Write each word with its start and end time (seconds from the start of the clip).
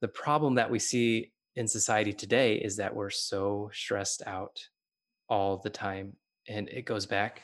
the 0.00 0.08
problem 0.08 0.54
that 0.54 0.70
we 0.70 0.78
see 0.78 1.32
in 1.56 1.68
society 1.68 2.12
today 2.12 2.56
is 2.56 2.76
that 2.76 2.94
we're 2.94 3.10
so 3.10 3.70
stressed 3.72 4.22
out 4.26 4.68
all 5.28 5.58
the 5.58 5.70
time. 5.70 6.14
And 6.48 6.68
it 6.68 6.84
goes 6.84 7.06
back 7.06 7.42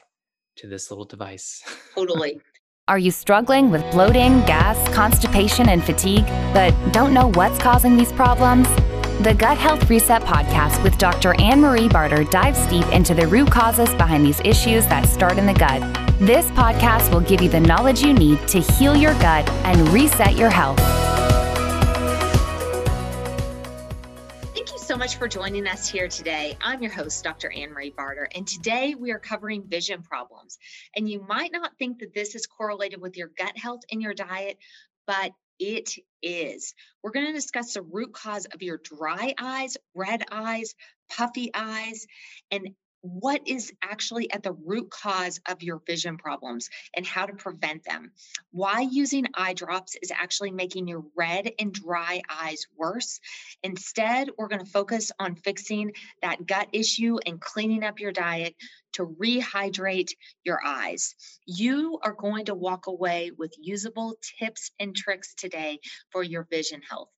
to 0.57 0.67
this 0.67 0.91
little 0.91 1.05
device. 1.05 1.63
Totally. 1.95 2.41
Are 2.89 2.99
you 2.99 3.11
struggling 3.11 3.71
with 3.71 3.83
bloating, 3.91 4.41
gas, 4.43 4.77
constipation, 4.95 5.69
and 5.69 5.83
fatigue, 5.83 6.25
but 6.55 6.73
don't 6.93 7.13
know 7.13 7.33
what's 7.33 7.59
causing 7.59 7.97
these 7.97 8.13
problems? 8.13 8.69
The 9.23 9.35
Gut 9.35 9.59
Health 9.59 9.91
Reset 9.91 10.23
podcast 10.23 10.83
with 10.85 10.97
Dr. 10.99 11.35
Anne 11.41 11.61
Marie 11.61 11.89
Barter 11.89 12.23
dives 12.25 12.65
deep 12.69 12.87
into 12.93 13.13
the 13.13 13.27
root 13.27 13.51
causes 13.51 13.93
behind 13.95 14.25
these 14.25 14.41
issues 14.45 14.87
that 14.87 15.07
start 15.07 15.37
in 15.37 15.47
the 15.47 15.55
gut. 15.55 15.83
This 16.21 16.47
podcast 16.51 17.13
will 17.13 17.23
give 17.23 17.43
you 17.43 17.49
the 17.49 17.61
knowledge 17.61 18.03
you 18.03 18.13
need 18.13 18.47
to 18.49 18.61
heal 18.61 18.95
your 18.95 19.15
gut 19.15 19.49
and 19.65 19.89
reset 19.89 20.37
your 20.37 20.51
health. 20.51 20.79
So 24.97 25.01
much 25.01 25.17
for 25.17 25.29
joining 25.29 25.67
us 25.67 25.87
here 25.87 26.09
today. 26.09 26.57
I'm 26.63 26.81
your 26.81 26.91
host, 26.91 27.23
Dr. 27.23 27.53
Anne 27.53 27.73
Marie 27.73 27.93
Barter, 27.95 28.27
and 28.35 28.47
today 28.47 28.95
we 28.95 29.13
are 29.13 29.19
covering 29.19 29.69
vision 29.69 30.03
problems. 30.03 30.57
And 30.97 31.07
you 31.07 31.23
might 31.29 31.53
not 31.53 31.77
think 31.79 31.99
that 31.99 32.15
this 32.15 32.35
is 32.35 32.47
correlated 32.47 32.99
with 32.99 33.15
your 33.15 33.31
gut 33.37 33.59
health 33.59 33.83
and 33.93 34.01
your 34.01 34.15
diet, 34.15 34.57
but 35.07 35.33
it 35.59 35.91
is. 36.23 36.73
We're 37.03 37.11
going 37.11 37.27
to 37.27 37.35
discuss 37.35 37.75
the 37.75 37.83
root 37.83 38.15
cause 38.15 38.47
of 38.47 38.63
your 38.63 38.81
dry 38.83 39.35
eyes, 39.39 39.77
red 39.95 40.23
eyes, 40.33 40.75
puffy 41.11 41.51
eyes, 41.53 42.07
and 42.51 42.71
what 43.07 43.47
is 43.47 43.73
actually 43.83 44.31
at 44.33 44.43
the 44.43 44.53
root 44.53 44.91
cause 44.91 45.41
of 45.49 45.63
your 45.63 45.81
vision 45.87 46.17
problems 46.19 46.69
and 46.95 47.07
how 47.07 47.27
to 47.27 47.35
prevent 47.35 47.85
them. 47.85 48.11
Why 48.51 48.81
using 48.81 49.27
eye 49.35 49.55
drops 49.55 49.97
is 50.03 50.11
actually 50.11 50.51
making 50.51 50.89
your 50.89 51.05
red 51.17 51.53
and 51.59 51.73
dry 51.73 52.23
eyes 52.29 52.67
worse. 52.77 53.21
Instead, 53.63 54.31
we're 54.37 54.49
going 54.49 54.65
to 54.65 54.71
focus 54.71 55.13
on 55.19 55.37
fixing 55.37 55.93
that 56.23 56.47
gut 56.47 56.69
issue 56.73 57.19
and 57.25 57.41
cleaning 57.41 57.85
up 57.85 58.01
your 58.01 58.13
diet 58.13 58.55
to 58.95 59.07
rehydrate 59.07 60.13
your 60.43 60.61
eyes. 60.65 61.15
You 61.45 61.99
are 62.03 62.15
going 62.15 62.47
to 62.47 62.55
walk 62.55 62.87
away 62.87 63.31
with 63.37 63.53
usable 63.61 64.17
tips 64.39 64.71
and 64.81 64.97
tricks 64.97 65.35
today 65.35 65.81
for 66.11 66.23
your 66.23 66.47
vision 66.51 66.81
health. 66.89 67.11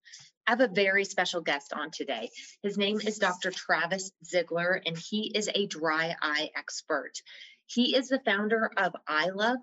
I 0.49 0.53
have 0.53 0.61
a 0.63 0.69
very 0.69 1.05
special 1.05 1.43
guest 1.43 1.75
on 1.75 1.91
today. 1.91 2.31
His 2.63 2.79
name 2.79 2.99
is 3.03 3.19
Dr. 3.19 3.51
Travis 3.51 4.11
Zigler, 4.25 4.81
and 4.87 4.97
he 4.97 5.31
is 5.35 5.51
a 5.55 5.67
dry 5.67 6.17
eye 6.23 6.49
expert. 6.57 7.21
He 7.67 7.95
is 7.95 8.09
the 8.09 8.23
founder 8.25 8.71
of 8.79 8.97
Eye 9.07 9.29
Love, 9.29 9.59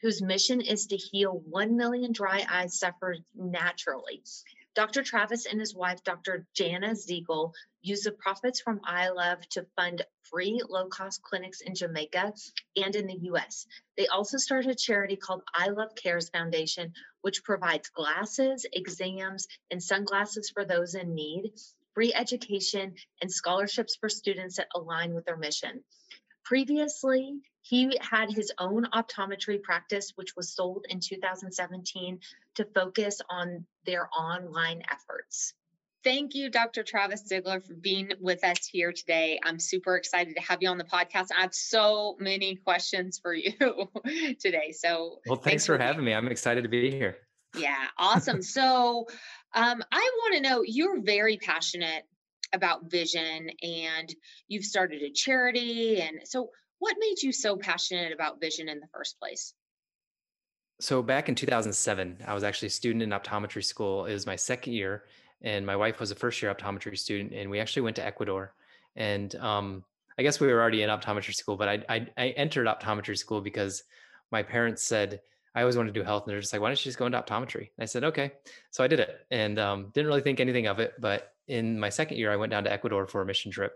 whose 0.00 0.22
mission 0.22 0.60
is 0.60 0.86
to 0.86 0.96
heal 0.96 1.42
1 1.48 1.76
million 1.76 2.12
dry 2.12 2.46
eyes 2.48 2.78
suffered 2.78 3.24
naturally. 3.34 4.22
Dr. 4.78 5.02
Travis 5.02 5.46
and 5.46 5.58
his 5.58 5.74
wife, 5.74 6.04
Dr. 6.04 6.46
Jana 6.54 6.94
Ziegel, 6.94 7.52
use 7.82 8.02
the 8.02 8.12
profits 8.12 8.60
from 8.60 8.80
Eye 8.84 9.08
Love 9.08 9.40
to 9.48 9.66
fund 9.74 10.06
free 10.22 10.62
low 10.68 10.86
cost 10.86 11.20
clinics 11.20 11.62
in 11.62 11.74
Jamaica 11.74 12.32
and 12.76 12.94
in 12.94 13.08
the 13.08 13.18
US. 13.22 13.66
They 13.96 14.06
also 14.06 14.38
started 14.38 14.70
a 14.70 14.76
charity 14.76 15.16
called 15.16 15.42
Eye 15.52 15.70
Love 15.70 15.96
Cares 15.96 16.28
Foundation, 16.28 16.92
which 17.22 17.42
provides 17.42 17.88
glasses, 17.88 18.66
exams, 18.72 19.48
and 19.72 19.82
sunglasses 19.82 20.48
for 20.50 20.64
those 20.64 20.94
in 20.94 21.12
need, 21.12 21.54
free 21.94 22.14
education, 22.14 22.94
and 23.20 23.32
scholarships 23.32 23.96
for 23.96 24.08
students 24.08 24.58
that 24.58 24.68
align 24.76 25.12
with 25.12 25.24
their 25.24 25.36
mission. 25.36 25.82
Previously, 26.48 27.42
he 27.60 27.98
had 28.00 28.30
his 28.30 28.50
own 28.58 28.86
optometry 28.94 29.62
practice, 29.62 30.12
which 30.14 30.34
was 30.34 30.54
sold 30.54 30.86
in 30.88 30.98
2017 30.98 32.20
to 32.54 32.64
focus 32.74 33.20
on 33.28 33.66
their 33.84 34.08
online 34.18 34.82
efforts. 34.90 35.52
Thank 36.04 36.34
you, 36.34 36.48
Dr. 36.48 36.84
Travis 36.84 37.30
Zigler, 37.30 37.62
for 37.62 37.74
being 37.74 38.12
with 38.18 38.44
us 38.44 38.66
here 38.66 38.92
today. 38.92 39.38
I'm 39.44 39.58
super 39.58 39.96
excited 39.96 40.36
to 40.36 40.42
have 40.42 40.62
you 40.62 40.70
on 40.70 40.78
the 40.78 40.84
podcast. 40.84 41.26
I 41.36 41.42
have 41.42 41.52
so 41.52 42.16
many 42.18 42.56
questions 42.56 43.18
for 43.22 43.34
you 43.34 43.52
today. 44.40 44.72
So, 44.72 45.18
well, 45.26 45.36
thanks, 45.36 45.44
thanks 45.44 45.66
for, 45.66 45.76
for 45.76 45.82
having 45.82 46.02
me. 46.02 46.14
I'm 46.14 46.28
excited 46.28 46.62
to 46.62 46.70
be 46.70 46.90
here. 46.90 47.18
Yeah, 47.58 47.88
awesome. 47.98 48.40
so, 48.40 49.06
um, 49.54 49.84
I 49.92 50.10
want 50.20 50.34
to 50.36 50.40
know 50.40 50.62
you're 50.62 51.02
very 51.02 51.36
passionate 51.36 52.04
about 52.52 52.90
vision 52.90 53.50
and 53.62 54.14
you've 54.48 54.64
started 54.64 55.02
a 55.02 55.10
charity. 55.10 56.00
And 56.00 56.20
so, 56.24 56.50
what 56.80 56.96
made 56.98 57.20
you 57.22 57.32
so 57.32 57.56
passionate 57.56 58.12
about 58.12 58.40
vision 58.40 58.68
in 58.68 58.78
the 58.78 58.86
first 58.92 59.18
place? 59.18 59.54
So, 60.80 61.02
back 61.02 61.28
in 61.28 61.34
2007, 61.34 62.18
I 62.26 62.34
was 62.34 62.44
actually 62.44 62.68
a 62.68 62.70
student 62.70 63.02
in 63.02 63.10
optometry 63.10 63.64
school. 63.64 64.06
It 64.06 64.12
was 64.12 64.26
my 64.26 64.36
second 64.36 64.74
year 64.74 65.04
and 65.42 65.64
my 65.64 65.76
wife 65.76 66.00
was 66.00 66.10
a 66.10 66.14
first 66.14 66.42
year 66.42 66.52
optometry 66.52 66.98
student, 66.98 67.32
and 67.32 67.50
we 67.50 67.60
actually 67.60 67.82
went 67.82 67.96
to 67.96 68.04
Ecuador. 68.04 68.54
And 68.96 69.34
um, 69.36 69.84
I 70.18 70.22
guess 70.22 70.40
we 70.40 70.48
were 70.48 70.60
already 70.60 70.82
in 70.82 70.90
optometry 70.90 71.34
school, 71.34 71.56
but 71.56 71.68
I, 71.68 71.84
I, 71.88 72.06
I 72.16 72.28
entered 72.30 72.66
optometry 72.66 73.16
school 73.16 73.40
because 73.40 73.84
my 74.32 74.42
parents 74.42 74.82
said 74.82 75.20
I 75.54 75.60
always 75.60 75.76
wanted 75.76 75.94
to 75.94 76.00
do 76.00 76.04
health, 76.04 76.24
and 76.24 76.32
they're 76.32 76.40
just 76.40 76.52
like, 76.52 76.62
"Why 76.62 76.68
don't 76.68 76.78
you 76.78 76.88
just 76.88 76.98
go 76.98 77.06
into 77.06 77.20
optometry?" 77.20 77.70
And 77.76 77.82
I 77.82 77.84
said, 77.86 78.04
"Okay." 78.04 78.32
So 78.70 78.84
I 78.84 78.86
did 78.88 79.00
it, 79.00 79.26
and 79.30 79.58
um, 79.58 79.90
didn't 79.92 80.08
really 80.08 80.20
think 80.20 80.40
anything 80.40 80.66
of 80.66 80.78
it. 80.78 80.94
But 81.00 81.32
in 81.46 81.78
my 81.78 81.88
second 81.88 82.18
year, 82.18 82.32
I 82.32 82.36
went 82.36 82.50
down 82.50 82.64
to 82.64 82.72
Ecuador 82.72 83.06
for 83.06 83.22
a 83.22 83.26
mission 83.26 83.50
trip, 83.50 83.72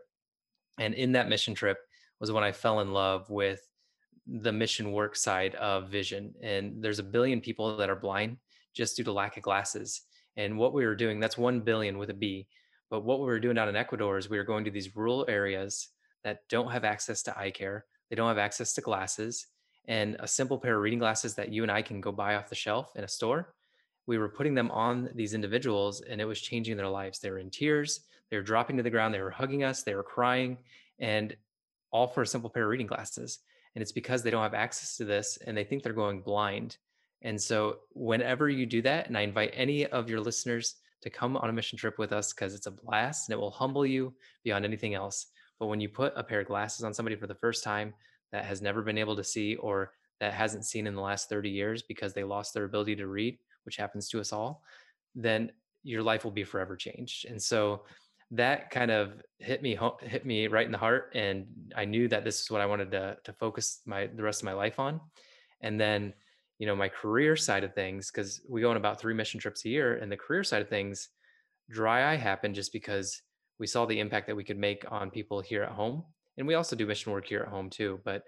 and 0.78 0.94
in 0.94 1.12
that 1.12 1.28
mission 1.28 1.54
trip 1.54 1.78
was 2.20 2.30
when 2.30 2.44
I 2.44 2.52
fell 2.52 2.80
in 2.80 2.92
love 2.92 3.28
with 3.30 3.66
the 4.26 4.52
mission 4.52 4.92
work 4.92 5.16
side 5.16 5.54
of 5.56 5.88
vision. 5.88 6.34
And 6.42 6.82
there's 6.82 7.00
a 7.00 7.04
billion 7.04 7.40
people 7.40 7.76
that 7.76 7.90
are 7.90 7.96
blind 7.96 8.36
just 8.74 8.96
due 8.96 9.04
to 9.04 9.12
lack 9.12 9.36
of 9.36 9.42
glasses. 9.42 10.02
And 10.36 10.56
what 10.56 10.72
we 10.72 10.86
were 10.86 10.94
doing, 10.94 11.20
that's 11.20 11.36
1 11.36 11.60
billion 11.60 11.98
with 11.98 12.10
a 12.10 12.14
B. 12.14 12.46
But 12.90 13.04
what 13.04 13.20
we 13.20 13.26
were 13.26 13.40
doing 13.40 13.56
down 13.56 13.68
in 13.68 13.76
Ecuador 13.76 14.18
is 14.18 14.30
we 14.30 14.38
were 14.38 14.44
going 14.44 14.64
to 14.64 14.70
these 14.70 14.94
rural 14.94 15.24
areas 15.28 15.88
that 16.24 16.48
don't 16.48 16.70
have 16.70 16.84
access 16.84 17.22
to 17.24 17.38
eye 17.38 17.50
care. 17.50 17.84
They 18.08 18.16
don't 18.16 18.28
have 18.28 18.38
access 18.38 18.74
to 18.74 18.80
glasses 18.80 19.46
and 19.86 20.16
a 20.20 20.28
simple 20.28 20.58
pair 20.58 20.76
of 20.76 20.82
reading 20.82 20.98
glasses 20.98 21.34
that 21.34 21.52
you 21.52 21.62
and 21.62 21.72
I 21.72 21.82
can 21.82 22.00
go 22.00 22.12
buy 22.12 22.36
off 22.36 22.48
the 22.48 22.54
shelf 22.54 22.92
in 22.96 23.04
a 23.04 23.08
store. 23.08 23.54
We 24.06 24.18
were 24.18 24.28
putting 24.28 24.54
them 24.54 24.70
on 24.70 25.10
these 25.14 25.34
individuals 25.34 26.00
and 26.02 26.20
it 26.20 26.24
was 26.24 26.40
changing 26.40 26.76
their 26.76 26.88
lives. 26.88 27.18
They 27.18 27.30
were 27.30 27.38
in 27.38 27.50
tears, 27.50 28.00
they 28.30 28.36
were 28.36 28.42
dropping 28.42 28.76
to 28.76 28.82
the 28.82 28.90
ground, 28.90 29.14
they 29.14 29.20
were 29.20 29.30
hugging 29.30 29.64
us, 29.64 29.82
they 29.82 29.94
were 29.94 30.02
crying, 30.02 30.58
and 30.98 31.36
all 31.90 32.06
for 32.06 32.22
a 32.22 32.26
simple 32.26 32.50
pair 32.50 32.64
of 32.64 32.70
reading 32.70 32.86
glasses. 32.86 33.40
And 33.74 33.82
it's 33.82 33.92
because 33.92 34.22
they 34.22 34.30
don't 34.30 34.42
have 34.42 34.54
access 34.54 34.96
to 34.96 35.04
this 35.04 35.38
and 35.46 35.56
they 35.56 35.64
think 35.64 35.82
they're 35.82 35.92
going 35.92 36.22
blind. 36.22 36.76
And 37.22 37.40
so, 37.40 37.78
whenever 37.92 38.48
you 38.48 38.66
do 38.66 38.82
that, 38.82 39.06
and 39.06 39.16
I 39.16 39.20
invite 39.20 39.52
any 39.54 39.86
of 39.86 40.10
your 40.10 40.20
listeners 40.20 40.76
to 41.02 41.10
come 41.10 41.36
on 41.36 41.48
a 41.48 41.52
mission 41.52 41.78
trip 41.78 41.98
with 41.98 42.12
us 42.12 42.32
because 42.32 42.54
it's 42.54 42.66
a 42.66 42.72
blast 42.72 43.28
and 43.28 43.34
it 43.34 43.40
will 43.40 43.50
humble 43.50 43.86
you 43.86 44.14
beyond 44.44 44.64
anything 44.64 44.94
else. 44.94 45.26
But 45.58 45.66
when 45.66 45.80
you 45.80 45.88
put 45.88 46.12
a 46.16 46.24
pair 46.24 46.40
of 46.40 46.46
glasses 46.46 46.84
on 46.84 46.94
somebody 46.94 47.16
for 47.16 47.26
the 47.26 47.34
first 47.34 47.62
time 47.62 47.94
that 48.32 48.44
has 48.44 48.62
never 48.62 48.82
been 48.82 48.98
able 48.98 49.16
to 49.16 49.24
see 49.24 49.56
or 49.56 49.92
that 50.20 50.32
hasn't 50.32 50.64
seen 50.64 50.86
in 50.86 50.94
the 50.94 51.00
last 51.00 51.28
30 51.28 51.50
years 51.50 51.82
because 51.82 52.14
they 52.14 52.24
lost 52.24 52.54
their 52.54 52.64
ability 52.64 52.96
to 52.96 53.06
read, 53.06 53.38
which 53.64 53.76
happens 53.76 54.08
to 54.08 54.20
us 54.20 54.32
all, 54.32 54.62
then 55.14 55.50
your 55.82 56.02
life 56.02 56.24
will 56.24 56.30
be 56.30 56.44
forever 56.44 56.76
changed. 56.76 57.26
And 57.26 57.40
so 57.40 57.82
that 58.30 58.70
kind 58.70 58.90
of 58.90 59.22
hit 59.38 59.62
me 59.62 59.78
hit 60.00 60.24
me 60.24 60.46
right 60.46 60.64
in 60.64 60.72
the 60.72 60.78
heart 60.78 61.12
and 61.14 61.46
I 61.76 61.84
knew 61.84 62.08
that 62.08 62.24
this 62.24 62.40
is 62.40 62.50
what 62.50 62.62
I 62.62 62.66
wanted 62.66 62.90
to 62.92 63.18
to 63.24 63.32
focus 63.34 63.80
my 63.84 64.06
the 64.06 64.22
rest 64.22 64.40
of 64.40 64.46
my 64.46 64.54
life 64.54 64.80
on. 64.80 65.00
And 65.60 65.78
then 65.78 66.14
you 66.58 66.66
know 66.66 66.74
my 66.74 66.88
career 66.88 67.36
side 67.36 67.64
of 67.64 67.74
things 67.74 68.10
because 68.10 68.40
we 68.48 68.62
go 68.62 68.70
on 68.70 68.76
about 68.76 69.00
three 69.00 69.12
mission 69.12 69.38
trips 69.38 69.64
a 69.64 69.68
year 69.68 69.96
and 69.96 70.10
the 70.10 70.16
career 70.16 70.44
side 70.44 70.62
of 70.62 70.68
things 70.68 71.08
dry 71.68 72.12
eye 72.12 72.16
happened 72.16 72.54
just 72.54 72.72
because 72.72 73.20
we 73.58 73.66
saw 73.66 73.84
the 73.84 74.00
impact 74.00 74.28
that 74.28 74.36
we 74.36 74.44
could 74.44 74.58
make 74.58 74.84
on 74.90 75.10
people 75.10 75.40
here 75.40 75.62
at 75.62 75.72
home 75.72 76.04
and 76.38 76.46
we 76.46 76.54
also 76.54 76.76
do 76.76 76.86
mission 76.86 77.12
work 77.12 77.26
here 77.26 77.40
at 77.40 77.48
home 77.48 77.70
too 77.70 78.00
but 78.04 78.22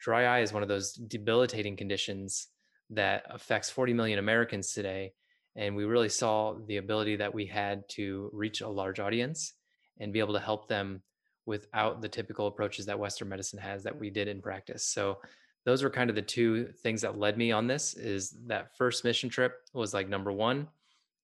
dry 0.00 0.24
eye 0.24 0.40
is 0.40 0.52
one 0.52 0.62
of 0.62 0.68
those 0.68 0.92
debilitating 0.92 1.76
conditions 1.76 2.48
that 2.90 3.24
affects 3.30 3.70
40 3.70 3.92
million 3.94 4.18
americans 4.18 4.72
today 4.72 5.12
and 5.56 5.74
we 5.74 5.84
really 5.84 6.08
saw 6.08 6.54
the 6.66 6.76
ability 6.76 7.16
that 7.16 7.34
we 7.34 7.46
had 7.46 7.82
to 7.90 8.30
reach 8.32 8.60
a 8.60 8.68
large 8.68 9.00
audience 9.00 9.54
and 9.98 10.12
be 10.12 10.20
able 10.20 10.34
to 10.34 10.40
help 10.40 10.68
them 10.68 11.02
without 11.46 12.00
the 12.00 12.08
typical 12.08 12.46
approaches 12.46 12.86
that 12.86 12.98
western 12.98 13.28
medicine 13.28 13.58
has 13.58 13.82
that 13.82 13.98
we 13.98 14.10
did 14.10 14.28
in 14.28 14.40
practice. 14.40 14.86
So 14.86 15.18
those 15.64 15.82
were 15.82 15.90
kind 15.90 16.08
of 16.08 16.16
the 16.16 16.22
two 16.22 16.68
things 16.82 17.02
that 17.02 17.18
led 17.18 17.36
me 17.36 17.52
on 17.52 17.66
this 17.66 17.94
is 17.94 18.34
that 18.46 18.76
first 18.76 19.04
mission 19.04 19.28
trip 19.28 19.54
was 19.74 19.92
like 19.92 20.08
number 20.08 20.32
one 20.32 20.68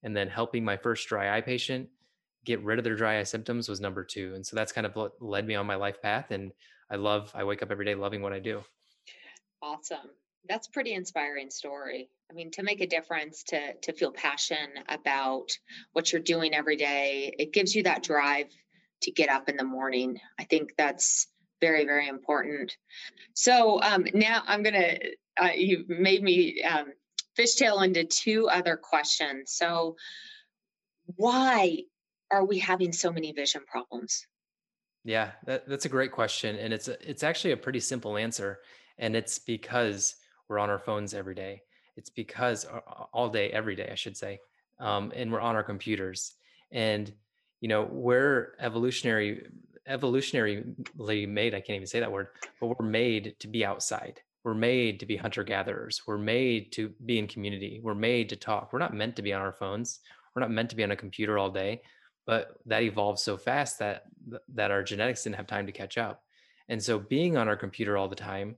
and 0.02 0.14
then 0.14 0.29
helping 0.29 0.64
my 0.64 0.76
first 0.76 1.08
dry 1.08 1.37
eye 1.37 1.41
patient 1.41 1.88
get 2.46 2.62
rid 2.62 2.78
of 2.78 2.84
their 2.84 2.94
dry 2.94 3.19
eye 3.19 3.25
symptoms 3.25 3.69
was 3.69 3.81
number 3.81 4.04
two 4.04 4.32
and 4.34 4.46
so 4.46 4.56
that's 4.56 4.72
kind 4.72 4.87
of 4.87 4.94
what 4.94 5.12
led 5.20 5.46
me 5.46 5.56
on 5.56 5.66
my 5.66 5.75
life 5.75 6.00
path 6.00 6.31
and 6.31 6.52
i 6.90 6.96
love 6.96 7.31
i 7.34 7.44
wake 7.44 7.62
up 7.62 7.70
every 7.70 7.84
day 7.84 7.94
loving 7.94 8.22
what 8.22 8.32
i 8.32 8.38
do. 8.38 8.62
Awesome. 9.62 10.10
That's 10.48 10.69
pretty 10.69 10.93
inspiring 10.93 11.50
story. 11.50 12.08
I 12.31 12.34
mean 12.34 12.50
to 12.52 12.62
make 12.62 12.81
a 12.81 12.87
difference 12.87 13.43
to 13.48 13.75
to 13.75 13.93
feel 13.93 14.12
passion 14.12 14.69
about 14.88 15.48
what 15.93 16.12
you're 16.12 16.22
doing 16.22 16.54
every 16.54 16.76
day 16.76 17.34
it 17.38 17.52
gives 17.52 17.75
you 17.75 17.82
that 17.82 18.02
drive 18.02 18.46
to 19.02 19.10
get 19.10 19.28
up 19.28 19.48
in 19.48 19.56
the 19.56 19.64
morning. 19.64 20.19
I 20.38 20.44
think 20.44 20.75
that's 20.78 21.26
very 21.60 21.84
very 21.84 22.06
important. 22.08 22.76
So 23.34 23.81
um, 23.82 24.06
now 24.14 24.43
i'm 24.46 24.62
gonna 24.62 24.98
uh, 25.43 25.50
you 25.54 25.84
made 25.88 26.22
me 26.22 26.62
um, 26.62 26.93
fishtail 27.38 27.84
into 27.84 28.04
two 28.04 28.48
other 28.48 28.76
questions. 28.76 29.52
So 29.52 29.96
why 31.16 31.82
are 32.31 32.44
we 32.44 32.58
having 32.58 32.93
so 32.93 33.12
many 33.12 33.32
vision 33.32 33.62
problems? 33.67 34.26
Yeah, 35.05 35.32
that, 35.44 35.69
that's 35.69 35.84
a 35.84 35.90
great 35.90 36.11
question, 36.11 36.56
and 36.56 36.73
it's 36.73 36.88
a, 36.88 37.08
it's 37.08 37.23
actually 37.23 37.52
a 37.52 37.56
pretty 37.56 37.81
simple 37.81 38.17
answer, 38.17 38.58
and 38.99 39.14
it's 39.14 39.38
because 39.38 40.17
we're 40.49 40.58
on 40.58 40.70
our 40.70 40.81
phones 40.81 41.14
every 41.14 41.34
day. 41.34 41.62
It's 41.96 42.11
because 42.11 42.64
uh, 42.64 42.81
all 43.12 43.28
day, 43.28 43.50
every 43.50 43.76
day, 43.76 43.88
I 43.90 43.94
should 43.94 44.17
say, 44.17 44.40
um, 44.81 45.12
and 45.14 45.31
we're 45.31 45.40
on 45.40 45.55
our 45.55 45.62
computers. 45.62 46.34
And 46.73 47.12
you 47.61 47.69
know, 47.69 47.88
we're 47.90 48.55
evolutionary, 48.58 49.46
evolutionarily 49.88 51.29
made. 51.29 51.55
I 51.55 51.61
can't 51.61 51.76
even 51.76 51.87
say 51.87 52.00
that 52.00 52.11
word, 52.11 52.29
but 52.61 52.67
we're 52.67 52.87
made 52.87 53.37
to 53.40 53.49
be 53.49 53.64
outside. 53.64 54.20
We're 54.43 54.55
made 54.55 55.00
to 55.00 55.06
be 55.06 55.17
hunter 55.17 55.44
gatherers. 55.44 56.02
We're 56.06 56.19
made 56.19 56.72
to 56.72 56.93
be 57.05 57.19
in 57.19 57.29
community. 57.29 57.81
We're 57.82 57.94
made 57.94 58.29
to 58.31 58.37
talk. 58.37 58.72
We're 58.72 58.79
not 58.81 58.94
meant 58.94 59.17
to 59.17 59.22
be 59.22 59.32
on 59.32 59.40
our 59.40 59.52
phones. 59.52 60.00
We're 60.34 60.43
not 60.43 60.50
meant 60.50 60.70
to 60.70 60.76
be 60.76 60.84
on 60.84 60.90
a 60.90 60.96
computer 60.96 61.38
all 61.38 61.50
day 61.50 61.81
but 62.26 62.56
that 62.67 62.82
evolved 62.82 63.19
so 63.19 63.37
fast 63.37 63.78
that 63.78 64.02
that 64.55 64.70
our 64.70 64.82
genetics 64.82 65.23
didn't 65.23 65.37
have 65.37 65.46
time 65.46 65.67
to 65.67 65.73
catch 65.73 65.96
up. 65.96 66.23
And 66.69 66.82
so 66.82 66.99
being 66.99 67.37
on 67.37 67.49
our 67.49 67.56
computer 67.56 67.96
all 67.96 68.08
the 68.08 68.17
time 68.17 68.56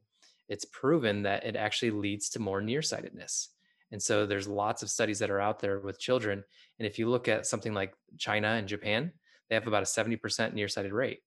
it's 0.49 0.65
proven 0.65 1.23
that 1.23 1.45
it 1.45 1.57
actually 1.57 1.91
leads 1.91 2.31
to 2.31 2.39
more 2.39 2.63
nearsightedness. 2.63 3.51
And 3.93 4.03
so 4.03 4.27
there's 4.27 4.49
lots 4.49 4.83
of 4.83 4.91
studies 4.91 5.19
that 5.19 5.31
are 5.31 5.41
out 5.41 5.61
there 5.61 5.81
with 5.81 6.01
children 6.01 6.43
and 6.79 6.87
if 6.87 6.99
you 6.99 7.09
look 7.09 7.29
at 7.29 7.47
something 7.47 7.75
like 7.75 7.95
china 8.19 8.49
and 8.49 8.69
japan 8.69 9.13
they 9.49 9.55
have 9.55 9.67
about 9.67 9.83
a 9.83 9.87
70% 9.87 10.53
nearsighted 10.53 10.93
rate 10.93 11.21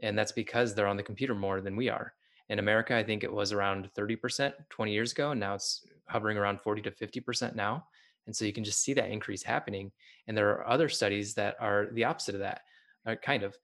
and 0.00 0.18
that's 0.18 0.32
because 0.32 0.74
they're 0.74 0.86
on 0.86 0.96
the 0.96 1.02
computer 1.02 1.34
more 1.34 1.60
than 1.60 1.76
we 1.76 1.88
are. 1.88 2.12
In 2.48 2.58
america 2.58 2.96
i 2.96 3.04
think 3.04 3.22
it 3.24 3.32
was 3.32 3.52
around 3.52 3.88
30% 3.96 4.52
20 4.70 4.92
years 4.92 5.12
ago 5.12 5.30
and 5.30 5.40
now 5.40 5.54
it's 5.54 5.86
hovering 6.08 6.38
around 6.38 6.60
40 6.60 6.82
to 6.82 6.90
50% 6.90 7.54
now 7.54 7.84
and 8.28 8.36
so 8.36 8.44
you 8.44 8.52
can 8.52 8.62
just 8.62 8.82
see 8.82 8.92
that 8.92 9.10
increase 9.10 9.42
happening. 9.42 9.90
And 10.26 10.36
there 10.36 10.50
are 10.50 10.68
other 10.68 10.90
studies 10.90 11.32
that 11.34 11.56
are 11.58 11.88
the 11.92 12.04
opposite 12.04 12.34
of 12.34 12.42
that, 12.42 12.60
uh, 13.06 13.14
kind 13.16 13.42
of. 13.42 13.56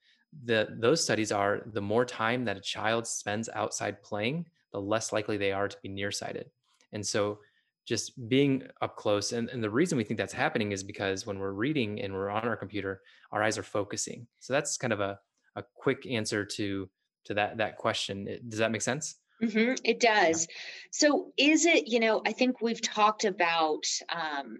The, 0.43 0.67
those 0.79 1.03
studies 1.03 1.31
are 1.31 1.61
the 1.71 1.81
more 1.81 2.03
time 2.03 2.45
that 2.45 2.57
a 2.57 2.61
child 2.61 3.05
spends 3.05 3.47
outside 3.53 4.01
playing, 4.01 4.47
the 4.73 4.81
less 4.81 5.13
likely 5.13 5.37
they 5.37 5.51
are 5.51 5.67
to 5.67 5.77
be 5.83 5.87
nearsighted. 5.87 6.49
And 6.93 7.05
so 7.05 7.37
just 7.85 8.27
being 8.27 8.63
up 8.81 8.95
close, 8.95 9.33
and, 9.33 9.49
and 9.49 9.63
the 9.63 9.69
reason 9.69 9.99
we 9.99 10.03
think 10.03 10.17
that's 10.17 10.33
happening 10.33 10.71
is 10.71 10.83
because 10.83 11.27
when 11.27 11.37
we're 11.37 11.51
reading 11.51 12.01
and 12.01 12.11
we're 12.11 12.31
on 12.31 12.47
our 12.47 12.57
computer, 12.57 13.01
our 13.31 13.43
eyes 13.43 13.59
are 13.59 13.63
focusing. 13.63 14.25
So 14.39 14.51
that's 14.51 14.77
kind 14.77 14.93
of 14.93 14.99
a, 14.99 15.19
a 15.55 15.63
quick 15.75 16.07
answer 16.09 16.43
to 16.43 16.89
to 17.25 17.33
that 17.35 17.57
that 17.57 17.77
question. 17.77 18.27
Does 18.49 18.59
that 18.59 18.71
make 18.71 18.81
sense? 18.81 19.15
Mm-hmm, 19.41 19.73
it 19.83 19.99
does. 19.99 20.47
So, 20.91 21.31
is 21.37 21.65
it, 21.65 21.87
you 21.87 21.99
know, 21.99 22.21
I 22.25 22.31
think 22.31 22.61
we've 22.61 22.81
talked 22.81 23.25
about 23.25 23.85
um, 24.09 24.59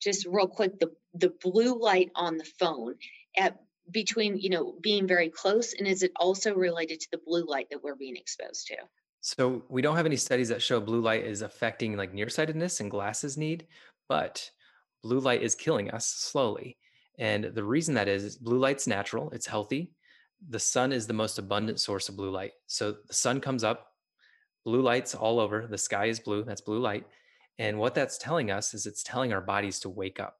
just 0.00 0.26
real 0.26 0.46
quick 0.46 0.78
the, 0.78 0.92
the 1.14 1.32
blue 1.42 1.80
light 1.80 2.10
on 2.14 2.36
the 2.36 2.44
phone 2.44 2.94
at 3.36 3.58
between, 3.90 4.38
you 4.38 4.48
know, 4.48 4.74
being 4.80 5.06
very 5.06 5.28
close, 5.28 5.74
and 5.74 5.88
is 5.88 6.02
it 6.02 6.12
also 6.16 6.54
related 6.54 7.00
to 7.00 7.08
the 7.10 7.20
blue 7.26 7.44
light 7.46 7.66
that 7.70 7.82
we're 7.82 7.96
being 7.96 8.16
exposed 8.16 8.68
to? 8.68 8.76
So, 9.20 9.64
we 9.68 9.82
don't 9.82 9.96
have 9.96 10.06
any 10.06 10.16
studies 10.16 10.48
that 10.48 10.62
show 10.62 10.80
blue 10.80 11.00
light 11.00 11.24
is 11.24 11.42
affecting 11.42 11.96
like 11.96 12.14
nearsightedness 12.14 12.80
and 12.80 12.90
glasses 12.90 13.36
need, 13.36 13.66
but 14.08 14.48
blue 15.02 15.18
light 15.20 15.42
is 15.42 15.56
killing 15.56 15.90
us 15.90 16.06
slowly. 16.06 16.78
And 17.18 17.44
the 17.44 17.64
reason 17.64 17.94
that 17.94 18.08
is, 18.08 18.24
is 18.24 18.36
blue 18.36 18.58
light's 18.58 18.86
natural, 18.86 19.30
it's 19.32 19.46
healthy. 19.46 19.90
The 20.48 20.60
sun 20.60 20.92
is 20.92 21.06
the 21.06 21.12
most 21.12 21.38
abundant 21.38 21.80
source 21.80 22.08
of 22.08 22.16
blue 22.16 22.30
light. 22.30 22.52
So, 22.68 22.96
the 23.06 23.14
sun 23.14 23.40
comes 23.40 23.64
up 23.64 23.91
blue 24.64 24.82
lights 24.82 25.14
all 25.14 25.40
over. 25.40 25.66
The 25.66 25.78
sky 25.78 26.06
is 26.06 26.20
blue. 26.20 26.44
That's 26.44 26.60
blue 26.60 26.78
light. 26.78 27.06
And 27.58 27.78
what 27.78 27.94
that's 27.94 28.18
telling 28.18 28.50
us 28.50 28.74
is 28.74 28.86
it's 28.86 29.02
telling 29.02 29.32
our 29.32 29.40
bodies 29.40 29.78
to 29.80 29.88
wake 29.88 30.20
up. 30.20 30.38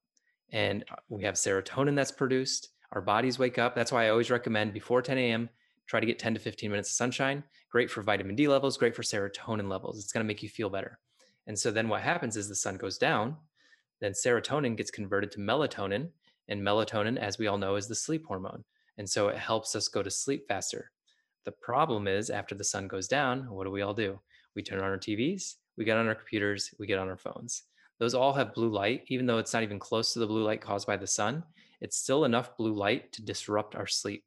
And 0.51 0.85
uh, 0.91 0.97
we 1.09 1.23
have 1.25 1.35
serotonin 1.35 1.95
that's 1.95 2.13
produced. 2.13 2.69
Our 2.93 3.01
bodies 3.01 3.39
wake 3.39 3.59
up. 3.59 3.75
That's 3.75 3.93
why 3.93 4.07
I 4.07 4.11
always 4.11 4.31
recommend 4.31 4.73
before 4.73 5.03
10 5.03 5.19
a.m., 5.19 5.49
try 5.87 6.01
to 6.01 6.07
get 6.07 6.19
10 6.19 6.35
to 6.35 6.41
15 6.41 6.71
minutes 6.71 6.91
of 6.91 6.95
sunshine. 6.95 7.43
Great 7.71 7.91
for 7.91 8.03
vitamin 8.03 8.37
D 8.37 8.49
levels, 8.49 8.77
great 8.77 8.95
for 8.95 9.03
serotonin 9.03 9.69
levels. 9.69 9.99
It's 9.99 10.13
going 10.13 10.25
to 10.25 10.29
make 10.29 10.43
you 10.43 10.49
feel 10.49 10.69
better. 10.69 10.99
And 11.47 11.59
so 11.59 11.71
then 11.71 11.89
what 11.89 12.03
happens 12.03 12.37
is 12.37 12.49
the 12.49 12.55
sun 12.55 12.77
goes 12.77 12.99
down, 12.99 13.37
then 14.01 14.13
serotonin 14.13 14.77
gets 14.77 14.91
converted 14.91 15.31
to 15.33 15.39
melatonin. 15.39 16.11
And 16.49 16.61
melatonin, 16.61 17.19
as 17.19 17.39
we 17.39 17.47
all 17.47 17.57
know, 17.57 17.77
is 17.77 17.87
the 17.87 17.95
sleep 17.95 18.27
hormone. 18.27 18.65
And 18.99 19.09
so 19.09 19.29
it 19.29 19.39
helps 19.39 19.75
us 19.75 19.89
go 19.89 20.03
to 20.03 20.11
sleep 20.11 20.47
faster. 20.49 20.91
The 21.45 21.53
problem 21.53 22.07
is 22.07 22.31
after 22.31 22.55
the 22.55 22.65
sun 22.65 22.87
goes 22.89 23.09
down, 23.09 23.51
what 23.51 23.65
do 23.65 23.71
we 23.71 23.83
all 23.83 23.95
do? 23.95 24.21
We 24.55 24.63
turn 24.63 24.79
on 24.79 24.85
our 24.85 24.99
TVs, 24.99 25.55
we 25.77 25.85
get 25.85 25.97
on 25.97 26.07
our 26.07 26.15
computers, 26.15 26.73
we 26.79 26.87
get 26.87 26.99
on 26.99 27.09
our 27.09 27.17
phones. 27.17 27.65
Those 27.99 28.15
all 28.15 28.33
have 28.33 28.55
blue 28.55 28.69
light, 28.69 29.05
even 29.09 29.27
though 29.27 29.39
it's 29.39 29.53
not 29.53 29.63
even 29.63 29.79
close 29.79 30.13
to 30.13 30.19
the 30.19 30.27
blue 30.27 30.45
light 30.45 30.61
caused 30.61 30.87
by 30.87 30.97
the 30.97 31.07
sun, 31.07 31.43
it's 31.81 31.97
still 31.97 32.25
enough 32.25 32.57
blue 32.57 32.75
light 32.75 33.13
to 33.13 33.23
disrupt 33.23 33.75
our 33.75 33.87
sleep. 33.87 34.25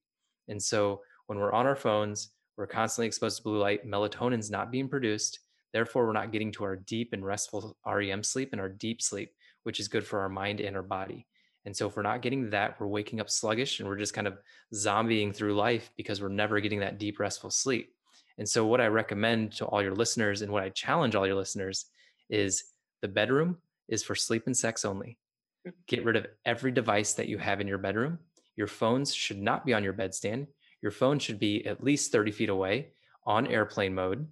And 0.47 0.61
so 0.61 1.01
when 1.27 1.39
we're 1.39 1.53
on 1.53 1.65
our 1.65 1.75
phones, 1.75 2.31
we're 2.57 2.67
constantly 2.67 3.07
exposed 3.07 3.37
to 3.37 3.43
blue 3.43 3.59
light, 3.59 3.85
melatonin's 3.85 4.51
not 4.51 4.71
being 4.71 4.87
produced. 4.87 5.39
Therefore, 5.73 6.05
we're 6.05 6.13
not 6.13 6.31
getting 6.31 6.51
to 6.53 6.63
our 6.63 6.77
deep 6.77 7.11
and 7.11 7.25
restful 7.25 7.77
REM 7.85 8.23
sleep 8.23 8.49
and 8.51 8.61
our 8.61 8.69
deep 8.69 9.01
sleep, 9.01 9.31
which 9.63 9.79
is 9.79 9.89
good 9.89 10.05
for 10.05 10.19
our 10.19 10.29
mind 10.29 10.61
and 10.61 10.75
our 10.75 10.83
body. 10.83 11.27
And 11.65 11.75
so 11.75 11.87
if 11.87 11.95
we're 11.95 12.03
not 12.03 12.21
getting 12.21 12.49
that, 12.51 12.79
we're 12.79 12.87
waking 12.87 13.19
up 13.19 13.29
sluggish 13.29 13.79
and 13.79 13.89
we're 13.89 13.97
just 13.97 14.13
kind 14.13 14.27
of 14.27 14.37
zombieing 14.73 15.35
through 15.35 15.55
life 15.55 15.91
because 15.97 16.21
we're 16.21 16.29
never 16.29 16.59
getting 16.59 16.79
that 16.79 16.99
deep, 16.99 17.19
restful 17.19 17.49
sleep. 17.49 17.93
And 18.37 18.47
so 18.47 18.65
what 18.65 18.81
I 18.81 18.87
recommend 18.87 19.53
to 19.53 19.65
all 19.65 19.81
your 19.81 19.95
listeners 19.95 20.41
and 20.41 20.51
what 20.51 20.63
I 20.63 20.69
challenge 20.69 21.15
all 21.15 21.25
your 21.25 21.35
listeners 21.35 21.85
is 22.29 22.65
the 23.01 23.07
bedroom 23.07 23.57
is 23.87 24.03
for 24.03 24.15
sleep 24.15 24.43
and 24.45 24.55
sex 24.55 24.85
only. 24.85 25.17
Mm. 25.65 25.73
Get 25.87 26.05
rid 26.05 26.15
of 26.15 26.27
every 26.45 26.71
device 26.71 27.13
that 27.13 27.27
you 27.27 27.37
have 27.37 27.61
in 27.61 27.67
your 27.67 27.77
bedroom. 27.77 28.19
Your 28.55 28.67
phones 28.67 29.13
should 29.13 29.41
not 29.41 29.65
be 29.65 29.73
on 29.73 29.83
your 29.83 29.93
bedstand. 29.93 30.47
Your 30.81 30.91
phone 30.91 31.19
should 31.19 31.39
be 31.39 31.65
at 31.65 31.83
least 31.83 32.11
30 32.11 32.31
feet 32.31 32.49
away 32.49 32.89
on 33.25 33.47
airplane 33.47 33.95
mode. 33.95 34.27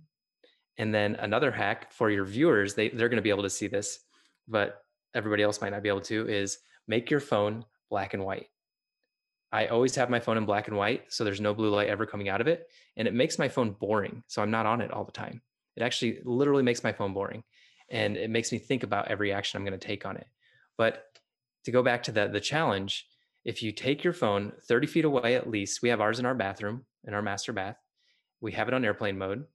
And 0.77 0.94
then 0.94 1.15
another 1.15 1.51
hack 1.51 1.91
for 1.91 2.09
your 2.09 2.25
viewers, 2.25 2.74
they, 2.74 2.89
they're 2.89 3.09
going 3.09 3.18
to 3.18 3.24
be 3.24 3.29
able 3.29 3.44
to 3.44 3.50
see 3.50 3.68
this, 3.68 4.00
but 4.47 4.83
everybody 5.13 5.44
else 5.44 5.62
might 5.62 5.71
not 5.71 5.83
be 5.83 5.89
able 5.89 6.01
to, 6.01 6.27
is 6.27 6.59
make 6.88 7.09
your 7.09 7.19
phone 7.19 7.65
black 7.89 8.13
and 8.13 8.24
white. 8.24 8.47
I 9.51 9.68
always 9.68 9.95
have 9.95 10.09
my 10.09 10.19
phone 10.19 10.38
in 10.38 10.45
black 10.45 10.68
and 10.68 10.75
white, 10.75 11.13
so 11.13 11.24
there's 11.24 11.39
no 11.39 11.53
blue 11.53 11.69
light 11.69 11.88
ever 11.88 12.07
coming 12.07 12.27
out 12.27 12.41
of 12.41 12.47
it. 12.47 12.71
And 12.97 13.07
it 13.07 13.13
makes 13.13 13.38
my 13.38 13.47
phone 13.47 13.71
boring. 13.71 14.24
So 14.27 14.41
I'm 14.41 14.50
not 14.50 14.65
on 14.65 14.81
it 14.81 14.91
all 14.91 15.03
the 15.03 15.12
time. 15.12 15.41
It 15.75 15.83
actually 15.83 16.19
literally 16.24 16.63
makes 16.63 16.83
my 16.83 16.91
phone 16.91 17.13
boring. 17.13 17.44
And 17.89 18.18
it 18.18 18.31
makes 18.31 18.51
me 18.51 18.57
think 18.57 18.81
about 18.81 19.09
every 19.09 19.31
action 19.31 19.57
I'm 19.57 19.65
going 19.65 19.80
to 19.80 19.88
take 19.88 20.06
on 20.06 20.18
it. 20.18 20.27
But 20.77 21.06
to 21.65 21.71
go 21.71 21.83
back 21.83 22.03
to 22.03 22.12
the, 22.12 22.27
the 22.27 22.39
challenge, 22.39 23.07
if 23.45 23.62
you 23.62 23.71
take 23.71 24.03
your 24.03 24.13
phone 24.13 24.53
30 24.68 24.88
feet 24.88 25.05
away 25.05 25.36
at 25.36 25.50
least, 25.50 25.81
we 25.84 25.89
have 25.89 26.01
ours 26.01 26.19
in 26.19 26.25
our 26.25 26.34
bathroom, 26.34 26.86
in 27.05 27.13
our 27.13 27.22
master 27.22 27.53
bath. 27.53 27.77
We 28.41 28.53
have 28.53 28.67
it 28.67 28.74
on 28.74 28.84
airplane 28.84 29.17
mode 29.17 29.46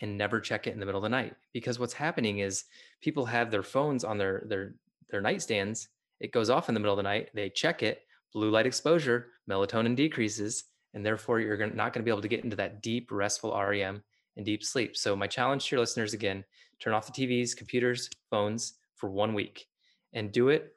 and 0.00 0.16
never 0.16 0.40
check 0.40 0.66
it 0.66 0.74
in 0.74 0.80
the 0.80 0.86
middle 0.86 1.00
of 1.00 1.02
the 1.02 1.08
night. 1.08 1.34
Because 1.52 1.78
what's 1.78 1.92
happening 1.92 2.38
is 2.38 2.64
people 3.00 3.26
have 3.26 3.50
their 3.50 3.62
phones 3.62 4.04
on 4.04 4.18
their 4.18 4.44
their 4.46 4.74
their 5.10 5.22
nightstands 5.22 5.88
it 6.20 6.32
goes 6.32 6.50
off 6.50 6.68
in 6.68 6.74
the 6.74 6.80
middle 6.80 6.94
of 6.94 6.98
the 6.98 7.02
night. 7.02 7.30
They 7.34 7.50
check 7.50 7.82
it, 7.82 8.02
blue 8.32 8.50
light 8.50 8.66
exposure, 8.66 9.28
melatonin 9.48 9.96
decreases, 9.96 10.64
and 10.94 11.04
therefore 11.04 11.40
you're 11.40 11.56
not 11.56 11.92
going 11.92 12.02
to 12.02 12.04
be 12.04 12.10
able 12.10 12.22
to 12.22 12.28
get 12.28 12.44
into 12.44 12.56
that 12.56 12.82
deep, 12.82 13.10
restful 13.10 13.52
REM 13.52 14.02
and 14.36 14.46
deep 14.46 14.64
sleep. 14.64 14.96
So, 14.96 15.14
my 15.14 15.26
challenge 15.26 15.66
to 15.66 15.76
your 15.76 15.80
listeners 15.80 16.14
again 16.14 16.44
turn 16.80 16.94
off 16.94 17.12
the 17.12 17.26
TVs, 17.26 17.56
computers, 17.56 18.08
phones 18.30 18.74
for 18.96 19.10
one 19.10 19.34
week 19.34 19.66
and 20.12 20.32
do 20.32 20.48
it 20.48 20.72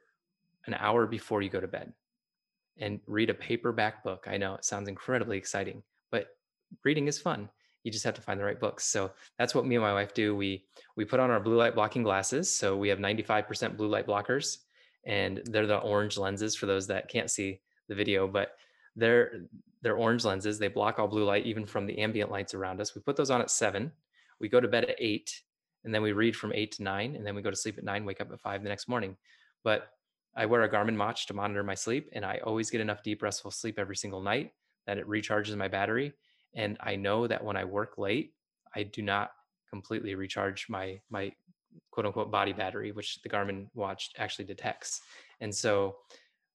an 0.66 0.74
hour 0.74 1.06
before 1.06 1.42
you 1.42 1.48
go 1.48 1.60
to 1.60 1.68
bed 1.68 1.92
and 2.78 3.00
read 3.06 3.30
a 3.30 3.34
paperback 3.34 4.02
book. 4.04 4.26
I 4.28 4.36
know 4.36 4.54
it 4.54 4.64
sounds 4.64 4.88
incredibly 4.88 5.38
exciting, 5.38 5.82
but 6.10 6.28
reading 6.84 7.08
is 7.08 7.18
fun. 7.18 7.48
You 7.84 7.90
just 7.90 8.04
have 8.04 8.14
to 8.14 8.22
find 8.22 8.38
the 8.38 8.44
right 8.44 8.60
books. 8.60 8.84
So 8.84 9.10
that's 9.38 9.54
what 9.54 9.66
me 9.66 9.74
and 9.74 9.82
my 9.82 9.92
wife 9.92 10.14
do. 10.14 10.36
We 10.36 10.66
we 10.96 11.04
put 11.04 11.20
on 11.20 11.30
our 11.30 11.40
blue 11.40 11.56
light 11.56 11.74
blocking 11.74 12.04
glasses. 12.04 12.52
So 12.52 12.76
we 12.76 12.88
have 12.88 12.98
95% 12.98 13.76
blue 13.76 13.88
light 13.88 14.06
blockers 14.06 14.58
and 15.04 15.42
they're 15.46 15.66
the 15.66 15.78
orange 15.78 16.16
lenses 16.16 16.54
for 16.54 16.66
those 16.66 16.86
that 16.86 17.08
can't 17.08 17.30
see 17.30 17.60
the 17.88 17.94
video, 17.94 18.26
but 18.26 18.56
they're 18.96 19.42
they're 19.82 19.96
orange 19.96 20.24
lenses. 20.24 20.58
They 20.58 20.68
block 20.68 20.98
all 20.98 21.08
blue 21.08 21.24
light, 21.24 21.44
even 21.44 21.66
from 21.66 21.86
the 21.86 21.98
ambient 21.98 22.30
lights 22.30 22.54
around 22.54 22.80
us. 22.80 22.94
We 22.94 23.02
put 23.02 23.16
those 23.16 23.30
on 23.30 23.40
at 23.40 23.50
seven. 23.50 23.90
We 24.38 24.48
go 24.48 24.60
to 24.60 24.68
bed 24.68 24.84
at 24.84 24.96
eight, 24.98 25.42
and 25.84 25.92
then 25.92 26.02
we 26.02 26.12
read 26.12 26.36
from 26.36 26.52
eight 26.54 26.72
to 26.72 26.82
nine, 26.82 27.16
and 27.16 27.26
then 27.26 27.34
we 27.34 27.42
go 27.42 27.50
to 27.50 27.56
sleep 27.56 27.78
at 27.78 27.84
nine, 27.84 28.04
wake 28.04 28.20
up 28.20 28.30
at 28.32 28.40
five 28.40 28.62
the 28.62 28.68
next 28.68 28.88
morning. 28.88 29.16
But 29.64 29.88
I 30.36 30.46
wear 30.46 30.62
a 30.62 30.68
Garmin 30.68 30.98
watch 30.98 31.26
to 31.26 31.34
monitor 31.34 31.62
my 31.62 31.74
sleep, 31.74 32.08
and 32.12 32.24
I 32.24 32.40
always 32.44 32.70
get 32.70 32.80
enough 32.80 33.02
deep, 33.02 33.22
restful 33.22 33.50
sleep 33.50 33.78
every 33.78 33.96
single 33.96 34.22
night 34.22 34.52
that 34.86 34.98
it 34.98 35.08
recharges 35.08 35.56
my 35.56 35.68
battery. 35.68 36.12
And 36.54 36.76
I 36.80 36.96
know 36.96 37.26
that 37.26 37.42
when 37.44 37.56
I 37.56 37.64
work 37.64 37.98
late, 37.98 38.34
I 38.74 38.84
do 38.84 39.02
not 39.02 39.32
completely 39.68 40.14
recharge 40.14 40.66
my 40.68 41.00
my 41.10 41.32
quote 41.90 42.06
unquote 42.06 42.30
body 42.30 42.52
battery, 42.52 42.92
which 42.92 43.20
the 43.22 43.28
Garmin 43.28 43.68
watch 43.74 44.10
actually 44.18 44.44
detects. 44.44 45.00
And 45.40 45.54
so 45.54 45.96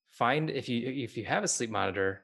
find 0.09 0.49
if 0.49 0.67
you 0.67 0.89
if 0.89 1.17
you 1.17 1.25
have 1.25 1.43
a 1.43 1.47
sleep 1.47 1.69
monitor, 1.69 2.23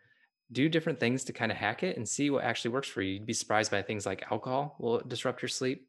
do 0.51 0.69
different 0.69 1.00
things 1.00 1.23
to 1.25 1.33
kind 1.33 1.51
of 1.51 1.57
hack 1.57 1.83
it 1.83 1.97
and 1.97 2.07
see 2.07 2.29
what 2.29 2.43
actually 2.43 2.71
works 2.71 2.88
for 2.88 3.01
you. 3.01 3.13
You'd 3.13 3.25
be 3.25 3.33
surprised 3.33 3.71
by 3.71 3.81
things 3.81 4.05
like 4.05 4.31
alcohol 4.31 4.75
will 4.79 5.00
disrupt 5.00 5.41
your 5.41 5.50
sleep, 5.50 5.88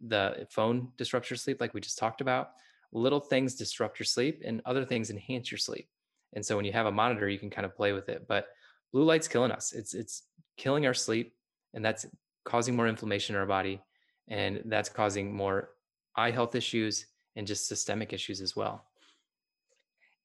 the 0.00 0.46
phone 0.50 0.88
disrupts 0.96 1.30
your 1.30 1.36
sleep, 1.36 1.60
like 1.60 1.74
we 1.74 1.80
just 1.80 1.98
talked 1.98 2.20
about. 2.20 2.50
Little 2.92 3.20
things 3.20 3.54
disrupt 3.54 4.00
your 4.00 4.06
sleep, 4.06 4.42
and 4.44 4.62
other 4.64 4.84
things 4.84 5.10
enhance 5.10 5.50
your 5.50 5.58
sleep. 5.58 5.88
And 6.32 6.44
so 6.44 6.56
when 6.56 6.64
you 6.64 6.72
have 6.72 6.86
a 6.86 6.92
monitor, 6.92 7.28
you 7.28 7.38
can 7.38 7.50
kind 7.50 7.64
of 7.64 7.76
play 7.76 7.92
with 7.92 8.08
it. 8.08 8.26
But 8.26 8.46
blue 8.92 9.04
light's 9.04 9.28
killing 9.28 9.52
us. 9.52 9.72
It's 9.72 9.94
it's 9.94 10.22
killing 10.56 10.86
our 10.86 10.94
sleep, 10.94 11.34
and 11.74 11.84
that's 11.84 12.06
causing 12.44 12.74
more 12.74 12.88
inflammation 12.88 13.34
in 13.34 13.40
our 13.40 13.46
body, 13.46 13.80
and 14.28 14.62
that's 14.66 14.88
causing 14.88 15.34
more 15.34 15.70
eye 16.16 16.30
health 16.30 16.54
issues 16.54 17.06
and 17.36 17.46
just 17.46 17.68
systemic 17.68 18.12
issues 18.12 18.40
as 18.40 18.56
well. 18.56 18.84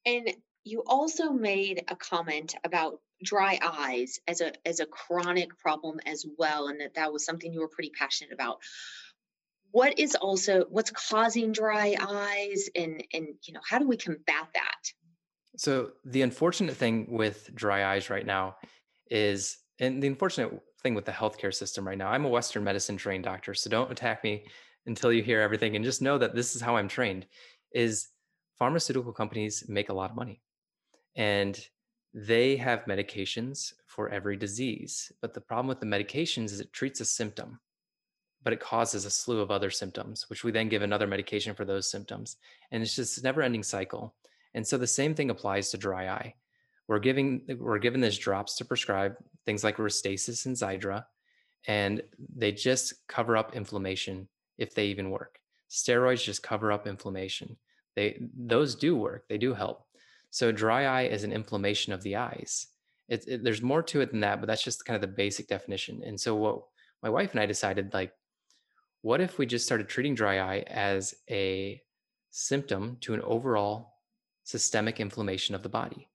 And 0.05 0.31
you 0.63 0.83
also 0.87 1.31
made 1.31 1.83
a 1.87 1.95
comment 1.95 2.55
about 2.63 2.99
dry 3.23 3.57
eyes 3.63 4.19
as 4.27 4.41
a 4.41 4.51
as 4.67 4.79
a 4.79 4.85
chronic 4.85 5.57
problem 5.57 5.99
as 6.05 6.25
well 6.37 6.67
and 6.67 6.81
that 6.81 6.93
that 6.95 7.13
was 7.13 7.23
something 7.23 7.53
you 7.53 7.61
were 7.61 7.69
pretty 7.69 7.91
passionate 7.97 8.33
about 8.33 8.57
what 9.71 9.97
is 9.97 10.15
also 10.15 10.65
what's 10.69 10.91
causing 10.91 11.53
dry 11.53 11.95
eyes 11.99 12.69
and 12.75 13.03
and 13.13 13.27
you 13.43 13.53
know 13.53 13.61
how 13.67 13.79
do 13.79 13.87
we 13.87 13.95
combat 13.95 14.47
that 14.53 14.91
so 15.55 15.91
the 16.03 16.21
unfortunate 16.23 16.75
thing 16.75 17.07
with 17.09 17.49
dry 17.55 17.95
eyes 17.95 18.09
right 18.09 18.25
now 18.25 18.57
is 19.09 19.57
and 19.79 20.03
the 20.03 20.07
unfortunate 20.07 20.51
thing 20.83 20.93
with 20.93 21.05
the 21.05 21.11
healthcare 21.11 21.53
system 21.53 21.87
right 21.87 21.97
now 21.97 22.09
i'm 22.09 22.25
a 22.25 22.29
western 22.29 22.65
medicine 22.65 22.97
trained 22.97 23.23
doctor 23.23 23.53
so 23.53 23.69
don't 23.69 23.91
attack 23.91 24.25
me 24.25 24.45
until 24.87 25.11
you 25.11 25.23
hear 25.23 25.41
everything 25.41 25.75
and 25.75 25.85
just 25.85 26.01
know 26.01 26.17
that 26.17 26.35
this 26.35 26.55
is 26.55 26.61
how 26.61 26.75
i'm 26.75 26.87
trained 26.87 27.25
is 27.71 28.09
pharmaceutical 28.57 29.11
companies 29.11 29.65
make 29.67 29.89
a 29.89 29.93
lot 29.93 30.09
of 30.09 30.15
money 30.15 30.41
and 31.15 31.67
they 32.15 32.55
have 32.55 32.85
medications 32.85 33.73
for 33.87 34.09
every 34.09 34.37
disease. 34.37 35.11
But 35.21 35.33
the 35.33 35.41
problem 35.41 35.67
with 35.67 35.81
the 35.81 35.85
medications 35.85 36.45
is 36.45 36.61
it 36.61 36.71
treats 36.71 37.01
a 37.01 37.05
symptom, 37.05 37.59
but 38.41 38.53
it 38.53 38.61
causes 38.61 39.03
a 39.03 39.09
slew 39.09 39.41
of 39.41 39.51
other 39.51 39.69
symptoms, 39.69 40.29
which 40.29 40.43
we 40.43 40.51
then 40.51 40.69
give 40.69 40.81
another 40.81 41.07
medication 41.07 41.53
for 41.53 41.65
those 41.65 41.91
symptoms. 41.91 42.37
And 42.71 42.81
it's 42.81 42.95
just 42.95 43.17
a 43.17 43.23
never 43.23 43.41
ending 43.41 43.63
cycle. 43.63 44.15
And 44.53 44.65
so 44.65 44.77
the 44.77 44.87
same 44.87 45.13
thing 45.13 45.29
applies 45.29 45.71
to 45.71 45.77
dry 45.77 46.07
eye. 46.07 46.35
We're 46.87 46.99
giving 46.99 47.41
we're 47.59 47.79
given 47.79 47.99
these 47.99 48.17
drops 48.17 48.55
to 48.57 48.65
prescribe 48.65 49.15
things 49.45 49.63
like 49.63 49.77
Restasis 49.77 50.45
and 50.45 50.55
Xiidra, 50.55 51.03
and 51.67 52.01
they 52.33 52.51
just 52.51 53.07
cover 53.07 53.35
up 53.35 53.55
inflammation 53.55 54.29
if 54.57 54.73
they 54.73 54.87
even 54.87 55.09
work. 55.09 55.39
Steroids 55.69 56.23
just 56.23 56.43
cover 56.43 56.71
up 56.71 56.87
inflammation. 56.87 57.57
They 57.95 58.21
those 58.37 58.75
do 58.75 58.95
work. 58.95 59.27
They 59.27 59.37
do 59.37 59.53
help. 59.53 59.85
So 60.29 60.51
dry 60.51 60.85
eye 60.85 61.07
is 61.07 61.23
an 61.23 61.31
inflammation 61.31 61.93
of 61.93 62.03
the 62.03 62.17
eyes. 62.17 62.67
It, 63.07 63.25
it, 63.27 63.43
there's 63.43 63.61
more 63.61 63.83
to 63.83 64.01
it 64.01 64.11
than 64.11 64.21
that, 64.21 64.39
but 64.39 64.47
that's 64.47 64.63
just 64.63 64.85
kind 64.85 64.95
of 64.95 65.01
the 65.01 65.15
basic 65.15 65.47
definition. 65.47 66.01
And 66.05 66.19
so 66.19 66.35
what 66.35 66.63
my 67.01 67.09
wife 67.09 67.31
and 67.31 67.39
I 67.39 67.45
decided, 67.45 67.93
like, 67.93 68.11
what 69.01 69.21
if 69.21 69.37
we 69.37 69.45
just 69.45 69.65
started 69.65 69.87
treating 69.87 70.15
dry 70.15 70.39
eye 70.39 70.63
as 70.67 71.13
a 71.29 71.81
symptom 72.31 72.97
to 73.01 73.13
an 73.13 73.21
overall 73.21 73.93
systemic 74.43 74.99
inflammation 74.99 75.55
of 75.55 75.63
the 75.63 75.69
body? 75.69 76.09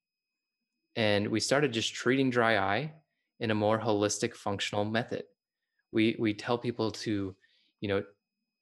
And 0.97 1.29
we 1.29 1.41
started 1.41 1.73
just 1.73 1.95
treating 1.95 2.31
dry 2.31 2.59
eye 2.59 2.93
in 3.39 3.51
a 3.51 3.55
more 3.55 3.79
holistic, 3.79 4.35
functional 4.35 4.85
method. 4.85 5.23
We 5.93 6.17
we 6.19 6.35
tell 6.35 6.59
people 6.59 6.91
to, 6.91 7.35
you 7.81 7.89
know, 7.89 8.03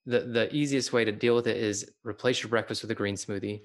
the 0.08 0.20
the 0.20 0.54
easiest 0.54 0.92
way 0.92 1.04
to 1.04 1.12
deal 1.12 1.34
with 1.34 1.46
it 1.46 1.58
is 1.58 1.92
replace 2.02 2.42
your 2.42 2.48
breakfast 2.48 2.82
with 2.82 2.90
a 2.90 2.94
green 2.94 3.14
smoothie, 3.14 3.60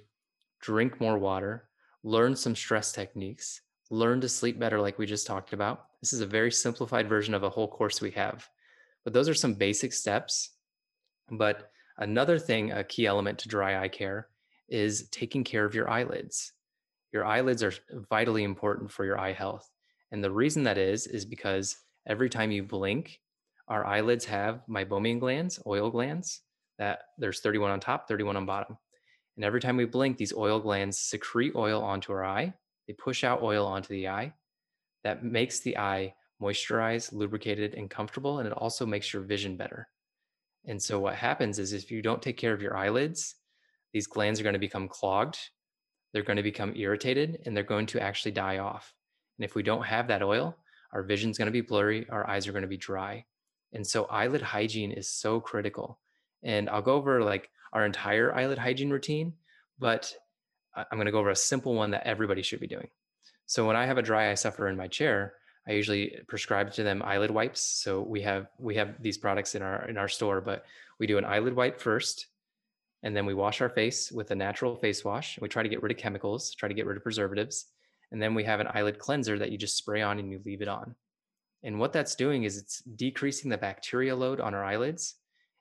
drink 0.62 1.00
more 1.00 1.17
water, 1.17 1.69
learn 2.03 2.35
some 2.35 2.53
stress 2.55 2.91
techniques, 2.91 3.62
learn 3.89 4.19
to 4.19 4.27
sleep 4.27 4.59
better, 4.59 4.81
like 4.81 5.00
we 5.00 5.05
just 5.05 5.25
talked 5.25 5.53
about. 5.53 5.85
This 6.01 6.12
is 6.12 6.19
a 6.19 6.25
very 6.25 6.51
simplified 6.51 7.07
version 7.07 7.33
of 7.33 7.43
a 7.43 7.50
whole 7.50 7.69
course 7.69 8.01
we 8.01 8.12
have. 8.12 8.47
But 9.05 9.13
those 9.13 9.29
are 9.29 9.33
some 9.33 9.53
basic 9.53 9.93
steps. 9.93 10.51
But 11.31 11.71
another 11.97 12.38
thing, 12.38 12.71
a 12.71 12.83
key 12.83 13.05
element 13.05 13.39
to 13.39 13.47
dry 13.47 13.81
eye 13.81 13.88
care 13.88 14.27
is 14.67 15.07
taking 15.09 15.45
care 15.45 15.63
of 15.63 15.75
your 15.75 15.89
eyelids. 15.89 16.51
Your 17.13 17.23
eyelids 17.23 17.63
are 17.63 17.73
vitally 18.09 18.43
important 18.43 18.91
for 18.91 19.05
your 19.05 19.17
eye 19.17 19.33
health. 19.33 19.69
And 20.12 20.21
the 20.21 20.31
reason 20.31 20.63
that 20.63 20.77
is, 20.77 21.07
is 21.07 21.23
because 21.25 21.77
every 22.05 22.29
time 22.29 22.51
you 22.51 22.63
blink, 22.63 23.21
our 23.67 23.86
eyelids 23.86 24.25
have 24.25 24.62
meibomian 24.70 25.20
glands, 25.20 25.60
oil 25.65 25.89
glands, 25.89 26.41
that 26.77 27.00
there's 27.17 27.39
31 27.39 27.72
on 27.72 27.79
top, 27.79 28.08
31 28.08 28.36
on 28.36 28.46
bottom. 28.46 28.77
And 29.36 29.46
every 29.46 29.62
time 29.62 29.77
we 29.77 29.86
blink, 29.86 30.17
these 30.17 30.34
oil 30.34 30.60
glands 30.60 30.98
secrete 30.98 31.53
oil 31.55 31.82
onto 31.82 32.12
our 32.12 32.24
eye. 32.24 32.53
They 32.88 32.93
push 32.93 33.24
out 33.24 33.41
oil 33.41 33.65
onto 33.65 33.89
the 33.89 34.08
eye. 34.08 34.34
That 35.03 35.24
makes 35.24 35.60
the 35.60 35.77
eye 35.77 36.13
moisturized, 36.41 37.13
lubricated, 37.13 37.74
and 37.75 37.89
comfortable. 37.89 38.39
And 38.39 38.48
it 38.48 38.53
also 38.53 38.86
makes 38.86 39.12
your 39.13 39.24
vision 39.24 39.58
better. 39.58 39.88
And 40.65 40.82
so, 40.82 41.00
what 41.00 41.15
happens 41.15 41.60
is 41.60 41.74
if 41.74 41.91
you 41.91 42.01
don't 42.01 42.22
take 42.22 42.38
care 42.38 42.53
of 42.53 42.62
your 42.62 42.77
eyelids, 42.77 43.36
these 43.91 44.08
glands 44.08 44.39
are 44.39 44.43
going 44.43 44.53
to 44.53 44.60
become 44.60 44.88
clogged, 44.88 45.38
they're 46.13 46.24
going 46.24 46.38
to 46.38 46.43
become 46.43 46.74
irritated, 46.75 47.41
and 47.46 47.55
they're 47.55 47.63
going 47.63 47.86
to 47.88 48.01
actually 48.01 48.32
die 48.32 48.60
off. 48.60 48.93
And 49.38 49.46
if 49.46 49.55
we 49.55 49.63
don't 49.63 49.86
have 49.86 50.08
that 50.08 50.24
oil, 50.24 50.55
our 50.93 51.03
vision's 51.03 51.38
going 51.38 51.48
to 51.48 51.51
be 51.51 51.62
blurry, 51.62 52.08
our 52.10 52.29
eyes 52.29 52.48
are 52.48 52.51
going 52.51 52.63
to 52.63 52.67
be 52.67 52.77
dry. 52.77 53.25
And 53.74 53.86
so, 53.86 54.06
eyelid 54.06 54.42
hygiene 54.42 54.92
is 54.92 55.10
so 55.10 55.39
critical. 55.39 56.00
And 56.44 56.70
I'll 56.70 56.82
go 56.82 56.94
over 56.94 57.24
like 57.24 57.50
our 57.74 57.86
entire 57.86 58.34
eyelid 58.34 58.58
hygiene 58.58 58.92
routine, 58.92 59.34
but 59.80 60.13
I'm 60.75 60.98
going 60.98 61.06
to 61.06 61.12
go 61.12 61.20
over 61.20 61.30
a 61.30 61.36
simple 61.36 61.74
one 61.74 61.92
that 61.92 62.08
everybody 62.08 62.42
should 62.42 62.60
be 62.60 62.68
doing. 62.68 62.88
So 63.46 63.68
when 63.68 63.75
I 63.75 63.86
have 63.86 63.98
a 63.98 64.03
dry 64.03 64.32
eye 64.32 64.36
sufferer 64.36 64.70
in 64.70 64.77
my 64.77 64.88
chair, 64.88 65.34
I 65.68 65.74
usually 65.74 66.20
prescribe 66.27 66.72
to 66.74 66.84
them 66.84 67.01
eyelid 67.03 67.32
wipes. 67.32 67.62
So 67.62 68.01
we 68.01 68.22
have 68.22 68.48
we 68.58 68.75
have 68.75 69.01
these 69.01 69.18
products 69.18 69.56
in 69.56 69.62
our 69.62 69.88
in 69.88 69.98
our 69.98 70.08
store, 70.08 70.42
but 70.42 70.65
we 71.00 71.08
do 71.08 71.18
an 71.18 71.25
eyelid 71.25 71.56
wipe 71.56 71.80
first, 71.80 72.27
and 73.03 73.15
then 73.15 73.25
we 73.25 73.34
wash 73.34 73.62
our 73.62 73.70
face 73.70 74.12
with 74.12 74.32
a 74.32 74.36
natural 74.36 74.75
face 74.75 75.03
wash. 75.03 75.39
We 75.39 75.50
try 75.50 75.63
to 75.63 75.70
get 75.70 75.82
rid 75.82 75.92
of 75.92 75.98
chemicals, 75.98 76.53
try 76.53 76.68
to 76.68 76.75
get 76.75 76.86
rid 76.86 76.98
of 76.98 77.03
preservatives, 77.03 77.68
and 78.12 78.22
then 78.22 78.34
we 78.34 78.44
have 78.44 78.60
an 78.60 78.68
eyelid 78.74 79.00
cleanser 79.00 79.39
that 79.39 79.51
you 79.51 79.58
just 79.58 79.77
spray 79.77 80.01
on 80.01 80.20
and 80.20 80.32
you 80.32 80.42
leave 80.46 80.62
it 80.62 80.68
on. 80.68 80.96
And 81.63 81.79
what 81.79 81.93
that's 81.93 82.15
doing 82.15 82.43
is 82.43 82.58
it's 82.58 82.82
decreasing 82.82 83.50
the 83.50 83.58
bacteria 83.58 84.15
load 84.15 84.41
on 84.41 84.53
our 84.53 84.63
eyelids 84.63 85.15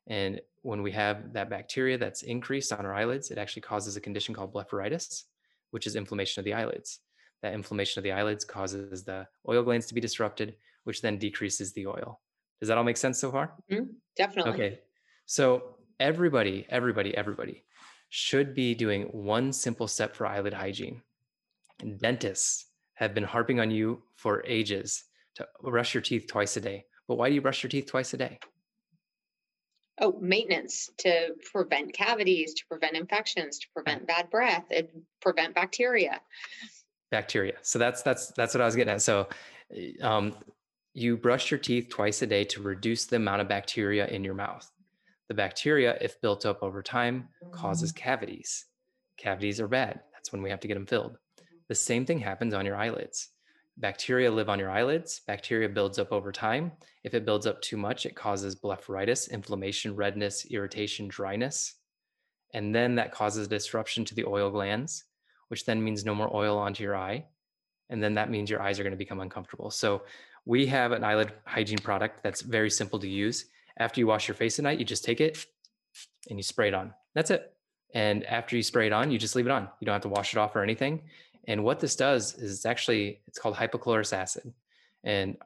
and 0.06 0.40
when 0.62 0.82
we 0.82 0.92
have 0.92 1.32
that 1.32 1.50
bacteria 1.50 1.98
that's 1.98 2.22
increased 2.22 2.72
on 2.72 2.84
our 2.84 2.94
eyelids, 2.94 3.30
it 3.30 3.38
actually 3.38 3.62
causes 3.62 3.96
a 3.96 4.00
condition 4.00 4.34
called 4.34 4.52
blepharitis, 4.52 5.24
which 5.70 5.86
is 5.86 5.96
inflammation 5.96 6.40
of 6.40 6.44
the 6.44 6.54
eyelids. 6.54 7.00
That 7.42 7.54
inflammation 7.54 7.98
of 7.98 8.04
the 8.04 8.12
eyelids 8.12 8.44
causes 8.44 9.04
the 9.04 9.26
oil 9.48 9.62
glands 9.62 9.86
to 9.86 9.94
be 9.94 10.00
disrupted, 10.00 10.56
which 10.84 11.02
then 11.02 11.18
decreases 11.18 11.72
the 11.72 11.86
oil. 11.86 12.20
Does 12.60 12.68
that 12.68 12.78
all 12.78 12.84
make 12.84 12.96
sense 12.96 13.18
so 13.18 13.30
far? 13.32 13.54
Mm-hmm, 13.70 13.90
definitely. 14.16 14.52
Okay. 14.52 14.78
So 15.26 15.76
everybody, 15.98 16.66
everybody, 16.68 17.16
everybody 17.16 17.64
should 18.08 18.54
be 18.54 18.74
doing 18.74 19.04
one 19.04 19.52
simple 19.52 19.88
step 19.88 20.14
for 20.14 20.26
eyelid 20.26 20.54
hygiene. 20.54 21.02
Dentists 21.98 22.66
have 22.94 23.14
been 23.14 23.24
harping 23.24 23.58
on 23.58 23.70
you 23.70 24.02
for 24.14 24.44
ages 24.46 25.04
to 25.36 25.46
brush 25.62 25.94
your 25.94 26.02
teeth 26.02 26.26
twice 26.26 26.56
a 26.56 26.60
day. 26.60 26.84
But 27.08 27.16
why 27.16 27.28
do 27.28 27.34
you 27.34 27.40
brush 27.40 27.62
your 27.62 27.70
teeth 27.70 27.86
twice 27.86 28.14
a 28.14 28.16
day? 28.16 28.38
oh 30.00 30.18
maintenance 30.20 30.90
to 30.98 31.34
prevent 31.52 31.92
cavities 31.92 32.54
to 32.54 32.66
prevent 32.66 32.96
infections 32.96 33.58
to 33.58 33.66
prevent 33.74 34.06
bad 34.06 34.30
breath 34.30 34.64
and 34.70 34.88
prevent 35.20 35.54
bacteria. 35.54 36.20
Bacteria. 37.10 37.54
So 37.62 37.78
that's 37.78 38.02
that's 38.02 38.32
that's 38.32 38.54
what 38.54 38.62
i 38.62 38.64
was 38.64 38.76
getting 38.76 38.94
at. 38.94 39.02
So 39.02 39.28
eh, 39.74 39.92
um, 40.00 40.34
you 40.94 41.16
brush 41.16 41.50
your 41.50 41.58
teeth 41.58 41.88
twice 41.88 42.22
a 42.22 42.26
day 42.26 42.44
to 42.44 42.62
reduce 42.62 43.06
the 43.06 43.16
amount 43.16 43.40
of 43.40 43.48
bacteria 43.48 44.06
in 44.06 44.24
your 44.24 44.34
mouth. 44.34 44.70
The 45.28 45.34
bacteria 45.34 45.96
if 46.00 46.20
built 46.20 46.44
up 46.46 46.62
over 46.62 46.82
time 46.82 47.28
causes 47.52 47.92
mm-hmm. 47.92 48.02
cavities. 48.02 48.66
Cavities 49.18 49.60
are 49.60 49.68
bad. 49.68 50.00
That's 50.12 50.32
when 50.32 50.42
we 50.42 50.50
have 50.50 50.60
to 50.60 50.68
get 50.68 50.74
them 50.74 50.86
filled. 50.86 51.16
The 51.68 51.74
same 51.74 52.04
thing 52.04 52.18
happens 52.18 52.54
on 52.54 52.66
your 52.66 52.76
eyelids 52.76 53.28
Bacteria 53.78 54.30
live 54.30 54.48
on 54.48 54.58
your 54.58 54.70
eyelids. 54.70 55.22
Bacteria 55.26 55.68
builds 55.68 55.98
up 55.98 56.12
over 56.12 56.30
time. 56.30 56.72
If 57.04 57.14
it 57.14 57.24
builds 57.24 57.46
up 57.46 57.60
too 57.62 57.76
much, 57.76 58.06
it 58.06 58.14
causes 58.14 58.54
blepharitis, 58.54 59.30
inflammation, 59.30 59.96
redness, 59.96 60.46
irritation, 60.50 61.08
dryness. 61.08 61.74
And 62.54 62.74
then 62.74 62.94
that 62.96 63.12
causes 63.12 63.48
disruption 63.48 64.04
to 64.04 64.14
the 64.14 64.24
oil 64.24 64.50
glands, 64.50 65.04
which 65.48 65.64
then 65.64 65.82
means 65.82 66.04
no 66.04 66.14
more 66.14 66.34
oil 66.34 66.58
onto 66.58 66.84
your 66.84 66.96
eye. 66.96 67.24
And 67.88 68.02
then 68.02 68.14
that 68.14 68.30
means 68.30 68.50
your 68.50 68.62
eyes 68.62 68.78
are 68.78 68.82
going 68.82 68.92
to 68.92 68.96
become 68.96 69.20
uncomfortable. 69.20 69.70
So 69.70 70.02
we 70.44 70.66
have 70.66 70.92
an 70.92 71.04
eyelid 71.04 71.32
hygiene 71.46 71.78
product 71.78 72.22
that's 72.22 72.42
very 72.42 72.70
simple 72.70 72.98
to 72.98 73.08
use. 73.08 73.46
After 73.78 74.00
you 74.00 74.06
wash 74.06 74.28
your 74.28 74.34
face 74.34 74.58
at 74.58 74.64
night, 74.64 74.78
you 74.78 74.84
just 74.84 75.04
take 75.04 75.20
it 75.20 75.46
and 76.28 76.38
you 76.38 76.42
spray 76.42 76.68
it 76.68 76.74
on. 76.74 76.92
That's 77.14 77.30
it. 77.30 77.54
And 77.94 78.24
after 78.24 78.56
you 78.56 78.62
spray 78.62 78.86
it 78.86 78.92
on, 78.92 79.10
you 79.10 79.18
just 79.18 79.36
leave 79.36 79.46
it 79.46 79.52
on. 79.52 79.68
You 79.80 79.86
don't 79.86 79.94
have 79.94 80.02
to 80.02 80.08
wash 80.08 80.34
it 80.34 80.38
off 80.38 80.56
or 80.56 80.62
anything. 80.62 81.02
And 81.48 81.64
what 81.64 81.80
this 81.80 81.96
does 81.96 82.34
is 82.34 82.52
it's 82.52 82.66
actually 82.66 83.20
it's 83.26 83.38
called 83.38 83.56
hypochlorous 83.56 84.12
acid. 84.12 84.52
And 85.04 85.36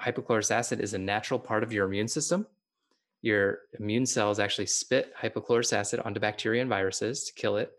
hypochlorous 0.00 0.50
acid 0.50 0.80
is 0.80 0.94
a 0.94 0.98
natural 0.98 1.38
part 1.38 1.62
of 1.62 1.72
your 1.72 1.86
immune 1.86 2.08
system. 2.08 2.46
Your 3.22 3.60
immune 3.78 4.06
cells 4.06 4.38
actually 4.38 4.66
spit 4.66 5.14
hypochlorous 5.16 5.72
acid 5.72 6.00
onto 6.00 6.20
bacteria 6.20 6.60
and 6.60 6.68
viruses 6.68 7.24
to 7.24 7.32
kill 7.32 7.56
it, 7.56 7.72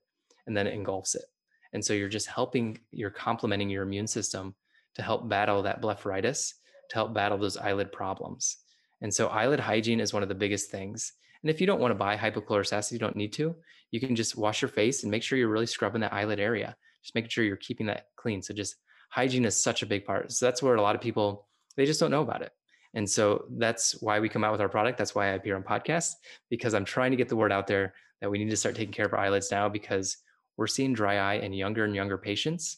and 0.48 0.56
then 0.56 0.66
it 0.66 0.74
engulfs 0.74 1.16
it. 1.16 1.26
And 1.74 1.84
so 1.84 1.94
you're 1.94 2.10
just 2.10 2.28
helping, 2.28 2.80
you're 2.92 3.10
complementing 3.12 3.70
your 3.70 3.84
immune 3.84 4.08
system 4.08 4.56
to 4.96 5.02
help 5.02 5.28
battle 5.28 5.62
that 5.64 5.82
blepharitis, 5.82 6.54
to 6.90 6.96
help 6.96 7.14
battle 7.14 7.38
those 7.38 7.58
eyelid 7.58 7.92
problems. 7.92 8.58
And 9.02 9.14
so 9.14 9.28
eyelid 9.28 9.60
hygiene 9.60 10.00
is 10.00 10.14
one 10.14 10.24
of 10.24 10.30
the 10.30 10.36
biggest 10.36 10.72
things. 10.72 11.14
And 11.44 11.52
if 11.52 11.60
you 11.60 11.68
don't 11.68 11.82
want 11.82 11.92
to 11.92 11.96
buy 11.96 12.16
hypochlorous 12.16 12.74
acid, 12.74 12.94
you 12.94 13.00
don't 13.00 13.18
need 13.18 13.34
to. 13.34 13.56
You 13.92 14.00
can 14.00 14.16
just 14.16 14.38
wash 14.38 14.62
your 14.62 14.70
face 14.70 15.04
and 15.04 15.12
make 15.12 15.22
sure 15.22 15.38
you're 15.38 15.50
really 15.50 15.66
scrubbing 15.66 16.02
that 16.02 16.14
eyelid 16.14 16.40
area 16.40 16.76
just 17.06 17.14
making 17.14 17.30
sure 17.30 17.44
you're 17.44 17.56
keeping 17.56 17.86
that 17.86 18.08
clean. 18.16 18.42
So 18.42 18.52
just 18.52 18.78
hygiene 19.10 19.46
is 19.46 19.56
such 19.56 19.84
a 19.84 19.86
big 19.86 20.06
part. 20.06 20.32
So 20.32 20.46
that's 20.46 20.64
where 20.64 20.76
a 20.76 20.82
lot 20.82 20.96
of 20.96 21.02
people 21.02 21.48
they 21.78 21.86
just 21.86 22.00
don't 22.00 22.12
know 22.12 22.24
about 22.24 22.42
it. 22.42 22.52
And 22.96 23.08
so 23.08 23.46
that's 23.58 24.02
why 24.02 24.20
we 24.20 24.30
come 24.30 24.44
out 24.44 24.54
with 24.54 24.62
our 24.62 24.70
product. 24.70 24.98
That's 24.98 25.14
why 25.14 25.28
I 25.28 25.34
appear 25.34 25.56
on 25.56 25.64
podcasts 25.64 26.14
because 26.50 26.74
I'm 26.74 26.86
trying 26.86 27.12
to 27.12 27.18
get 27.18 27.30
the 27.30 27.36
word 27.36 27.52
out 27.52 27.68
there 27.68 27.94
that 28.22 28.32
we 28.32 28.40
need 28.40 28.50
to 28.50 28.58
start 28.58 28.76
taking 28.76 28.94
care 28.94 29.06
of 29.06 29.14
our 29.14 29.20
eyelids 29.20 29.52
now 29.52 29.70
because 29.70 30.18
we're 30.58 30.68
seeing 30.68 30.94
dry 30.94 31.18
eye 31.18 31.36
in 31.36 31.54
younger 31.54 31.84
and 31.84 31.94
younger 31.94 32.18
patients. 32.18 32.78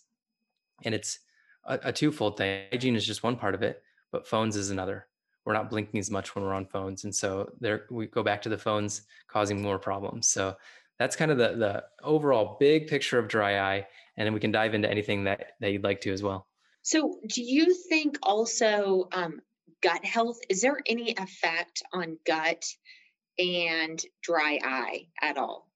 And 0.83 0.93
it's 0.93 1.19
a, 1.65 1.79
a 1.83 1.93
twofold 1.93 2.37
thing. 2.37 2.63
Hygiene 2.71 2.95
is 2.95 3.05
just 3.05 3.23
one 3.23 3.35
part 3.35 3.53
of 3.53 3.61
it, 3.61 3.81
but 4.11 4.27
phones 4.27 4.55
is 4.55 4.71
another. 4.71 5.07
We're 5.45 5.53
not 5.53 5.69
blinking 5.69 5.99
as 5.99 6.11
much 6.11 6.35
when 6.35 6.43
we're 6.43 6.55
on 6.55 6.65
phones. 6.65 7.03
And 7.03 7.15
so 7.15 7.51
there 7.61 7.85
we 7.89 8.07
go 8.07 8.23
back 8.23 8.41
to 8.41 8.49
the 8.49 8.57
phones 8.57 9.03
causing 9.27 9.61
more 9.61 9.79
problems. 9.79 10.27
So 10.27 10.57
that's 10.99 11.15
kind 11.15 11.31
of 11.31 11.37
the 11.37 11.55
the 11.55 11.83
overall 12.03 12.57
big 12.59 12.87
picture 12.87 13.19
of 13.19 13.27
dry 13.27 13.59
eye. 13.59 13.87
And 14.17 14.25
then 14.25 14.33
we 14.33 14.39
can 14.39 14.51
dive 14.51 14.73
into 14.73 14.89
anything 14.89 15.25
that, 15.25 15.51
that 15.59 15.71
you'd 15.71 15.83
like 15.83 16.01
to 16.01 16.11
as 16.11 16.23
well. 16.23 16.47
So, 16.81 17.19
do 17.27 17.43
you 17.43 17.73
think 17.89 18.17
also 18.23 19.09
um, 19.11 19.41
gut 19.83 20.03
health? 20.05 20.39
Is 20.49 20.61
there 20.61 20.79
any 20.87 21.13
effect 21.17 21.83
on 21.93 22.17
gut 22.25 22.63
and 23.37 24.01
dry 24.23 24.59
eye 24.63 25.07
at 25.21 25.37
all? 25.37 25.69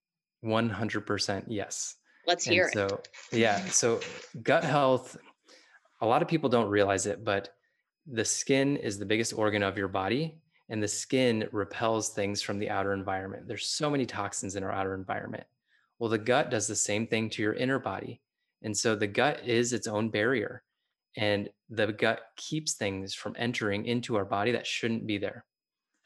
100% 0.44 1.44
yes. 1.48 1.96
Let's 2.26 2.44
hear 2.44 2.70
and 2.74 2.90
it. 2.90 2.90
So, 2.90 3.36
yeah. 3.36 3.64
So, 3.66 4.00
gut 4.42 4.64
health, 4.64 5.16
a 6.00 6.06
lot 6.06 6.22
of 6.22 6.28
people 6.28 6.48
don't 6.48 6.70
realize 6.70 7.06
it, 7.06 7.24
but 7.24 7.54
the 8.06 8.24
skin 8.24 8.76
is 8.76 8.98
the 8.98 9.06
biggest 9.06 9.32
organ 9.32 9.62
of 9.62 9.76
your 9.76 9.88
body, 9.88 10.40
and 10.68 10.82
the 10.82 10.88
skin 10.88 11.48
repels 11.52 12.08
things 12.08 12.40
from 12.42 12.58
the 12.58 12.70
outer 12.70 12.92
environment. 12.92 13.46
There's 13.46 13.66
so 13.66 13.90
many 13.90 14.06
toxins 14.06 14.56
in 14.56 14.64
our 14.64 14.72
outer 14.72 14.94
environment. 14.94 15.44
Well, 15.98 16.08
the 16.08 16.18
gut 16.18 16.50
does 16.50 16.66
the 16.66 16.74
same 16.74 17.06
thing 17.06 17.30
to 17.30 17.42
your 17.42 17.52
inner 17.52 17.78
body. 17.78 18.21
And 18.62 18.76
so, 18.76 18.94
the 18.94 19.06
gut 19.06 19.40
is 19.44 19.72
its 19.72 19.86
own 19.86 20.10
barrier 20.10 20.62
and 21.16 21.48
the 21.68 21.92
gut 21.92 22.20
keeps 22.36 22.74
things 22.74 23.14
from 23.14 23.36
entering 23.38 23.86
into 23.86 24.16
our 24.16 24.24
body 24.24 24.52
that 24.52 24.66
shouldn't 24.66 25.06
be 25.06 25.18
there. 25.18 25.44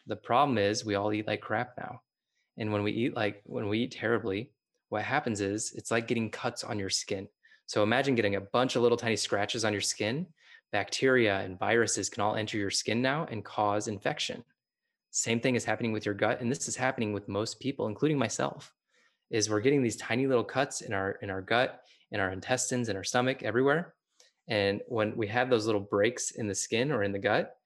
The 0.06 0.16
problem 0.16 0.58
is 0.58 0.84
we 0.84 0.94
all 0.94 1.12
eat 1.12 1.26
like 1.26 1.40
crap 1.40 1.74
now. 1.78 2.00
And 2.58 2.72
when 2.72 2.82
we 2.82 2.92
eat 2.92 3.16
like 3.16 3.42
when 3.44 3.68
we 3.68 3.80
eat 3.80 3.92
terribly, 3.92 4.50
what 4.88 5.02
happens 5.02 5.40
is 5.40 5.72
it's 5.72 5.90
like 5.90 6.08
getting 6.08 6.30
cuts 6.30 6.64
on 6.64 6.78
your 6.78 6.90
skin. 6.90 7.28
So 7.66 7.82
imagine 7.82 8.14
getting 8.14 8.36
a 8.36 8.40
bunch 8.40 8.76
of 8.76 8.82
little 8.82 8.96
tiny 8.96 9.16
scratches 9.16 9.64
on 9.64 9.72
your 9.72 9.82
skin. 9.82 10.26
Bacteria 10.72 11.40
and 11.40 11.58
viruses 11.58 12.08
can 12.08 12.22
all 12.22 12.36
enter 12.36 12.56
your 12.56 12.70
skin 12.70 13.02
now 13.02 13.26
and 13.30 13.44
cause 13.44 13.88
infection. 13.88 14.44
Same 15.10 15.40
thing 15.40 15.54
is 15.54 15.64
happening 15.64 15.92
with 15.92 16.04
your 16.04 16.14
gut 16.14 16.40
and 16.40 16.50
this 16.50 16.68
is 16.68 16.76
happening 16.76 17.12
with 17.12 17.28
most 17.28 17.60
people 17.60 17.86
including 17.86 18.18
myself. 18.18 18.72
Is 19.30 19.50
we're 19.50 19.60
getting 19.60 19.82
these 19.82 19.96
tiny 19.96 20.26
little 20.26 20.44
cuts 20.44 20.82
in 20.82 20.92
our 20.92 21.12
in 21.22 21.30
our 21.30 21.42
gut, 21.42 21.82
in 22.10 22.20
our 22.20 22.30
intestines, 22.30 22.88
in 22.88 22.96
our 22.96 23.04
stomach, 23.04 23.42
everywhere 23.42 23.94
and 24.48 24.80
when 24.86 25.16
we 25.16 25.26
have 25.28 25.50
those 25.50 25.66
little 25.66 25.80
breaks 25.80 26.30
in 26.32 26.46
the 26.46 26.54
skin 26.54 26.92
or 26.92 27.02
in 27.02 27.12
the 27.12 27.18
gut, 27.18 27.56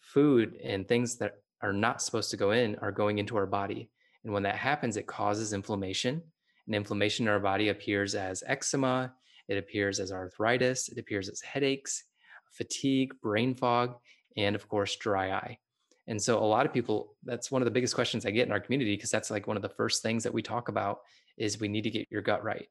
food 0.00 0.56
and 0.62 0.86
things 0.86 1.16
that 1.16 1.36
are 1.62 1.72
not 1.72 2.02
supposed 2.02 2.30
to 2.30 2.36
go 2.36 2.50
in 2.50 2.76
are 2.76 2.92
going 2.92 3.18
into 3.18 3.36
our 3.36 3.46
body. 3.46 3.88
And 4.24 4.32
when 4.32 4.42
that 4.42 4.56
happens, 4.56 4.96
it 4.96 5.06
causes 5.06 5.52
inflammation. 5.52 6.22
And 6.66 6.74
inflammation 6.74 7.26
in 7.26 7.32
our 7.32 7.40
body 7.40 7.70
appears 7.70 8.14
as 8.14 8.44
eczema, 8.46 9.14
it 9.48 9.56
appears 9.56 10.00
as 10.00 10.12
arthritis, 10.12 10.88
it 10.88 10.98
appears 10.98 11.28
as 11.28 11.40
headaches, 11.40 12.04
fatigue, 12.52 13.14
brain 13.20 13.54
fog, 13.54 13.96
and 14.36 14.54
of 14.54 14.68
course, 14.68 14.96
dry 14.96 15.32
eye. 15.32 15.58
And 16.06 16.20
so, 16.20 16.38
a 16.38 16.44
lot 16.44 16.66
of 16.66 16.72
people, 16.72 17.16
that's 17.24 17.50
one 17.50 17.62
of 17.62 17.64
the 17.64 17.72
biggest 17.72 17.94
questions 17.94 18.26
I 18.26 18.30
get 18.30 18.46
in 18.46 18.52
our 18.52 18.60
community 18.60 18.94
because 18.94 19.10
that's 19.10 19.30
like 19.30 19.46
one 19.46 19.56
of 19.56 19.62
the 19.62 19.68
first 19.68 20.02
things 20.02 20.22
that 20.24 20.34
we 20.34 20.42
talk 20.42 20.68
about 20.68 20.98
is 21.36 21.58
we 21.58 21.68
need 21.68 21.82
to 21.82 21.90
get 21.90 22.08
your 22.10 22.22
gut 22.22 22.44
right 22.44 22.68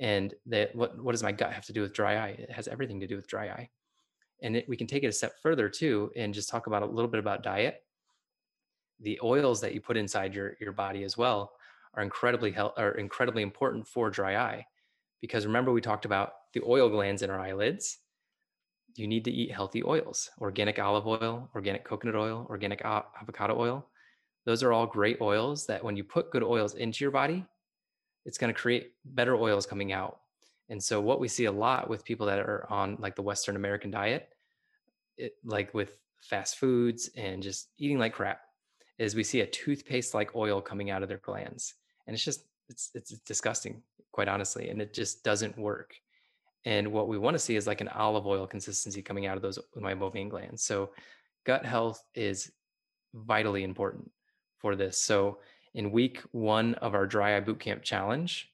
and 0.00 0.34
that 0.46 0.74
what, 0.74 1.02
what 1.02 1.12
does 1.12 1.22
my 1.22 1.32
gut 1.32 1.52
have 1.52 1.66
to 1.66 1.72
do 1.72 1.80
with 1.80 1.92
dry 1.92 2.16
eye? 2.16 2.36
It 2.38 2.50
has 2.50 2.68
everything 2.68 3.00
to 3.00 3.06
do 3.06 3.16
with 3.16 3.26
dry 3.26 3.48
eye. 3.48 3.70
And 4.42 4.56
it, 4.56 4.68
we 4.68 4.76
can 4.76 4.86
take 4.86 5.04
it 5.04 5.08
a 5.08 5.12
step 5.12 5.34
further 5.42 5.68
too 5.68 6.10
and 6.16 6.34
just 6.34 6.48
talk 6.48 6.66
about 6.66 6.82
a 6.82 6.86
little 6.86 7.10
bit 7.10 7.20
about 7.20 7.42
diet. 7.42 7.82
The 9.00 9.20
oils 9.22 9.60
that 9.60 9.74
you 9.74 9.80
put 9.80 9.96
inside 9.96 10.34
your, 10.34 10.56
your 10.60 10.72
body 10.72 11.04
as 11.04 11.16
well 11.16 11.52
are 11.94 12.02
incredibly 12.02 12.50
health, 12.50 12.74
are 12.76 12.92
incredibly 12.92 13.42
important 13.42 13.86
for 13.86 14.10
dry 14.10 14.36
eye 14.36 14.66
because 15.20 15.46
remember 15.46 15.72
we 15.72 15.80
talked 15.80 16.04
about 16.04 16.32
the 16.52 16.62
oil 16.66 16.88
glands 16.88 17.22
in 17.22 17.30
our 17.30 17.40
eyelids? 17.40 17.98
You 18.96 19.06
need 19.06 19.24
to 19.24 19.30
eat 19.30 19.52
healthy 19.52 19.82
oils 19.84 20.30
organic 20.40 20.78
olive 20.78 21.06
oil 21.06 21.48
organic 21.54 21.84
coconut 21.84 22.16
oil 22.16 22.46
organic 22.50 22.84
avocado 22.84 23.58
oil. 23.58 23.86
Those 24.44 24.62
are 24.62 24.72
all 24.72 24.86
great 24.86 25.20
oils 25.20 25.66
that 25.66 25.82
when 25.84 25.96
you 25.96 26.04
put 26.04 26.32
good 26.32 26.42
oils 26.42 26.74
into 26.74 27.04
your 27.04 27.12
body 27.12 27.46
it's 28.24 28.38
going 28.38 28.52
to 28.52 28.58
create 28.58 28.92
better 29.04 29.36
oils 29.36 29.66
coming 29.66 29.92
out. 29.92 30.20
And 30.68 30.82
so 30.82 31.00
what 31.00 31.20
we 31.20 31.28
see 31.28 31.46
a 31.46 31.52
lot 31.52 31.88
with 31.88 32.04
people 32.04 32.26
that 32.26 32.38
are 32.38 32.66
on 32.70 32.96
like 32.98 33.16
the 33.16 33.22
Western 33.22 33.56
American 33.56 33.90
diet, 33.90 34.28
it, 35.16 35.34
like 35.44 35.74
with 35.74 35.98
fast 36.20 36.56
foods 36.56 37.10
and 37.16 37.42
just 37.42 37.68
eating 37.78 37.98
like 37.98 38.14
crap, 38.14 38.40
is 38.98 39.14
we 39.14 39.24
see 39.24 39.40
a 39.40 39.46
toothpaste 39.46 40.14
like 40.14 40.36
oil 40.36 40.60
coming 40.60 40.90
out 40.90 41.02
of 41.02 41.08
their 41.08 41.18
glands. 41.18 41.74
And 42.06 42.14
it's 42.14 42.24
just 42.24 42.44
it's 42.68 42.90
it's 42.94 43.10
disgusting, 43.20 43.82
quite 44.12 44.28
honestly, 44.28 44.70
and 44.70 44.80
it 44.80 44.94
just 44.94 45.24
doesn't 45.24 45.58
work. 45.58 45.94
And 46.64 46.92
what 46.92 47.08
we 47.08 47.18
want 47.18 47.34
to 47.34 47.40
see 47.40 47.56
is 47.56 47.66
like 47.66 47.80
an 47.80 47.88
olive 47.88 48.26
oil 48.26 48.46
consistency 48.46 49.02
coming 49.02 49.26
out 49.26 49.36
of 49.36 49.42
those 49.42 49.58
meibomian 49.76 50.30
glands. 50.30 50.62
So 50.62 50.90
gut 51.44 51.64
health 51.64 52.02
is 52.14 52.52
vitally 53.14 53.64
important 53.64 54.10
for 54.58 54.76
this. 54.76 54.96
So 54.96 55.38
in 55.74 55.90
week 55.90 56.20
one 56.32 56.74
of 56.76 56.94
our 56.94 57.06
dry 57.06 57.36
eye 57.36 57.40
bootcamp 57.40 57.82
challenge. 57.82 58.50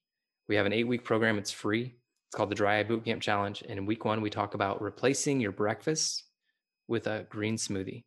We 0.49 0.57
have 0.57 0.67
an 0.67 0.73
eight 0.73 0.87
week 0.87 1.05
program, 1.05 1.39
it's 1.39 1.51
free. 1.51 1.95
It's 2.29 2.37
called 2.37 2.51
the 2.51 2.55
Dry 2.55 2.79
Eye 2.79 2.85
Bootcamp 2.85 3.23
Challenge. 3.23 3.63
And 3.63 3.79
in 3.79 3.87
week 3.87 4.05
one, 4.05 4.21
we 4.21 4.29
talk 4.29 4.53
about 4.53 4.83
replacing 4.83 5.41
your 5.41 5.53
breakfast 5.53 6.25
with 6.87 7.07
a 7.07 7.25
green 7.31 7.57
smoothie. 7.57 8.05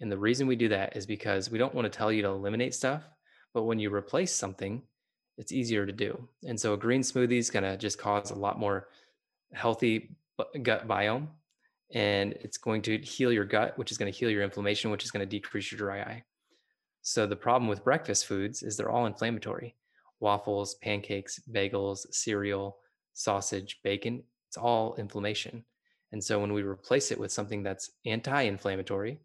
And 0.00 0.12
the 0.12 0.18
reason 0.18 0.46
we 0.46 0.54
do 0.54 0.68
that 0.68 0.96
is 0.96 1.06
because 1.06 1.50
we 1.50 1.58
don't 1.58 1.74
want 1.74 1.84
to 1.84 1.96
tell 1.96 2.12
you 2.12 2.22
to 2.22 2.28
eliminate 2.28 2.72
stuff, 2.72 3.02
but 3.52 3.64
when 3.64 3.80
you 3.80 3.92
replace 3.92 4.32
something, 4.32 4.82
it's 5.38 5.50
easier 5.50 5.84
to 5.86 5.92
do. 5.92 6.28
And 6.46 6.58
so 6.58 6.74
a 6.74 6.76
green 6.76 7.00
smoothie 7.00 7.38
is 7.38 7.50
going 7.50 7.64
to 7.64 7.76
just 7.76 7.98
cause 7.98 8.30
a 8.30 8.36
lot 8.36 8.60
more 8.60 8.88
healthy 9.52 10.14
gut 10.62 10.86
biome 10.86 11.26
and 11.94 12.32
it's 12.34 12.58
going 12.58 12.82
to 12.82 12.98
heal 12.98 13.32
your 13.32 13.44
gut, 13.44 13.76
which 13.76 13.90
is 13.90 13.98
going 13.98 14.10
to 14.10 14.16
heal 14.16 14.30
your 14.30 14.42
inflammation, 14.42 14.92
which 14.92 15.04
is 15.04 15.10
going 15.10 15.26
to 15.26 15.30
decrease 15.30 15.72
your 15.72 15.78
dry 15.78 16.00
eye. 16.00 16.24
So 17.02 17.26
the 17.26 17.36
problem 17.36 17.68
with 17.68 17.84
breakfast 17.84 18.26
foods 18.26 18.62
is 18.62 18.76
they're 18.76 18.90
all 18.90 19.06
inflammatory. 19.06 19.74
Waffles, 20.20 20.76
pancakes, 20.76 21.40
bagels, 21.50 22.06
cereal, 22.12 22.78
sausage, 23.12 23.80
bacon, 23.82 24.22
it's 24.48 24.56
all 24.56 24.94
inflammation. 24.96 25.64
And 26.12 26.22
so 26.22 26.38
when 26.38 26.52
we 26.52 26.62
replace 26.62 27.10
it 27.10 27.18
with 27.18 27.32
something 27.32 27.62
that's 27.62 27.90
anti-inflammatory 28.06 29.18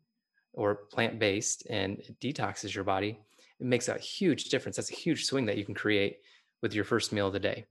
or 0.53 0.75
plant-based 0.91 1.67
and 1.69 2.01
detoxes 2.21 2.73
your 2.73 2.83
body, 2.83 3.19
it 3.59 3.65
makes 3.65 3.89
a 3.89 3.97
huge 3.97 4.45
difference. 4.45 4.77
That's 4.77 4.91
a 4.91 4.95
huge 4.95 5.25
swing 5.25 5.45
that 5.45 5.57
you 5.57 5.65
can 5.65 5.75
create 5.75 6.19
with 6.61 6.73
your 6.73 6.83
first 6.83 7.11
meal 7.11 7.27
of 7.27 7.33
the 7.33 7.39
day. 7.39 7.65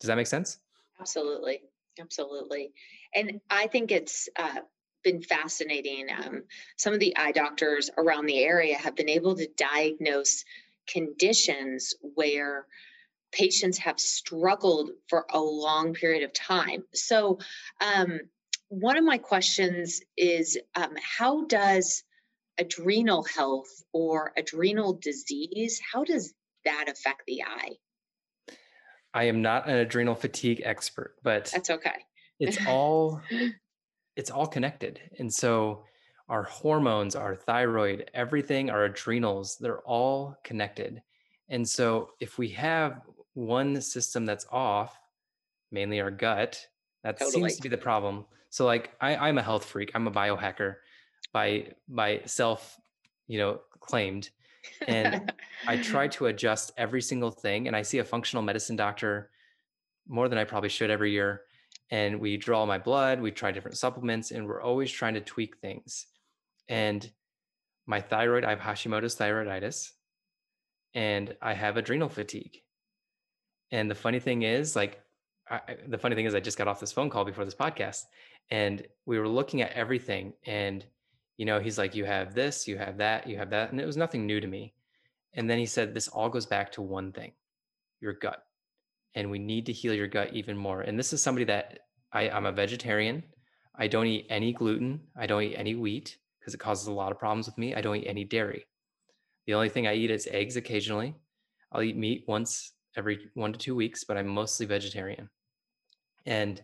Does 0.00 0.08
that 0.08 0.16
make 0.16 0.26
sense? 0.26 0.58
Absolutely. 1.00 1.62
Absolutely. 2.00 2.72
And 3.14 3.40
I 3.48 3.66
think 3.66 3.92
it's 3.92 4.28
uh, 4.36 4.60
been 5.02 5.22
fascinating. 5.22 6.08
Um, 6.10 6.42
some 6.76 6.92
of 6.92 7.00
the 7.00 7.16
eye 7.16 7.32
doctors 7.32 7.90
around 7.96 8.26
the 8.26 8.42
area 8.42 8.76
have 8.76 8.96
been 8.96 9.08
able 9.08 9.36
to 9.36 9.48
diagnose 9.56 10.44
conditions 10.86 11.94
where 12.00 12.66
patients 13.32 13.78
have 13.78 14.00
struggled 14.00 14.90
for 15.08 15.26
a 15.30 15.40
long 15.40 15.94
period 15.94 16.22
of 16.22 16.32
time. 16.32 16.84
So, 16.94 17.38
um, 17.80 18.20
one 18.68 18.96
of 18.96 19.04
my 19.04 19.18
questions 19.18 20.00
is 20.16 20.58
um, 20.74 20.94
how 21.02 21.46
does 21.46 22.04
adrenal 22.58 23.24
health 23.24 23.84
or 23.92 24.32
adrenal 24.36 24.94
disease 24.94 25.80
how 25.92 26.04
does 26.04 26.34
that 26.64 26.86
affect 26.88 27.22
the 27.26 27.42
eye 27.42 27.70
i 29.14 29.24
am 29.24 29.40
not 29.40 29.68
an 29.68 29.76
adrenal 29.76 30.14
fatigue 30.14 30.60
expert 30.64 31.14
but 31.22 31.50
that's 31.52 31.70
okay 31.70 32.04
it's 32.40 32.58
all 32.66 33.22
it's 34.18 34.32
all 34.32 34.48
connected. 34.48 35.00
And 35.20 35.32
so 35.32 35.84
our 36.28 36.42
hormones, 36.42 37.14
our 37.14 37.36
thyroid, 37.36 38.10
everything, 38.12 38.68
our 38.68 38.84
adrenals, 38.84 39.56
they're 39.58 39.78
all 39.82 40.36
connected. 40.42 41.00
And 41.48 41.66
so 41.66 42.10
if 42.18 42.36
we 42.36 42.48
have 42.48 43.00
one 43.34 43.80
system 43.80 44.26
that's 44.26 44.44
off, 44.50 44.98
mainly 45.70 46.00
our 46.00 46.10
gut, 46.10 46.66
that 47.04 47.20
totally. 47.20 47.48
seems 47.48 47.56
to 47.56 47.62
be 47.62 47.68
the 47.68 47.78
problem. 47.78 48.26
So 48.50 48.66
like 48.66 48.90
I, 49.00 49.14
I'm 49.14 49.38
a 49.38 49.42
health 49.42 49.64
freak. 49.64 49.92
I'm 49.94 50.08
a 50.08 50.10
biohacker 50.10 50.74
by 51.32 51.68
by 51.88 52.22
self, 52.26 52.76
you 53.28 53.38
know, 53.38 53.60
claimed. 53.78 54.30
And 54.88 55.32
I 55.68 55.76
try 55.76 56.08
to 56.16 56.26
adjust 56.26 56.72
every 56.76 57.02
single 57.02 57.30
thing. 57.30 57.68
And 57.68 57.76
I 57.76 57.82
see 57.82 57.98
a 57.98 58.04
functional 58.04 58.42
medicine 58.42 58.74
doctor 58.74 59.30
more 60.08 60.28
than 60.28 60.38
I 60.38 60.44
probably 60.44 60.70
should 60.70 60.90
every 60.90 61.12
year 61.12 61.42
and 61.90 62.20
we 62.20 62.36
draw 62.36 62.66
my 62.66 62.78
blood 62.78 63.20
we 63.20 63.30
try 63.30 63.50
different 63.50 63.76
supplements 63.76 64.30
and 64.30 64.46
we're 64.46 64.62
always 64.62 64.90
trying 64.90 65.14
to 65.14 65.20
tweak 65.20 65.56
things 65.58 66.06
and 66.68 67.10
my 67.86 68.00
thyroid 68.00 68.44
i 68.44 68.50
have 68.50 68.60
hashimoto's 68.60 69.16
thyroiditis 69.16 69.90
and 70.94 71.36
i 71.40 71.54
have 71.54 71.76
adrenal 71.76 72.08
fatigue 72.08 72.58
and 73.70 73.90
the 73.90 73.94
funny 73.94 74.20
thing 74.20 74.42
is 74.42 74.74
like 74.74 75.02
I, 75.50 75.76
the 75.86 75.98
funny 75.98 76.14
thing 76.14 76.26
is, 76.26 76.34
I 76.34 76.40
just 76.40 76.58
got 76.58 76.68
off 76.68 76.80
this 76.80 76.92
phone 76.92 77.10
call 77.10 77.24
before 77.24 77.44
this 77.44 77.54
podcast, 77.54 78.04
and 78.50 78.86
we 79.06 79.18
were 79.18 79.28
looking 79.28 79.62
at 79.62 79.72
everything. 79.72 80.34
And 80.46 80.84
you 81.36 81.46
know, 81.46 81.60
he's 81.60 81.78
like, 81.78 81.94
"You 81.94 82.04
have 82.04 82.34
this, 82.34 82.68
you 82.68 82.76
have 82.78 82.98
that, 82.98 83.26
you 83.26 83.36
have 83.38 83.50
that," 83.50 83.70
and 83.70 83.80
it 83.80 83.86
was 83.86 83.96
nothing 83.96 84.26
new 84.26 84.40
to 84.40 84.46
me. 84.46 84.74
And 85.34 85.48
then 85.48 85.58
he 85.58 85.66
said, 85.66 85.94
"This 85.94 86.08
all 86.08 86.28
goes 86.28 86.46
back 86.46 86.72
to 86.72 86.82
one 86.82 87.12
thing: 87.12 87.32
your 88.00 88.12
gut, 88.12 88.44
and 89.18 89.30
we 89.30 89.38
need 89.38 89.66
to 89.66 89.72
heal 89.80 89.94
your 89.94 90.08
gut 90.16 90.30
even 90.32 90.56
more." 90.56 90.80
And 90.86 90.98
this 90.98 91.12
is 91.12 91.22
somebody 91.22 91.44
that 91.46 91.80
I, 92.12 92.30
I'm 92.30 92.46
a 92.46 92.52
vegetarian. 92.52 93.22
I 93.74 93.86
don't 93.88 94.06
eat 94.06 94.26
any 94.30 94.52
gluten. 94.52 95.00
I 95.16 95.26
don't 95.26 95.42
eat 95.42 95.56
any 95.56 95.74
wheat 95.74 96.18
because 96.38 96.54
it 96.54 96.60
causes 96.66 96.86
a 96.86 96.92
lot 97.00 97.12
of 97.12 97.18
problems 97.18 97.46
with 97.46 97.58
me. 97.58 97.74
I 97.74 97.82
don't 97.82 97.96
eat 97.96 98.06
any 98.14 98.24
dairy. 98.24 98.66
The 99.46 99.54
only 99.54 99.68
thing 99.68 99.86
I 99.86 99.94
eat 99.94 100.10
is 100.10 100.28
eggs 100.30 100.56
occasionally. 100.56 101.14
I'll 101.72 101.82
eat 101.82 101.96
meat 101.96 102.24
once 102.26 102.72
every 102.96 103.30
one 103.34 103.52
to 103.52 103.58
two 103.58 103.74
weeks, 103.74 104.04
but 104.04 104.16
I'm 104.16 104.28
mostly 104.28 104.66
vegetarian. 104.66 105.28
And 106.26 106.62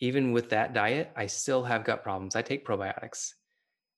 even 0.00 0.32
with 0.32 0.50
that 0.50 0.74
diet, 0.74 1.10
I 1.16 1.26
still 1.26 1.64
have 1.64 1.84
gut 1.84 2.02
problems. 2.02 2.36
I 2.36 2.42
take 2.42 2.66
probiotics. 2.66 3.32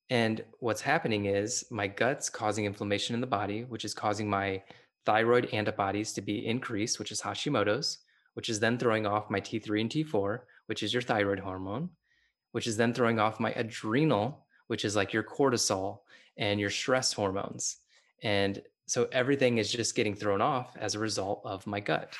And 0.09 0.43
what's 0.59 0.81
happening 0.81 1.25
is 1.25 1.65
my 1.69 1.87
gut's 1.87 2.29
causing 2.29 2.65
inflammation 2.65 3.13
in 3.13 3.21
the 3.21 3.27
body, 3.27 3.63
which 3.63 3.85
is 3.85 3.93
causing 3.93 4.29
my 4.29 4.63
thyroid 5.09 5.49
antibodies 5.51 6.13
to 6.13 6.21
be 6.21 6.45
increased, 6.45 6.99
which 6.99 7.11
is 7.11 7.19
Hashimoto's, 7.19 7.97
which 8.35 8.47
is 8.47 8.59
then 8.59 8.77
throwing 8.77 9.07
off 9.07 9.31
my 9.31 9.41
T3 9.41 9.81
and 9.81 9.89
T4, 9.89 10.41
which 10.67 10.83
is 10.83 10.93
your 10.93 11.01
thyroid 11.01 11.39
hormone, 11.39 11.89
which 12.51 12.67
is 12.67 12.77
then 12.77 12.93
throwing 12.93 13.17
off 13.17 13.39
my 13.39 13.51
adrenal, 13.53 14.45
which 14.67 14.85
is 14.85 14.95
like 14.95 15.11
your 15.11 15.23
cortisol 15.23 16.01
and 16.37 16.59
your 16.59 16.69
stress 16.69 17.11
hormones. 17.11 17.77
And 18.21 18.61
so 18.85 19.09
everything 19.11 19.57
is 19.57 19.71
just 19.71 19.95
getting 19.95 20.13
thrown 20.13 20.41
off 20.41 20.77
as 20.77 20.93
a 20.93 20.99
result 20.99 21.41
of 21.43 21.65
my 21.65 21.79
gut. 21.79 22.13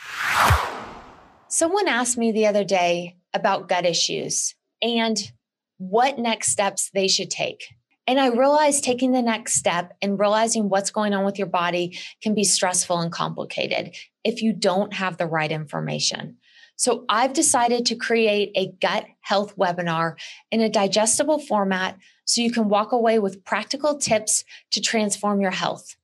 Someone 1.48 1.88
asked 1.88 2.18
me 2.18 2.32
the 2.32 2.48
other 2.48 2.64
day 2.64 3.18
about 3.36 3.70
gut 3.70 3.86
issues 3.86 4.56
and 4.82 5.32
what 5.78 6.18
next 6.18 6.52
steps 6.52 6.90
they 6.92 7.08
should 7.08 7.30
take. 7.30 7.66
And 8.10 8.20
I 8.20 8.30
realized 8.30 8.84
taking 8.84 9.12
the 9.12 9.22
next 9.22 9.54
step 9.54 9.96
and 10.02 10.20
realizing 10.20 10.68
what's 10.68 10.90
going 10.90 11.14
on 11.14 11.26
with 11.26 11.38
your 11.38 11.46
body 11.46 12.00
can 12.24 12.34
be 12.34 12.44
stressful 12.44 12.98
and 12.98 13.12
complicated 13.12 13.96
if 14.24 14.42
you 14.42 14.52
don't 14.52 14.96
have 14.96 15.18
the 15.18 15.28
right 15.28 15.52
information. 15.52 16.38
So 16.76 17.06
I've 17.08 17.34
decided 17.34 17.86
to 17.86 17.96
create 17.96 18.52
a 18.56 18.74
gut 18.82 19.06
health 19.22 19.56
webinar 19.58 20.16
in 20.50 20.60
a 20.60 20.72
digestible 20.72 21.38
format 21.38 22.00
so 22.26 22.42
you 22.42 22.52
can 22.52 22.68
walk 22.68 22.94
away 22.94 23.20
with 23.20 23.46
practical 23.46 24.00
tips 24.00 24.44
to 24.72 24.82
transform 24.82 25.40
your 25.40 25.52
health. 25.52 25.96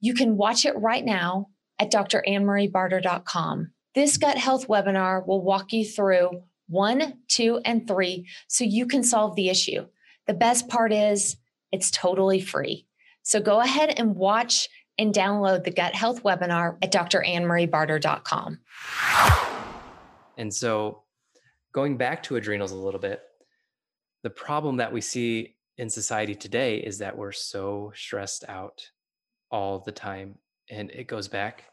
You 0.00 0.12
can 0.12 0.36
watch 0.36 0.66
it 0.66 0.76
right 0.76 1.02
now 1.02 1.48
at 1.78 1.90
drannmariebarter.com. 1.90 3.70
This 3.94 4.18
gut 4.18 4.36
health 4.36 4.68
webinar 4.68 5.26
will 5.26 5.40
walk 5.40 5.72
you 5.72 5.86
through 5.86 6.42
one, 6.68 7.20
two, 7.26 7.62
and 7.64 7.88
three 7.88 8.28
so 8.48 8.64
you 8.64 8.84
can 8.84 9.02
solve 9.02 9.34
the 9.34 9.48
issue. 9.48 9.86
The 10.26 10.34
best 10.34 10.68
part 10.68 10.92
is 10.92 11.38
it's 11.74 11.90
totally 11.90 12.40
free. 12.40 12.86
So 13.24 13.40
go 13.40 13.60
ahead 13.60 13.94
and 13.98 14.14
watch 14.14 14.68
and 14.96 15.12
download 15.12 15.64
the 15.64 15.72
gut 15.72 15.92
health 15.92 16.22
webinar 16.22 16.76
at 16.82 16.92
drannmariebarter.com. 16.92 18.60
And 20.36 20.54
so, 20.54 21.02
going 21.72 21.96
back 21.96 22.22
to 22.24 22.36
adrenals 22.36 22.70
a 22.70 22.76
little 22.76 23.00
bit, 23.00 23.22
the 24.22 24.30
problem 24.30 24.76
that 24.76 24.92
we 24.92 25.00
see 25.00 25.56
in 25.76 25.90
society 25.90 26.36
today 26.36 26.78
is 26.78 26.98
that 26.98 27.18
we're 27.18 27.32
so 27.32 27.92
stressed 27.96 28.44
out 28.48 28.88
all 29.50 29.80
the 29.80 29.92
time. 29.92 30.38
And 30.70 30.90
it 30.92 31.08
goes 31.08 31.26
back 31.26 31.64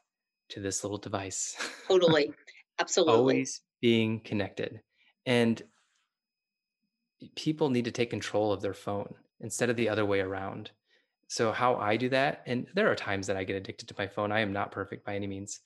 to 0.50 0.60
this 0.60 0.84
little 0.84 0.98
device. 0.98 1.56
Totally. 1.88 2.32
Absolutely. 2.80 3.14
Always 3.14 3.62
being 3.82 4.20
connected. 4.20 4.82
And 5.28 5.62
people 7.36 7.70
need 7.70 7.86
to 7.86 7.92
take 7.92 8.10
control 8.10 8.52
of 8.52 8.62
their 8.62 8.74
phone 8.74 9.14
instead 9.41 9.69
of 9.69 9.75
the 9.75 9.89
other 9.89 10.06
way 10.06 10.21
around. 10.21 10.71
So, 11.27 11.51
how 11.51 11.75
I 11.75 11.97
do 11.97 12.10
that, 12.10 12.41
and 12.45 12.67
there 12.73 12.91
are 12.91 12.95
times 12.95 13.27
that 13.27 13.38
I 13.38 13.43
get 13.43 13.56
addicted 13.56 13.88
to 13.88 13.95
my 13.97 14.08
phone. 14.08 14.32
I 14.32 14.41
am 14.41 14.54
not 14.54 14.71
perfect 14.71 15.06
by 15.06 15.15
any 15.15 15.27
means. 15.27 15.62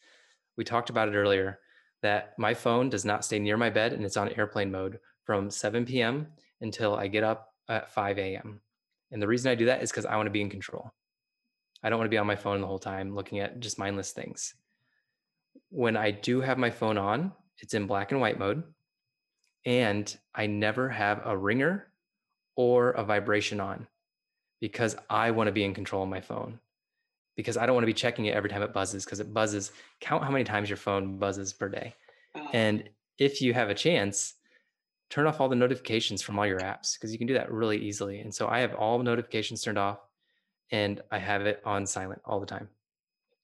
We 0.57 0.63
talked 0.63 0.89
about 0.89 1.09
it 1.09 1.15
earlier 1.15 1.59
that 2.01 2.37
my 2.37 2.53
phone 2.53 2.89
does 2.89 3.05
not 3.05 3.25
stay 3.25 3.39
near 3.39 3.57
my 3.57 3.69
bed 3.69 3.93
and 3.93 4.05
it's 4.05 4.17
on 4.17 4.29
airplane 4.29 4.71
mode 4.71 4.99
from 5.23 5.49
7 5.49 5.85
p.m. 5.85 6.27
until 6.61 6.95
I 6.95 7.07
get 7.07 7.23
up 7.23 7.53
at 7.67 7.91
5 7.91 8.19
a.m. 8.19 8.61
And 9.11 9.21
the 9.21 9.27
reason 9.27 9.51
I 9.51 9.55
do 9.55 9.65
that 9.65 9.81
is 9.81 9.91
because 9.91 10.05
I 10.05 10.15
want 10.15 10.27
to 10.27 10.31
be 10.31 10.41
in 10.41 10.49
control. 10.49 10.91
I 11.83 11.89
don't 11.89 11.97
want 11.97 12.07
to 12.07 12.13
be 12.13 12.19
on 12.19 12.27
my 12.27 12.35
phone 12.35 12.61
the 12.61 12.67
whole 12.67 12.79
time 12.79 13.15
looking 13.15 13.39
at 13.39 13.59
just 13.59 13.79
mindless 13.79 14.11
things. 14.11 14.53
When 15.69 15.97
I 15.97 16.11
do 16.11 16.41
have 16.41 16.57
my 16.57 16.69
phone 16.69 16.97
on, 16.97 17.31
it's 17.57 17.73
in 17.73 17.87
black 17.87 18.11
and 18.11 18.21
white 18.21 18.39
mode. 18.39 18.63
And 19.65 20.15
I 20.33 20.45
never 20.45 20.89
have 20.89 21.21
a 21.25 21.35
ringer 21.35 21.87
or 22.55 22.91
a 22.91 23.03
vibration 23.03 23.59
on 23.59 23.87
because 24.61 24.95
I 25.09 25.31
want 25.31 25.47
to 25.47 25.51
be 25.51 25.63
in 25.63 25.73
control 25.73 26.03
of 26.03 26.09
my 26.09 26.21
phone 26.21 26.59
because 27.35 27.57
I 27.57 27.65
don't 27.65 27.75
want 27.75 27.83
to 27.83 27.87
be 27.87 27.93
checking 27.93 28.25
it 28.25 28.35
every 28.35 28.49
time 28.49 28.61
it 28.61 28.73
buzzes 28.73 29.05
because 29.05 29.19
it 29.19 29.33
buzzes. 29.33 29.71
Count 29.99 30.23
how 30.23 30.31
many 30.31 30.43
times 30.43 30.69
your 30.69 30.77
phone 30.77 31.17
buzzes 31.17 31.53
per 31.53 31.69
day. 31.69 31.93
Oh. 32.35 32.47
And 32.53 32.89
if 33.17 33.41
you 33.41 33.53
have 33.53 33.69
a 33.69 33.75
chance, 33.75 34.35
turn 35.09 35.27
off 35.27 35.39
all 35.39 35.49
the 35.49 35.55
notifications 35.55 36.21
from 36.21 36.39
all 36.39 36.47
your 36.47 36.59
apps 36.59 36.97
because 36.97 37.11
you 37.11 37.17
can 37.17 37.27
do 37.27 37.33
that 37.33 37.51
really 37.51 37.77
easily. 37.77 38.19
And 38.19 38.33
so 38.33 38.47
I 38.47 38.59
have 38.59 38.73
all 38.75 38.99
notifications 38.99 39.61
turned 39.61 39.77
off 39.77 39.99
and 40.71 41.01
I 41.11 41.19
have 41.19 41.45
it 41.45 41.61
on 41.65 41.85
silent 41.85 42.21
all 42.25 42.39
the 42.39 42.45
time. 42.45 42.69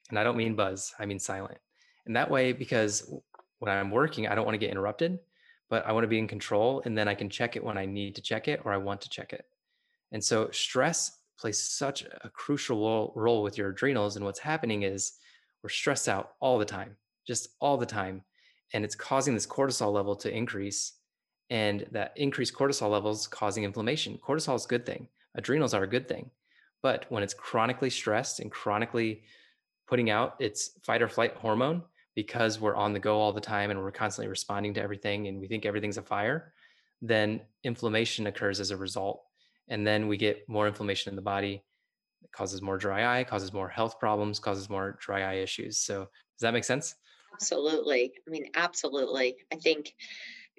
And 0.09 0.17
I 0.17 0.23
don't 0.23 0.37
mean 0.37 0.55
buzz, 0.55 0.93
I 0.99 1.05
mean 1.05 1.19
silent. 1.19 1.57
And 2.05 2.15
that 2.15 2.31
way, 2.31 2.51
because 2.51 3.13
when 3.59 3.71
I'm 3.71 3.91
working, 3.91 4.27
I 4.27 4.35
don't 4.35 4.45
want 4.45 4.55
to 4.55 4.59
get 4.59 4.71
interrupted, 4.71 5.19
but 5.71 5.87
I 5.87 5.93
want 5.93 6.03
to 6.03 6.09
be 6.09 6.19
in 6.19 6.27
control 6.27 6.83
and 6.83 6.97
then 6.97 7.07
I 7.07 7.15
can 7.15 7.29
check 7.29 7.55
it 7.55 7.63
when 7.63 7.77
I 7.77 7.85
need 7.85 8.13
to 8.15 8.21
check 8.21 8.49
it 8.49 8.59
or 8.65 8.73
I 8.73 8.77
want 8.77 8.99
to 9.01 9.09
check 9.09 9.31
it. 9.31 9.45
And 10.11 10.21
so 10.21 10.49
stress 10.51 11.19
plays 11.39 11.57
such 11.57 12.03
a 12.03 12.29
crucial 12.29 13.13
role 13.15 13.41
with 13.41 13.57
your 13.57 13.69
adrenals. 13.69 14.17
And 14.17 14.25
what's 14.25 14.39
happening 14.39 14.83
is 14.83 15.13
we're 15.63 15.69
stressed 15.69 16.09
out 16.09 16.33
all 16.41 16.59
the 16.59 16.65
time, 16.65 16.97
just 17.25 17.55
all 17.61 17.77
the 17.77 17.85
time. 17.85 18.21
And 18.73 18.83
it's 18.83 18.95
causing 18.95 19.33
this 19.33 19.47
cortisol 19.47 19.93
level 19.93 20.13
to 20.17 20.29
increase. 20.29 20.91
And 21.49 21.85
that 21.91 22.11
increased 22.17 22.53
cortisol 22.53 22.91
levels 22.91 23.25
causing 23.25 23.63
inflammation. 23.63 24.19
Cortisol 24.21 24.55
is 24.55 24.65
a 24.65 24.67
good 24.67 24.85
thing. 24.85 25.07
Adrenals 25.35 25.73
are 25.73 25.83
a 25.83 25.87
good 25.87 26.09
thing. 26.09 26.31
But 26.83 27.05
when 27.07 27.23
it's 27.23 27.33
chronically 27.33 27.89
stressed 27.89 28.41
and 28.41 28.51
chronically 28.51 29.23
putting 29.87 30.09
out 30.09 30.35
its 30.39 30.71
fight 30.83 31.01
or 31.01 31.07
flight 31.07 31.35
hormone 31.37 31.83
because 32.15 32.59
we're 32.59 32.75
on 32.75 32.93
the 32.93 32.99
go 32.99 33.19
all 33.19 33.31
the 33.31 33.41
time 33.41 33.71
and 33.71 33.81
we're 33.81 33.91
constantly 33.91 34.29
responding 34.29 34.73
to 34.73 34.81
everything 34.81 35.27
and 35.27 35.39
we 35.39 35.47
think 35.47 35.65
everything's 35.65 35.97
a 35.97 36.01
fire, 36.01 36.53
then 37.01 37.41
inflammation 37.63 38.27
occurs 38.27 38.59
as 38.59 38.71
a 38.71 38.77
result. 38.77 39.23
And 39.69 39.87
then 39.87 40.07
we 40.07 40.17
get 40.17 40.47
more 40.49 40.67
inflammation 40.67 41.09
in 41.09 41.15
the 41.15 41.21
body 41.21 41.63
it 42.23 42.31
causes 42.31 42.61
more 42.61 42.77
dry 42.77 43.19
eye 43.19 43.23
causes 43.23 43.51
more 43.53 43.67
health 43.67 43.99
problems 43.99 44.39
causes 44.39 44.69
more 44.69 44.97
dry 45.01 45.23
eye 45.23 45.37
issues. 45.37 45.79
So 45.79 46.01
does 46.01 46.41
that 46.41 46.53
make 46.53 46.63
sense? 46.63 46.95
Absolutely. 47.33 48.13
I 48.27 48.29
mean 48.29 48.45
absolutely. 48.55 49.37
I 49.51 49.55
think 49.55 49.93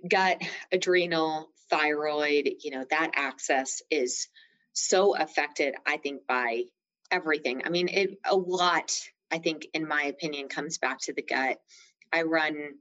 gut 0.09 0.43
adrenal 0.73 1.51
thyroid 1.71 2.51
you 2.61 2.73
know 2.73 2.85
that 2.91 3.13
access 3.15 3.83
is 3.89 4.27
so 4.73 5.15
affected 5.15 5.77
i 5.87 5.97
think 5.97 6.27
by 6.27 6.65
everything. 7.13 7.63
I 7.65 7.69
mean 7.69 7.89
it 7.89 8.19
a 8.25 8.35
lot 8.35 8.99
i 9.33 9.39
think 9.39 9.67
in 9.75 9.89
my 9.89 10.05
opinion 10.05 10.49
comes 10.49 10.79
back 10.79 10.99
to 11.01 11.13
the 11.13 11.23
gut 11.23 11.59
i 12.13 12.23
run 12.23 12.75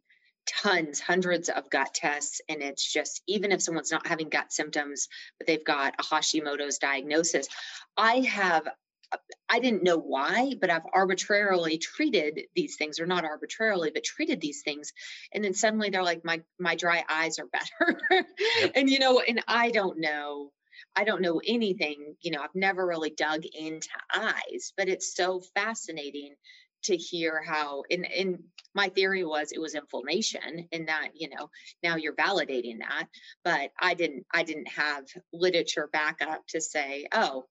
tons, 0.48 1.00
hundreds 1.00 1.50
of 1.50 1.70
gut 1.70 1.94
tests. 1.94 2.42
And 2.50 2.62
it's 2.62 2.92
just, 2.92 3.22
even 3.28 3.52
if 3.52 3.62
someone's 3.62 3.92
not 3.92 4.08
having 4.08 4.30
gut 4.30 4.52
symptoms, 4.52 5.08
but 5.38 5.48
they've 5.48 5.64
got 5.64 5.96
a 6.00 6.04
Hashimoto's 6.04 6.78
diagnosis, 6.78 7.48
I 7.98 8.20
have. 8.22 8.68
I 9.50 9.60
didn't 9.60 9.84
know 9.84 9.98
why, 9.98 10.54
but 10.62 10.70
I've 10.70 10.86
arbitrarily 10.94 11.78
treated 11.78 12.44
these 12.56 12.78
things, 12.78 12.98
or 12.98 13.06
not 13.06 13.26
arbitrarily, 13.26 13.92
but 13.94 14.06
treated 14.06 14.40
these 14.40 14.62
things, 14.62 14.94
and 15.34 15.44
then 15.44 15.54
suddenly 15.54 15.90
they're 15.90 16.02
like, 16.02 16.24
my 16.24 16.42
my 16.58 16.76
dry 16.76 17.04
eyes 17.10 17.38
are 17.38 17.48
better, 17.52 18.26
and 18.74 18.90
you 18.90 19.00
know, 19.00 19.20
and 19.20 19.44
I 19.50 19.72
don't 19.72 20.00
know, 20.00 20.54
I 20.96 21.04
don't 21.04 21.22
know 21.22 21.42
anything. 21.46 22.16
You 22.22 22.32
know, 22.32 22.42
I've 22.42 22.56
never 22.56 22.86
really 22.86 23.12
dug 23.12 23.44
into 23.46 23.90
eyes, 24.16 24.74
but 24.78 24.90
it's 24.90 25.16
so 25.16 25.42
fascinating 25.56 26.36
to 26.84 26.98
hear 26.98 27.42
how 27.44 27.84
in 27.90 28.06
in 28.06 28.44
my 28.74 28.90
theory 28.90 29.24
was 29.24 29.52
it 29.52 29.62
was 29.62 29.76
inflammation 29.76 30.68
and 30.72 30.88
that 30.88 31.10
you 31.14 31.30
know 31.30 31.50
now 31.84 31.96
you're 31.96 32.16
validating 32.16 32.80
that 32.80 33.08
but 33.44 33.72
i 33.80 33.94
didn't 33.94 34.26
i 34.34 34.44
didn't 34.44 34.68
have 34.68 35.06
literature 35.34 35.90
backup 35.92 36.42
to 36.48 36.60
say 36.60 37.06
oh 37.14 37.46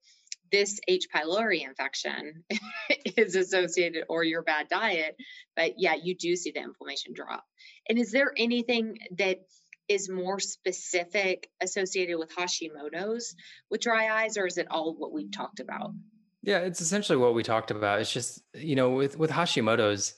this 0.51 0.81
h 0.89 1.07
pylori 1.15 1.65
infection 1.65 2.43
is 3.17 3.37
associated 3.37 4.05
or 4.09 4.25
your 4.25 4.43
bad 4.43 4.69
diet 4.69 5.17
but 5.55 5.75
yeah 5.79 5.95
you 6.03 6.17
do 6.17 6.35
see 6.35 6.51
the 6.51 6.61
inflammation 6.61 7.13
drop 7.15 7.45
and 7.89 7.99
is 7.99 8.11
there 8.11 8.33
anything 8.37 8.99
that 9.17 9.39
is 9.91 10.09
more 10.09 10.41
specific 10.41 11.51
associated 11.61 12.17
with 12.19 12.35
hashimoto's 12.35 13.35
with 13.71 13.83
dry 13.83 14.23
eyes 14.23 14.39
or 14.39 14.47
is 14.47 14.57
it 14.57 14.67
all 14.71 14.95
what 14.95 15.13
we've 15.13 15.33
talked 15.33 15.61
about 15.61 15.93
yeah, 16.43 16.59
it's 16.61 16.81
essentially 16.81 17.19
what 17.19 17.35
we 17.35 17.43
talked 17.43 17.71
about. 17.71 18.01
It's 18.01 18.13
just, 18.13 18.43
you 18.55 18.75
know, 18.75 18.91
with 18.91 19.19
with 19.19 19.31
Hashimoto's, 19.31 20.15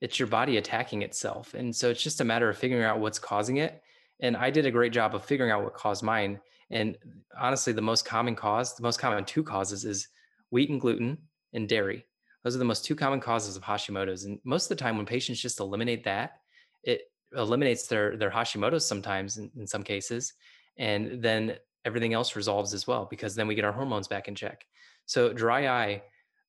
it's 0.00 0.18
your 0.18 0.28
body 0.28 0.56
attacking 0.56 1.02
itself. 1.02 1.54
And 1.54 1.74
so 1.74 1.90
it's 1.90 2.02
just 2.02 2.20
a 2.20 2.24
matter 2.24 2.48
of 2.48 2.56
figuring 2.56 2.84
out 2.84 3.00
what's 3.00 3.18
causing 3.18 3.58
it. 3.58 3.82
And 4.20 4.36
I 4.36 4.50
did 4.50 4.64
a 4.64 4.70
great 4.70 4.92
job 4.92 5.14
of 5.14 5.24
figuring 5.24 5.52
out 5.52 5.62
what 5.62 5.74
caused 5.74 6.02
mine. 6.02 6.40
And 6.70 6.96
honestly, 7.38 7.72
the 7.72 7.82
most 7.82 8.06
common 8.06 8.34
cause, 8.34 8.74
the 8.74 8.82
most 8.82 8.98
common 8.98 9.24
two 9.24 9.42
causes 9.42 9.84
is 9.84 10.08
wheat 10.50 10.70
and 10.70 10.80
gluten 10.80 11.18
and 11.52 11.68
dairy. 11.68 12.06
Those 12.42 12.56
are 12.56 12.60
the 12.60 12.64
most 12.64 12.84
two 12.84 12.96
common 12.96 13.20
causes 13.20 13.56
of 13.56 13.62
Hashimoto's. 13.62 14.24
And 14.24 14.38
most 14.44 14.70
of 14.70 14.76
the 14.76 14.82
time, 14.82 14.96
when 14.96 15.06
patients 15.06 15.40
just 15.40 15.60
eliminate 15.60 16.04
that, 16.04 16.38
it 16.84 17.02
eliminates 17.34 17.86
their 17.86 18.16
their 18.16 18.30
Hashimoto's 18.30 18.86
sometimes 18.86 19.38
in, 19.38 19.50
in 19.56 19.66
some 19.66 19.82
cases, 19.82 20.34
and 20.78 21.22
then 21.22 21.56
everything 21.84 22.14
else 22.14 22.36
resolves 22.36 22.74
as 22.74 22.86
well 22.86 23.06
because 23.08 23.34
then 23.34 23.46
we 23.46 23.54
get 23.54 23.64
our 23.64 23.72
hormones 23.72 24.08
back 24.08 24.28
in 24.28 24.34
check. 24.34 24.66
So 25.06 25.32
dry 25.32 25.68
eye, 25.68 26.02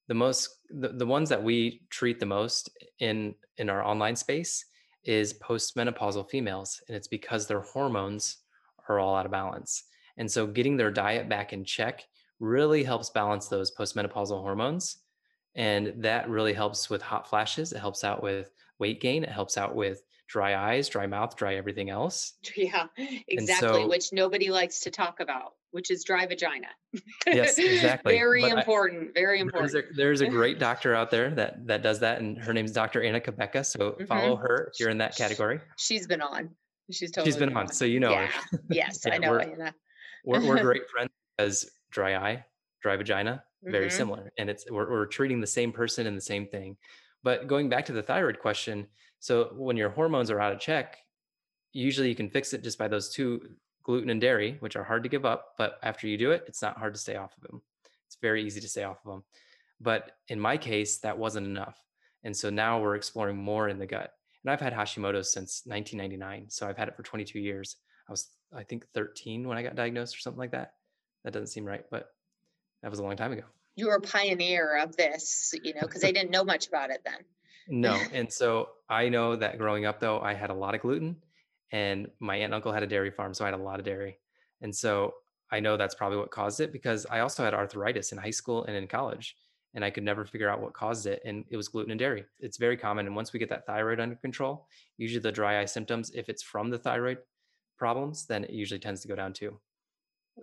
the 0.08 0.14
most 0.14 0.50
the, 0.70 0.90
the 0.90 1.06
ones 1.06 1.30
that 1.30 1.44
we 1.44 1.82
treat 1.90 2.20
the 2.20 2.26
most 2.26 2.70
in 3.00 3.36
in 3.58 3.70
our 3.70 3.84
online 3.84 4.16
space 4.16 4.66
is 5.04 5.34
postmenopausal 5.36 6.30
females, 6.30 6.82
and 6.88 6.98
it's 6.98 7.08
because 7.08 7.48
their 7.48 7.62
hormones 7.62 8.38
are 8.90 9.00
all 9.00 9.16
out 9.16 9.26
of 9.26 9.32
balance. 9.32 9.84
And 10.18 10.30
so 10.30 10.48
getting 10.48 10.78
their 10.78 10.92
diet 10.92 11.30
back 11.30 11.54
in 11.54 11.64
check 11.64 12.06
really 12.40 12.84
helps 12.84 13.10
balance 13.10 13.48
those 13.48 13.76
postmenopausal 13.76 14.42
hormones. 14.42 14.98
And 15.56 15.94
that 15.98 16.30
really 16.30 16.54
helps 16.54 16.90
with 16.90 17.02
hot 17.02 17.28
flashes. 17.28 17.72
It 17.72 17.80
helps 17.80 18.04
out 18.04 18.22
with 18.22 18.52
weight 18.80 19.02
gain. 19.02 19.24
It 19.24 19.30
helps 19.30 19.58
out 19.58 19.76
with 19.76 20.02
dry 20.28 20.56
eyes, 20.56 20.90
dry 20.90 21.08
mouth, 21.08 21.36
dry 21.36 21.56
everything 21.56 21.90
else. 21.90 22.34
Yeah, 22.56 22.88
exactly, 23.28 23.84
so, 23.84 23.88
which 23.88 24.12
nobody 24.12 24.50
likes 24.50 24.80
to 24.82 24.92
talk 24.92 25.20
about, 25.20 25.54
which 25.72 25.92
is 25.92 26.04
dry 26.04 26.26
vagina. 26.26 26.68
Yes, 27.28 27.58
exactly. 27.60 28.16
very 28.16 28.42
but 28.42 28.58
important. 28.58 29.12
I, 29.16 29.20
very 29.20 29.40
important. 29.40 29.72
There's 29.72 29.86
a, 29.86 29.94
there's 29.96 30.22
a, 30.28 30.28
great 30.28 30.58
doctor 30.58 30.96
out 30.96 31.12
there 31.12 31.30
that 31.36 31.68
that 31.68 31.84
does 31.84 32.00
that, 32.00 32.20
and 32.20 32.38
her 32.40 32.54
name 32.54 32.66
is 32.66 32.72
Dr. 32.72 33.04
Anna 33.04 33.20
Cabeca. 33.20 33.64
So 33.66 33.92
mm-hmm. 33.92 34.06
follow 34.06 34.36
her 34.38 34.72
if 34.74 34.80
you're 34.80 34.90
in 34.90 34.98
that 34.98 35.16
category. 35.16 35.60
She's 35.78 36.08
been 36.08 36.22
on. 36.22 36.50
She's 36.90 37.12
totally 37.12 37.32
she's 37.32 37.38
been, 37.38 37.50
been 37.50 37.58
on, 37.58 37.64
on, 37.64 37.74
so 37.74 37.86
you 37.86 38.00
know 38.00 38.12
yeah. 38.12 38.28
her. 38.28 38.60
Yes, 38.70 39.02
yeah, 39.06 39.14
I 39.14 39.18
know 39.20 39.32
we're, 39.32 39.40
Anna. 39.42 39.74
we're, 40.26 40.48
we're 40.48 40.62
great 40.62 40.90
friends 40.90 41.12
because 41.38 41.70
dry 41.92 42.16
eye, 42.16 42.46
dry 42.82 42.96
vagina, 42.96 43.44
very 43.64 43.88
mm-hmm. 43.88 43.98
similar, 43.98 44.32
and 44.40 44.50
it's 44.50 44.66
we're, 44.72 44.90
we're 44.90 45.06
treating 45.06 45.42
the 45.42 45.48
same 45.48 45.72
person 45.72 46.08
and 46.08 46.18
the 46.18 46.22
same 46.22 46.48
thing. 46.48 46.78
But 47.24 47.48
going 47.48 47.70
back 47.70 47.86
to 47.86 47.94
the 47.94 48.02
thyroid 48.02 48.40
question, 48.40 48.88
so 49.20 49.52
when 49.56 49.78
your 49.78 49.90
hormones 49.90 50.32
are 50.32 50.40
out 50.40 50.54
of 50.54 50.60
check, 50.60 50.98
usually 51.74 52.10
you 52.10 52.16
can 52.16 52.30
fix 52.30 52.54
it 52.54 52.64
just 52.64 52.78
by 52.78 52.88
those 52.88 53.10
two 53.10 53.42
gluten 53.84 54.10
and 54.10 54.22
dairy, 54.22 54.58
which 54.60 54.76
are 54.76 54.84
hard 54.84 55.04
to 55.04 55.10
give 55.10 55.26
up. 55.26 55.54
But 55.58 55.80
after 55.82 56.08
you 56.08 56.18
do 56.18 56.32
it, 56.32 56.44
it's 56.48 56.62
not 56.62 56.78
hard 56.78 56.94
to 56.94 57.00
stay 57.00 57.16
off 57.16 57.36
of 57.38 57.44
them. 57.44 57.62
It's 58.06 58.18
very 58.22 58.44
easy 58.44 58.62
to 58.62 58.68
stay 58.68 58.84
off 58.84 59.00
of 59.06 59.12
them. 59.12 59.24
But 59.80 60.12
in 60.28 60.40
my 60.40 60.58
case, 60.58 61.00
that 61.00 61.18
wasn't 61.18 61.48
enough. 61.48 61.78
And 62.24 62.36
so 62.36 62.50
now 62.50 62.82
we're 62.82 62.96
exploring 62.96 63.38
more 63.38 63.70
in 63.70 63.80
the 63.80 63.86
gut. 63.86 64.12
And 64.44 64.52
I've 64.52 64.62
had 64.62 64.74
Hashimoto's 64.74 65.32
since 65.32 65.62
1999. 65.66 66.50
So 66.50 66.68
I've 66.68 66.78
had 66.78 66.88
it 66.88 66.96
for 66.96 67.04
22 67.04 67.40
years. 67.40 67.78
I 68.08 68.12
was, 68.12 68.28
I 68.56 68.64
think, 68.64 68.86
13 68.94 69.48
when 69.48 69.58
I 69.58 69.64
got 69.64 69.76
diagnosed 69.76 70.16
or 70.16 70.20
something 70.20 70.40
like 70.40 70.52
that. 70.52 70.74
That 71.24 71.34
doesn't 71.34 71.48
seem 71.48 71.66
right, 71.66 71.84
but 71.92 72.10
that 72.82 72.90
was 72.90 73.00
a 73.00 73.04
long 73.04 73.18
time 73.18 73.34
ago. 73.34 73.44
You 73.76 73.88
were 73.88 73.96
a 73.96 74.02
pioneer 74.02 74.78
of 74.82 74.96
this, 74.96 75.54
you 75.64 75.74
know, 75.74 75.82
because 75.82 76.02
they 76.02 76.12
didn't 76.12 76.32
know 76.32 76.44
much 76.44 76.68
about 76.68 76.90
it 76.90 77.02
then. 77.06 77.20
No. 77.68 78.00
And 78.14 78.32
so 78.32 78.70
I 78.90 79.10
know 79.10 79.36
that 79.36 79.58
growing 79.58 79.86
up, 79.86 80.00
though, 80.00 80.20
I 80.20 80.34
had 80.34 80.50
a 80.50 80.54
lot 80.54 80.76
of 80.76 80.82
gluten, 80.82 81.18
and 81.72 82.08
my 82.20 82.36
aunt 82.36 82.46
and 82.46 82.56
uncle 82.56 82.72
had 82.72 82.84
a 82.84 82.88
dairy 82.88 83.12
farm. 83.12 83.34
So 83.34 83.46
I 83.46 83.50
had 83.50 83.60
a 83.60 83.64
lot 83.64 83.80
of 83.80 83.86
dairy. 83.86 84.20
And 84.62 84.76
so 84.76 85.16
I 85.52 85.60
know 85.60 85.78
that's 85.78 85.96
probably 85.96 86.18
what 86.18 86.32
caused 86.32 86.60
it 86.60 86.72
because 86.72 87.06
I 87.10 87.20
also 87.20 87.44
had 87.44 87.54
arthritis 87.54 88.12
in 88.12 88.18
high 88.18 88.32
school 88.32 88.66
and 88.66 88.76
in 88.76 88.88
college, 88.88 89.36
and 89.74 89.84
I 89.84 89.90
could 89.90 90.04
never 90.04 90.26
figure 90.26 90.50
out 90.50 90.62
what 90.62 90.74
caused 90.74 91.06
it. 91.06 91.22
And 91.26 91.46
it 91.50 91.58
was 91.58 91.68
gluten 91.68 91.92
and 91.92 92.00
dairy. 92.00 92.26
It's 92.40 92.58
very 92.58 92.78
common. 92.78 93.06
And 93.06 93.16
once 93.16 93.34
we 93.34 93.40
get 93.40 93.50
that 93.50 93.66
thyroid 93.66 94.00
under 94.00 94.16
control, 94.16 94.68
usually 94.98 95.22
the 95.22 95.32
dry 95.32 95.62
eye 95.62 95.66
symptoms, 95.66 96.12
if 96.14 96.30
it's 96.30 96.44
from 96.44 96.70
the 96.70 96.80
thyroid 96.80 97.20
problems, 97.78 98.26
then 98.26 98.44
it 98.44 98.52
usually 98.52 98.80
tends 98.80 99.02
to 99.02 99.08
go 99.08 99.16
down 99.16 99.34
too. 99.34 99.60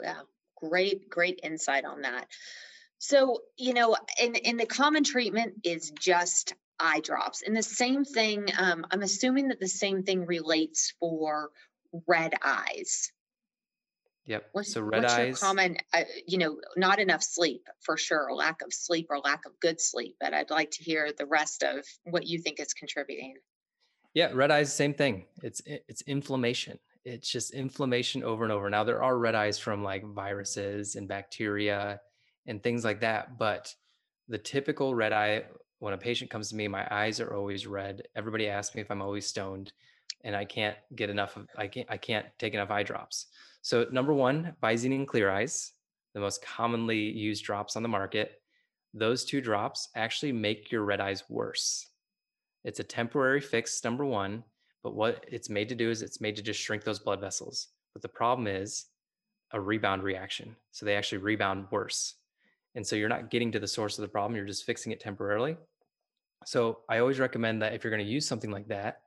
Yeah. 0.03 0.21
Great, 0.57 1.11
great 1.11 1.41
insight 1.43 1.85
on 1.85 2.03
that. 2.03 2.29
So, 2.99 3.41
you 3.59 3.75
know, 3.75 3.97
in 4.21 4.35
in 4.35 4.57
the 4.57 4.67
common 4.67 5.05
treatment 5.05 5.55
is 5.63 5.91
just 5.91 6.55
eye 6.79 7.01
drops. 7.01 7.43
And 7.43 7.57
the 7.57 7.63
same 7.63 8.05
thing, 8.05 8.47
um, 8.59 8.87
I'm 8.91 9.03
assuming 9.03 9.49
that 9.49 9.61
the 9.61 9.69
same 9.69 10.03
thing 10.03 10.27
relates 10.27 10.93
for 10.99 11.51
red 12.07 12.35
eyes. 12.43 13.13
Yep. 14.27 14.49
What's, 14.53 14.73
so 14.73 14.81
red 14.81 15.03
what's 15.03 15.15
eyes. 15.15 15.39
common, 15.39 15.77
uh, 15.93 16.05
you 16.27 16.39
know, 16.39 16.59
not 16.77 16.99
enough 16.99 17.23
sleep 17.23 17.69
for 17.81 17.97
sure, 17.97 18.33
lack 18.33 18.63
of 18.63 18.73
sleep 18.73 19.09
or 19.11 19.19
lack 19.19 19.45
of 19.45 19.53
good 19.61 19.81
sleep. 19.81 20.17
But 20.19 20.33
I'd 20.33 20.51
like 20.51 20.71
to 20.73 20.83
hear 20.83 21.11
the 21.17 21.27
rest 21.27 21.63
of 21.63 21.85
what 22.05 22.27
you 22.27 22.39
think 22.39 22.59
is 22.59 22.73
contributing. 22.73 23.35
Yeah, 24.15 24.31
red 24.33 24.51
eyes, 24.51 24.73
same 24.73 24.95
thing. 24.95 25.27
It's 25.43 25.61
it's 25.67 26.03
inflammation. 26.03 26.79
It's 27.05 27.29
just 27.29 27.53
inflammation 27.53 28.23
over 28.23 28.45
and 28.45 28.53
over. 28.53 28.71
Now 28.71 28.85
there 28.85 29.03
are 29.03 29.19
red 29.19 29.35
eyes 29.35 29.59
from 29.59 29.83
like 29.83 30.05
viruses 30.05 30.95
and 30.95 31.07
bacteria 31.07 32.01
and 32.47 32.63
things 32.63 32.85
like 32.85 33.01
that, 33.01 33.37
but 33.37 33.75
the 34.29 34.39
typical 34.39 34.95
red 34.95 35.13
eye 35.13 35.43
when 35.79 35.95
a 35.95 35.99
patient 35.99 36.31
comes 36.31 36.49
to 36.49 36.57
me, 36.57 36.69
my 36.69 36.87
eyes 36.91 37.21
are 37.21 37.35
always 37.35 37.67
red. 37.67 38.03
Everybody 38.17 38.49
asks 38.49 38.75
me 38.75 38.81
if 38.81 38.91
I'm 38.91 39.03
always 39.03 39.27
stoned, 39.27 39.73
and 40.25 40.35
I 40.35 40.45
can't 40.45 40.77
get 40.95 41.11
enough 41.11 41.37
of 41.37 41.49
I 41.57 41.67
can't 41.67 41.91
I 41.91 41.97
can't 41.97 42.27
take 42.39 42.55
enough 42.55 42.71
eye 42.71 42.83
drops. 42.83 43.27
So 43.63 43.87
number 43.91 44.13
one, 44.13 44.55
Visine 44.63 44.95
and 44.95 45.09
Clear 45.09 45.31
Eyes, 45.31 45.73
the 46.15 46.21
most 46.21 46.45
commonly 46.45 46.99
used 46.99 47.45
drops 47.45 47.77
on 47.77 47.83
the 47.83 47.89
market. 47.89 48.41
Those 48.93 49.25
two 49.25 49.41
drops 49.41 49.89
actually 49.97 50.33
make 50.33 50.71
your 50.71 50.85
red 50.85 51.01
eyes 51.01 51.25
worse. 51.29 51.89
It's 52.63 52.81
a 52.81 52.85
temporary 52.85 53.41
fix, 53.41 53.83
number 53.83 54.05
one, 54.05 54.45
but 54.83 54.95
what 54.95 55.25
it's 55.29 55.51
made 55.51 55.69
to 55.71 55.75
do 55.75 55.91
is 55.91 56.03
it's 56.03 56.21
made 56.21 56.37
to 56.37 56.43
just 56.43 56.61
shrink 56.61 56.85
those 56.85 56.99
blood 56.99 57.21
vessels. 57.21 57.69
But 57.93 58.03
the 58.03 58.09
problem 58.09 58.47
is 58.47 58.87
a 59.53 59.61
rebound 59.61 60.03
reaction. 60.03 60.57
So 60.73 60.87
they 60.87 60.97
actually 60.97 61.19
rebound 61.19 61.67
worse. 61.71 62.15
And 62.75 62.87
so 62.87 62.97
you're 62.97 63.09
not 63.09 63.31
getting 63.31 63.53
to 63.53 63.61
the 63.61 63.69
source 63.69 63.99
of 63.99 64.03
the 64.03 64.09
problem, 64.09 64.37
you're 64.37 64.47
just 64.47 64.65
fixing 64.65 64.93
it 64.93 65.01
temporarily. 65.01 65.57
So 66.47 66.81
I 66.89 66.99
always 66.99 67.19
recommend 67.19 67.63
that 67.63 67.73
if 67.73 67.85
you're 67.85 67.91
going 67.91 68.05
to 68.05 68.11
use 68.11 68.27
something 68.27 68.51
like 68.51 68.69
that, 68.69 69.01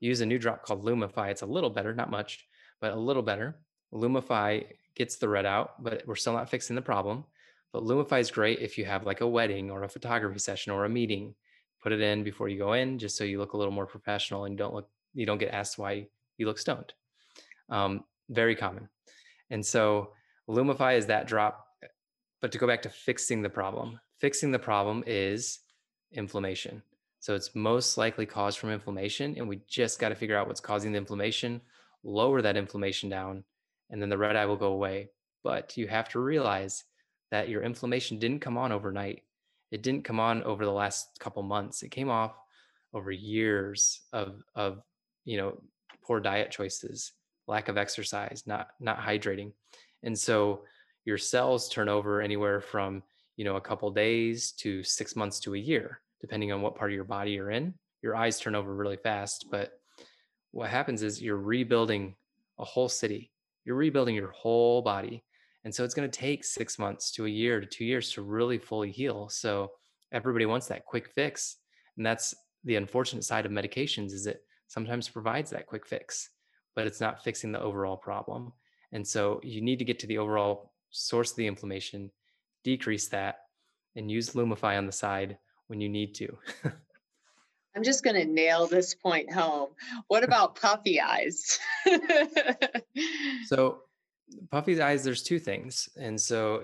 use 0.00 0.20
a 0.20 0.26
new 0.26 0.38
drop 0.38 0.64
called 0.64 0.84
Lumify. 0.84 1.30
It's 1.30 1.42
a 1.42 1.46
little 1.46 1.70
better, 1.70 1.94
not 1.94 2.10
much, 2.10 2.46
but 2.80 2.92
a 2.92 2.96
little 2.96 3.22
better. 3.22 3.56
Lumify 3.92 4.66
gets 4.96 5.16
the 5.16 5.28
red 5.28 5.46
out, 5.46 5.82
but 5.82 6.02
we're 6.06 6.16
still 6.16 6.32
not 6.32 6.50
fixing 6.50 6.76
the 6.76 6.82
problem. 6.82 7.24
But 7.72 7.84
Lumify 7.84 8.20
is 8.20 8.30
great 8.30 8.60
if 8.60 8.76
you 8.76 8.84
have 8.84 9.06
like 9.06 9.20
a 9.20 9.28
wedding 9.28 9.70
or 9.70 9.82
a 9.82 9.88
photography 9.88 10.38
session 10.38 10.72
or 10.72 10.84
a 10.84 10.88
meeting. 10.88 11.34
Put 11.82 11.92
it 11.92 12.00
in 12.00 12.22
before 12.22 12.48
you 12.48 12.58
go 12.58 12.74
in, 12.74 12.98
just 12.98 13.16
so 13.16 13.24
you 13.24 13.38
look 13.38 13.52
a 13.52 13.56
little 13.56 13.72
more 13.72 13.86
professional 13.86 14.44
and 14.44 14.56
don't 14.56 14.74
look 14.74 14.88
you 15.14 15.26
don't 15.26 15.38
get 15.38 15.54
asked 15.54 15.78
why 15.78 16.06
you 16.38 16.46
look 16.46 16.58
stoned. 16.58 16.92
Um, 17.68 18.04
very 18.28 18.56
common. 18.56 18.88
And 19.50 19.64
so 19.64 20.10
Lumify 20.48 20.98
is 20.98 21.06
that 21.06 21.26
drop. 21.26 21.63
But 22.44 22.52
to 22.52 22.58
go 22.58 22.66
back 22.66 22.82
to 22.82 22.90
fixing 22.90 23.40
the 23.40 23.48
problem, 23.48 23.98
fixing 24.20 24.50
the 24.50 24.58
problem 24.58 25.02
is 25.06 25.60
inflammation. 26.12 26.82
So 27.18 27.34
it's 27.34 27.54
most 27.54 27.96
likely 27.96 28.26
caused 28.26 28.58
from 28.58 28.68
inflammation. 28.68 29.34
And 29.38 29.48
we 29.48 29.62
just 29.66 29.98
got 29.98 30.10
to 30.10 30.14
figure 30.14 30.36
out 30.36 30.46
what's 30.46 30.60
causing 30.60 30.92
the 30.92 30.98
inflammation, 30.98 31.62
lower 32.02 32.42
that 32.42 32.58
inflammation 32.58 33.08
down, 33.08 33.44
and 33.88 34.02
then 34.02 34.10
the 34.10 34.18
red 34.18 34.36
eye 34.36 34.44
will 34.44 34.58
go 34.58 34.72
away. 34.72 35.08
But 35.42 35.78
you 35.78 35.88
have 35.88 36.10
to 36.10 36.20
realize 36.20 36.84
that 37.30 37.48
your 37.48 37.62
inflammation 37.62 38.18
didn't 38.18 38.40
come 38.40 38.58
on 38.58 38.72
overnight. 38.72 39.22
It 39.70 39.82
didn't 39.82 40.04
come 40.04 40.20
on 40.20 40.42
over 40.42 40.66
the 40.66 40.70
last 40.70 41.18
couple 41.20 41.42
months. 41.42 41.82
It 41.82 41.92
came 41.92 42.10
off 42.10 42.34
over 42.92 43.10
years 43.10 44.02
of 44.12 44.42
of 44.54 44.82
you 45.24 45.38
know 45.38 45.62
poor 46.02 46.20
diet 46.20 46.50
choices, 46.50 47.12
lack 47.46 47.68
of 47.70 47.78
exercise, 47.78 48.42
not 48.44 48.68
not 48.80 48.98
hydrating. 48.98 49.52
And 50.02 50.18
so 50.18 50.64
your 51.04 51.18
cells 51.18 51.68
turn 51.68 51.88
over 51.88 52.20
anywhere 52.20 52.60
from 52.60 53.02
you 53.36 53.44
know 53.44 53.56
a 53.56 53.60
couple 53.60 53.90
days 53.90 54.52
to 54.52 54.82
6 54.82 55.16
months 55.16 55.40
to 55.40 55.54
a 55.54 55.58
year 55.58 56.00
depending 56.24 56.52
on 56.52 56.62
what 56.62 56.74
part 56.74 56.90
of 56.90 56.94
your 56.94 57.04
body 57.04 57.32
you're 57.32 57.50
in. 57.50 57.74
Your 58.00 58.16
eyes 58.16 58.40
turn 58.40 58.54
over 58.54 58.74
really 58.74 58.96
fast, 58.96 59.48
but 59.50 59.72
what 60.52 60.70
happens 60.70 61.02
is 61.02 61.20
you're 61.20 61.36
rebuilding 61.36 62.14
a 62.58 62.64
whole 62.64 62.88
city. 62.88 63.30
You're 63.66 63.76
rebuilding 63.76 64.14
your 64.14 64.30
whole 64.30 64.80
body. 64.80 65.22
And 65.64 65.74
so 65.74 65.84
it's 65.84 65.92
going 65.94 66.10
to 66.10 66.18
take 66.18 66.42
six 66.42 66.78
months 66.78 67.10
to 67.12 67.26
a 67.26 67.28
year 67.28 67.60
to 67.60 67.66
two 67.66 67.84
years 67.84 68.10
to 68.12 68.22
really 68.22 68.56
fully 68.56 68.90
heal. 68.90 69.28
So 69.28 69.72
everybody 70.12 70.46
wants 70.46 70.66
that 70.68 70.86
quick 70.86 71.10
fix. 71.10 71.56
And 71.98 72.06
that's 72.06 72.34
the 72.64 72.76
unfortunate 72.76 73.24
side 73.24 73.44
of 73.44 73.52
medications 73.52 74.12
is 74.12 74.26
it 74.26 74.42
sometimes 74.68 75.10
provides 75.10 75.50
that 75.50 75.66
quick 75.66 75.86
fix, 75.86 76.30
but 76.74 76.86
it's 76.86 77.02
not 77.02 77.22
fixing 77.22 77.52
the 77.52 77.60
overall 77.60 77.98
problem. 77.98 78.50
And 78.92 79.06
so 79.06 79.40
you 79.42 79.60
need 79.60 79.78
to 79.80 79.84
get 79.84 79.98
to 79.98 80.06
the 80.06 80.16
overall 80.16 80.72
source 80.94 81.30
of 81.32 81.36
the 81.36 81.46
inflammation, 81.46 82.10
decrease 82.62 83.08
that, 83.08 83.40
and 83.96 84.10
use 84.10 84.30
Lumify 84.30 84.78
on 84.78 84.86
the 84.86 84.92
side 84.92 85.38
when 85.66 85.80
you 85.80 85.88
need 85.88 86.14
to. 86.14 86.38
I'm 87.76 87.82
just 87.82 88.04
going 88.04 88.16
to 88.16 88.24
nail 88.24 88.66
this 88.66 88.94
point 88.94 89.32
home. 89.32 89.70
What 90.08 90.24
about 90.28 90.54
puffy 90.54 91.00
eyes? 91.00 91.58
so, 93.46 93.82
puffy 94.50 94.80
eyes, 94.80 95.02
there's 95.02 95.22
two 95.22 95.38
things. 95.38 95.88
And 95.98 96.20
so, 96.20 96.62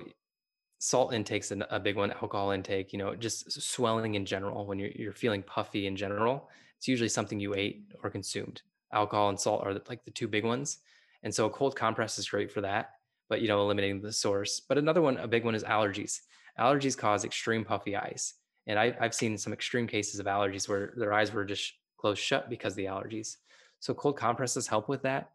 salt 0.78 1.12
intake's 1.12 1.50
a 1.52 1.80
big 1.80 1.96
one, 1.96 2.12
alcohol 2.12 2.52
intake, 2.52 2.92
you 2.92 2.98
know, 2.98 3.14
just 3.14 3.60
swelling 3.60 4.14
in 4.14 4.24
general 4.24 4.64
when 4.64 4.78
you're, 4.78 4.90
you're 4.94 5.12
feeling 5.12 5.42
puffy 5.42 5.86
in 5.86 5.94
general. 5.94 6.48
it's 6.78 6.88
usually 6.88 7.08
something 7.08 7.38
you 7.38 7.54
ate 7.54 7.82
or 8.02 8.08
consumed. 8.08 8.62
Alcohol 8.92 9.28
and 9.28 9.38
salt 9.38 9.66
are 9.66 9.74
like 9.88 10.04
the 10.04 10.10
two 10.10 10.26
big 10.26 10.44
ones. 10.44 10.78
And 11.22 11.34
so 11.34 11.46
a 11.46 11.50
cold 11.50 11.76
compress 11.76 12.18
is 12.18 12.28
great 12.28 12.50
for 12.50 12.62
that, 12.62 12.92
but 13.30 13.40
you 13.40 13.48
know, 13.48 13.62
eliminating 13.62 14.02
the 14.02 14.12
source. 14.12 14.60
But 14.60 14.76
another 14.76 15.00
one, 15.00 15.16
a 15.16 15.26
big 15.26 15.44
one 15.46 15.54
is 15.54 15.64
allergies. 15.64 16.20
Allergies 16.58 16.98
cause 16.98 17.24
extreme 17.24 17.64
puffy 17.64 17.96
eyes. 17.96 18.34
And 18.66 18.78
I, 18.78 18.94
I've 19.00 19.14
seen 19.14 19.38
some 19.38 19.54
extreme 19.54 19.86
cases 19.86 20.20
of 20.20 20.26
allergies 20.26 20.68
where 20.68 20.92
their 20.96 21.14
eyes 21.14 21.32
were 21.32 21.46
just 21.46 21.72
closed 21.96 22.20
shut 22.20 22.50
because 22.50 22.74
of 22.74 22.76
the 22.76 22.84
allergies. 22.86 23.36
So 23.78 23.94
cold 23.94 24.18
compresses 24.18 24.66
help 24.66 24.88
with 24.88 25.00
that, 25.02 25.30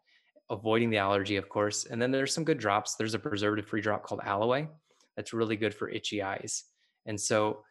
avoiding 0.51 0.91
the 0.91 0.97
allergy, 0.97 1.37
of 1.37 1.49
course. 1.49 1.85
And 1.85 1.99
then 1.99 2.11
there's 2.11 2.33
some 2.33 2.43
good 2.43 2.59
drops. 2.59 2.95
There's 2.95 3.15
a 3.15 3.19
preservative-free 3.19 3.81
drop 3.81 4.03
called 4.03 4.21
Alaway 4.21 4.67
that's 5.15 5.33
really 5.33 5.55
good 5.55 5.73
for 5.73 5.89
itchy 5.89 6.21
eyes. 6.21 6.65
And 7.07 7.19
so 7.19 7.63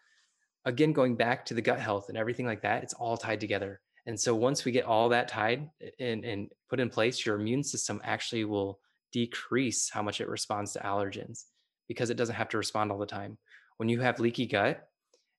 again, 0.64 0.92
going 0.92 1.14
back 1.14 1.44
to 1.46 1.54
the 1.54 1.62
gut 1.62 1.78
health 1.78 2.08
and 2.08 2.18
everything 2.18 2.46
like 2.46 2.62
that, 2.62 2.82
it's 2.82 2.94
all 2.94 3.16
tied 3.16 3.40
together. 3.40 3.80
And 4.06 4.18
so 4.18 4.34
once 4.34 4.64
we 4.64 4.72
get 4.72 4.86
all 4.86 5.10
that 5.10 5.28
tied 5.28 5.68
and, 6.00 6.24
and 6.24 6.50
put 6.68 6.80
in 6.80 6.90
place, 6.90 7.24
your 7.24 7.38
immune 7.38 7.62
system 7.62 8.00
actually 8.04 8.44
will 8.44 8.80
decrease 9.14 9.88
how 9.88 10.02
much 10.02 10.20
it 10.20 10.28
responds 10.28 10.72
to 10.72 10.80
allergens 10.80 11.44
because 11.86 12.10
it 12.10 12.16
doesn't 12.16 12.34
have 12.34 12.48
to 12.48 12.58
respond 12.58 12.90
all 12.90 12.98
the 12.98 13.06
time. 13.06 13.38
When 13.76 13.88
you 13.88 14.00
have 14.00 14.18
leaky 14.18 14.44
gut, 14.44 14.88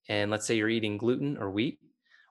and 0.08 0.32
let's 0.32 0.46
say 0.46 0.56
you're 0.56 0.70
eating 0.70 0.98
gluten 0.98 1.38
or 1.38 1.52
wheat, 1.52 1.80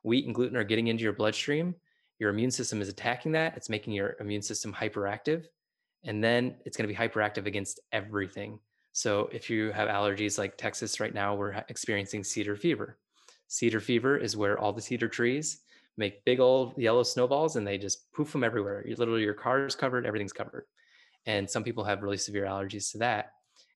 wheat 0.05 0.25
and 0.25 0.35
gluten 0.35 0.57
are 0.57 0.65
getting 0.65 0.87
into 0.87 1.05
your 1.05 1.13
bloodstream, 1.13 1.75
your 2.19 2.31
immune 2.31 2.51
system 2.51 2.81
is 2.81 2.89
attacking 2.89 3.33
that. 3.33 3.57
It's 3.57 3.69
making 3.69 3.93
your 3.93 4.17
immune 4.21 4.41
system 4.41 4.73
hyperactive. 4.73 5.45
And 6.05 6.25
then 6.25 6.55
it's 6.65 6.77
going 6.77 6.89
to 6.89 6.95
be 6.95 6.99
hyperactive 6.99 7.47
against 7.47 7.81
everything. 7.93 8.59
So 8.93 9.29
if 9.33 9.51
you 9.51 9.71
have 9.73 9.89
allergies 9.89 10.39
like 10.39 10.57
Texas 10.57 10.99
right 10.99 11.13
now, 11.13 11.35
we're 11.35 11.63
experiencing 11.69 12.25
cedar 12.25 12.57
fever. 12.57 12.99
Cedar 13.49 13.81
fever 13.81 14.17
is 14.17 14.37
where 14.37 14.59
all 14.59 14.73
the 14.73 14.81
cedar 14.81 15.09
trees 15.09 15.61
make 15.99 16.25
big 16.25 16.41
old 16.41 16.79
yellow 16.79 17.03
snowballs 17.03 17.57
and 17.57 17.67
they 17.67 17.77
just 17.77 18.11
poof 18.13 18.33
them 18.33 18.45
everywhere. 18.45 18.83
You 18.87 18.97
literally 18.97 19.23
your 19.23 19.35
car 19.35 19.67
is 19.67 19.75
covered, 19.75 20.07
everything's 20.07 20.33
covered. 20.33 20.65
And 21.27 21.49
some 21.49 21.65
people 21.65 21.85
have 21.85 22.03
really 22.03 22.17
severe 22.17 22.45
allergies 22.45 22.93
to 22.93 22.99
that. 22.99 23.33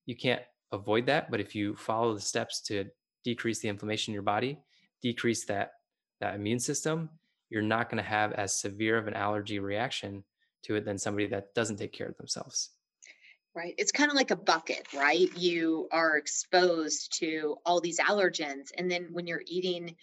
You 0.07 0.17
can't 0.17 0.43
avoid 0.73 1.07
that, 1.07 1.31
but 1.31 1.41
if 1.41 1.55
you 1.55 1.75
follow 1.77 2.15
the 2.15 2.21
steps 2.21 2.61
to 2.63 2.87
decrease 3.25 3.61
the 3.61 3.69
inflammation 3.69 4.13
in 4.13 4.15
your 4.15 4.23
body, 4.23 4.59
decrease 5.03 5.45
that 5.47 5.73
that 6.21 6.35
immune 6.35 6.61
system, 6.61 7.11
you're 7.49 7.63
not 7.63 7.89
going 7.89 8.03
to 8.03 8.09
have 8.09 8.33
as 8.33 8.61
severe 8.61 8.99
of 8.99 9.07
an 9.07 9.15
allergy 9.15 9.61
reaction 9.61 10.25
to 10.65 10.75
it 10.75 10.85
than 10.85 10.99
somebody 10.99 11.27
that 11.29 11.55
doesn't 11.55 11.77
take 11.77 11.93
care 11.93 12.09
of 12.09 12.17
themselves 12.17 12.71
right? 13.59 13.75
It's 13.77 13.91
kind 13.91 14.09
of 14.09 14.17
like 14.17 14.31
a 14.31 14.37
bucket, 14.37 14.87
right? 14.95 15.37
You 15.37 15.89
are 15.91 16.17
exposed 16.17 17.19
to 17.19 17.57
all 17.67 17.81
these 17.81 17.99
allergens. 17.99 18.69
And 18.77 18.89
then 18.89 19.09
when 19.11 19.27
you're 19.27 19.43
eating 19.47 19.97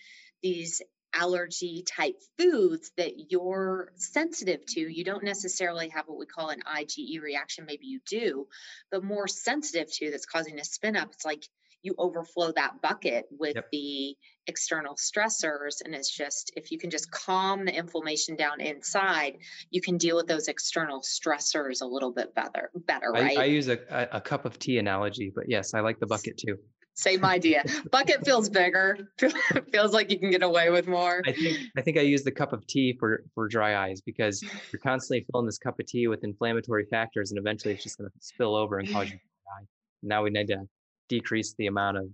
these 0.43 0.81
allergy 1.15 1.83
type 1.83 2.15
foods 2.37 2.91
that 2.97 3.31
you're 3.31 3.91
sensitive 3.95 4.65
to, 4.67 4.79
you 4.79 5.03
don't 5.03 5.23
necessarily 5.23 5.89
have 5.89 6.05
what 6.07 6.19
we 6.19 6.25
call 6.25 6.49
an 6.49 6.61
IgE 6.61 7.21
reaction. 7.21 7.65
Maybe 7.65 7.87
you 7.87 7.99
do, 8.07 8.47
but 8.91 9.03
more 9.03 9.27
sensitive 9.27 9.91
to 9.93 10.11
that's 10.11 10.25
causing 10.25 10.59
a 10.59 10.63
spin 10.63 10.95
up. 10.95 11.09
It's 11.13 11.25
like 11.25 11.43
you 11.85 11.93
overflow 11.99 12.51
that 12.53 12.81
bucket 12.81 13.25
with 13.31 13.55
yep. 13.55 13.67
the 13.71 14.15
external 14.47 14.95
stressors 14.95 15.81
and 15.83 15.95
it's 15.95 16.09
just 16.09 16.51
if 16.55 16.71
you 16.71 16.77
can 16.77 16.89
just 16.89 17.09
calm 17.11 17.65
the 17.65 17.75
inflammation 17.75 18.35
down 18.35 18.61
inside 18.61 19.37
you 19.71 19.81
can 19.81 19.97
deal 19.97 20.15
with 20.15 20.27
those 20.27 20.47
external 20.47 21.01
stressors 21.01 21.81
a 21.81 21.85
little 21.85 22.11
bit 22.11 22.33
better 22.35 22.69
better 22.75 23.09
right 23.11 23.37
i, 23.37 23.43
I 23.43 23.45
use 23.45 23.69
a, 23.69 23.79
a 24.11 24.21
cup 24.21 24.45
of 24.45 24.59
tea 24.59 24.77
analogy 24.77 25.31
but 25.33 25.45
yes 25.47 25.73
i 25.73 25.79
like 25.79 25.99
the 25.99 26.05
bucket 26.05 26.37
too 26.37 26.57
same 26.95 27.23
idea. 27.23 27.63
Bucket 27.91 28.25
feels 28.25 28.49
bigger. 28.49 29.09
Feels 29.71 29.91
like 29.91 30.09
you 30.09 30.17
can 30.17 30.31
get 30.31 30.43
away 30.43 30.69
with 30.69 30.87
more. 30.87 31.21
I 31.25 31.33
think 31.33 31.57
i 31.77 31.81
think 31.81 31.97
i 31.97 32.01
use 32.01 32.23
the 32.23 32.31
cup 32.31 32.53
of 32.53 32.65
tea 32.67 32.95
for 32.97 33.23
for 33.33 33.47
dry 33.47 33.85
eyes 33.85 34.01
because 34.01 34.41
you're 34.71 34.79
constantly 34.79 35.25
filling 35.31 35.45
this 35.45 35.57
cup 35.57 35.79
of 35.79 35.85
tea 35.85 36.07
with 36.07 36.23
inflammatory 36.23 36.85
factors 36.85 37.31
and 37.31 37.37
eventually 37.37 37.73
it's 37.73 37.83
just 37.83 37.97
going 37.97 38.09
to 38.09 38.15
spill 38.19 38.55
over 38.55 38.79
and 38.79 38.89
cause 38.89 39.09
you 39.11 39.17
dry. 39.17 39.61
Eye 39.61 39.65
now 40.01 40.23
we 40.23 40.29
need 40.29 40.47
to 40.47 40.67
decrease 41.09 41.53
the 41.57 41.67
amount 41.67 41.97
of 41.97 42.05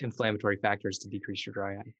inflammatory 0.00 0.56
factors 0.56 0.98
to 0.98 1.08
decrease 1.08 1.44
your 1.46 1.52
dry 1.52 1.76
eye? 1.76 1.94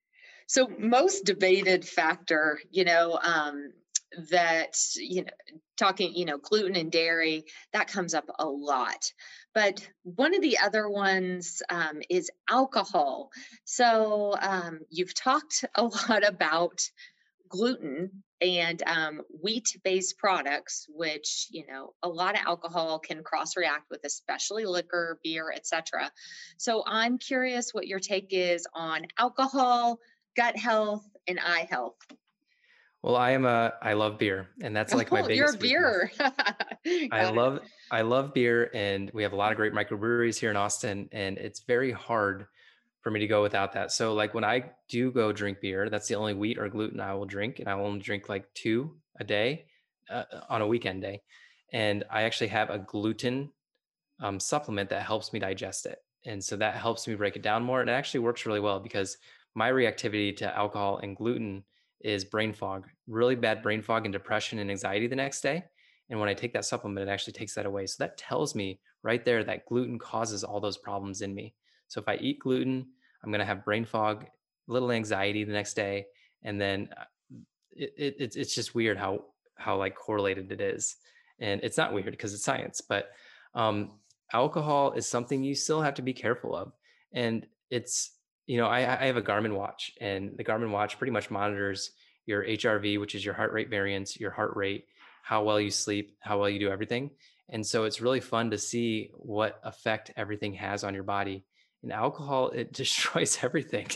So 0.46 0.68
most 0.78 1.24
debated 1.24 1.86
factor, 1.86 2.60
you 2.70 2.84
know, 2.84 3.18
um, 3.22 3.72
that 4.30 4.76
you 4.96 5.22
know 5.22 5.30
talking 5.76 6.14
you 6.14 6.24
know 6.24 6.38
gluten 6.38 6.76
and 6.76 6.92
dairy 6.92 7.44
that 7.72 7.88
comes 7.88 8.14
up 8.14 8.24
a 8.38 8.46
lot 8.46 9.12
but 9.54 9.86
one 10.02 10.34
of 10.34 10.42
the 10.42 10.58
other 10.58 10.88
ones 10.88 11.62
um, 11.70 12.00
is 12.08 12.30
alcohol 12.48 13.30
so 13.64 14.34
um, 14.40 14.80
you've 14.90 15.14
talked 15.14 15.64
a 15.74 15.82
lot 16.08 16.26
about 16.26 16.80
gluten 17.48 18.10
and 18.40 18.82
um, 18.86 19.20
wheat-based 19.42 20.18
products, 20.18 20.86
which 20.88 21.46
you 21.50 21.64
know 21.66 21.94
a 22.02 22.08
lot 22.08 22.34
of 22.34 22.44
alcohol 22.46 22.98
can 22.98 23.22
cross-react 23.22 23.84
with, 23.90 24.00
especially 24.04 24.64
liquor, 24.66 25.18
beer, 25.22 25.52
etc. 25.54 26.10
So 26.58 26.82
I'm 26.86 27.18
curious 27.18 27.72
what 27.72 27.86
your 27.86 28.00
take 28.00 28.28
is 28.30 28.66
on 28.74 29.06
alcohol, 29.18 29.98
gut 30.36 30.56
health, 30.56 31.04
and 31.26 31.38
eye 31.38 31.66
health. 31.70 31.96
Well, 33.04 33.16
I 33.16 33.32
am 33.32 33.44
a 33.44 33.74
I 33.82 33.92
love 33.92 34.16
beer, 34.16 34.48
and 34.62 34.74
that's 34.74 34.94
like 34.94 35.12
my 35.12 35.20
biggest. 35.20 35.60
You're 35.60 36.00
a 36.00 36.08
beer. 36.08 36.12
I 37.12 37.30
love 37.30 37.60
I 37.90 38.00
love 38.00 38.32
beer, 38.32 38.70
and 38.72 39.10
we 39.12 39.22
have 39.24 39.34
a 39.34 39.36
lot 39.36 39.52
of 39.52 39.58
great 39.58 39.74
microbreweries 39.74 40.38
here 40.38 40.48
in 40.48 40.56
Austin, 40.56 41.10
and 41.12 41.36
it's 41.36 41.60
very 41.64 41.92
hard 41.92 42.46
for 43.02 43.10
me 43.10 43.20
to 43.20 43.26
go 43.26 43.42
without 43.42 43.74
that. 43.74 43.92
So 43.92 44.14
like 44.14 44.32
when 44.32 44.42
I 44.42 44.70
do 44.88 45.10
go 45.10 45.32
drink 45.32 45.60
beer, 45.60 45.90
that's 45.90 46.08
the 46.08 46.14
only 46.14 46.32
wheat 46.32 46.56
or 46.56 46.66
gluten 46.70 46.98
I 46.98 47.12
will 47.12 47.26
drink, 47.26 47.58
and 47.58 47.68
I 47.68 47.74
will 47.74 47.84
only 47.84 48.00
drink 48.00 48.30
like 48.30 48.46
two 48.54 48.96
a 49.20 49.24
day 49.24 49.66
uh, 50.08 50.24
on 50.48 50.62
a 50.62 50.66
weekend 50.66 51.02
day. 51.02 51.20
And 51.74 52.04
I 52.10 52.22
actually 52.22 52.48
have 52.48 52.70
a 52.70 52.78
gluten 52.78 53.52
um, 54.18 54.40
supplement 54.40 54.88
that 54.88 55.02
helps 55.02 55.30
me 55.30 55.40
digest 55.40 55.84
it, 55.84 55.98
and 56.24 56.42
so 56.42 56.56
that 56.56 56.76
helps 56.76 57.06
me 57.06 57.16
break 57.16 57.36
it 57.36 57.42
down 57.42 57.64
more. 57.64 57.82
And 57.82 57.90
it 57.90 57.92
actually 57.92 58.20
works 58.20 58.46
really 58.46 58.60
well 58.60 58.80
because 58.80 59.18
my 59.54 59.70
reactivity 59.70 60.34
to 60.38 60.56
alcohol 60.56 61.00
and 61.02 61.14
gluten 61.14 61.64
is 62.04 62.24
brain 62.24 62.52
fog, 62.52 62.86
really 63.08 63.34
bad 63.34 63.62
brain 63.62 63.82
fog 63.82 64.04
and 64.04 64.12
depression 64.12 64.58
and 64.58 64.70
anxiety 64.70 65.06
the 65.06 65.16
next 65.16 65.40
day. 65.40 65.64
And 66.10 66.20
when 66.20 66.28
I 66.28 66.34
take 66.34 66.52
that 66.52 66.66
supplement, 66.66 67.08
it 67.08 67.10
actually 67.10 67.32
takes 67.32 67.54
that 67.54 67.66
away. 67.66 67.86
So 67.86 67.96
that 68.04 68.18
tells 68.18 68.54
me 68.54 68.78
right 69.02 69.24
there 69.24 69.42
that 69.42 69.64
gluten 69.66 69.98
causes 69.98 70.44
all 70.44 70.60
those 70.60 70.76
problems 70.76 71.22
in 71.22 71.34
me. 71.34 71.54
So 71.88 72.00
if 72.00 72.08
I 72.08 72.16
eat 72.16 72.40
gluten, 72.40 72.86
I'm 73.22 73.30
going 73.30 73.40
to 73.40 73.46
have 73.46 73.64
brain 73.64 73.84
fog, 73.86 74.26
little 74.66 74.92
anxiety 74.92 75.44
the 75.44 75.52
next 75.52 75.74
day, 75.74 76.06
and 76.42 76.60
then 76.60 76.90
uh, 76.96 77.04
it, 77.72 77.94
it, 77.96 78.16
it's 78.18 78.36
it's 78.36 78.54
just 78.54 78.74
weird 78.74 78.98
how 78.98 79.24
how 79.56 79.76
like 79.76 79.94
correlated 79.94 80.52
it 80.52 80.60
is, 80.60 80.96
and 81.38 81.60
it's 81.62 81.78
not 81.78 81.92
weird 81.92 82.10
because 82.10 82.34
it's 82.34 82.44
science, 82.44 82.80
but 82.80 83.10
um, 83.54 83.92
alcohol 84.32 84.92
is 84.92 85.06
something 85.06 85.42
you 85.42 85.54
still 85.54 85.80
have 85.80 85.94
to 85.94 86.02
be 86.02 86.12
careful 86.12 86.54
of, 86.54 86.72
and 87.12 87.46
it's 87.70 88.13
you 88.46 88.58
know 88.58 88.66
I, 88.66 89.02
I 89.02 89.06
have 89.06 89.16
a 89.16 89.22
Garmin 89.22 89.54
watch, 89.54 89.92
and 90.00 90.36
the 90.36 90.44
Garmin 90.44 90.70
watch 90.70 90.98
pretty 90.98 91.12
much 91.12 91.30
monitors 91.30 91.90
your 92.26 92.44
HRV, 92.44 92.98
which 93.00 93.14
is 93.14 93.24
your 93.24 93.34
heart 93.34 93.52
rate 93.52 93.70
variance, 93.70 94.18
your 94.18 94.30
heart 94.30 94.56
rate, 94.56 94.86
how 95.22 95.42
well 95.42 95.60
you 95.60 95.70
sleep, 95.70 96.16
how 96.20 96.38
well 96.38 96.48
you 96.48 96.58
do 96.58 96.70
everything. 96.70 97.10
And 97.50 97.66
so 97.66 97.84
it's 97.84 98.00
really 98.00 98.20
fun 98.20 98.50
to 98.50 98.58
see 98.58 99.10
what 99.14 99.60
effect 99.64 100.10
everything 100.16 100.54
has 100.54 100.84
on 100.84 100.94
your 100.94 101.02
body. 101.02 101.44
And 101.82 101.92
alcohol 101.92 102.50
it 102.50 102.72
destroys 102.82 103.38
everything. 103.42 103.88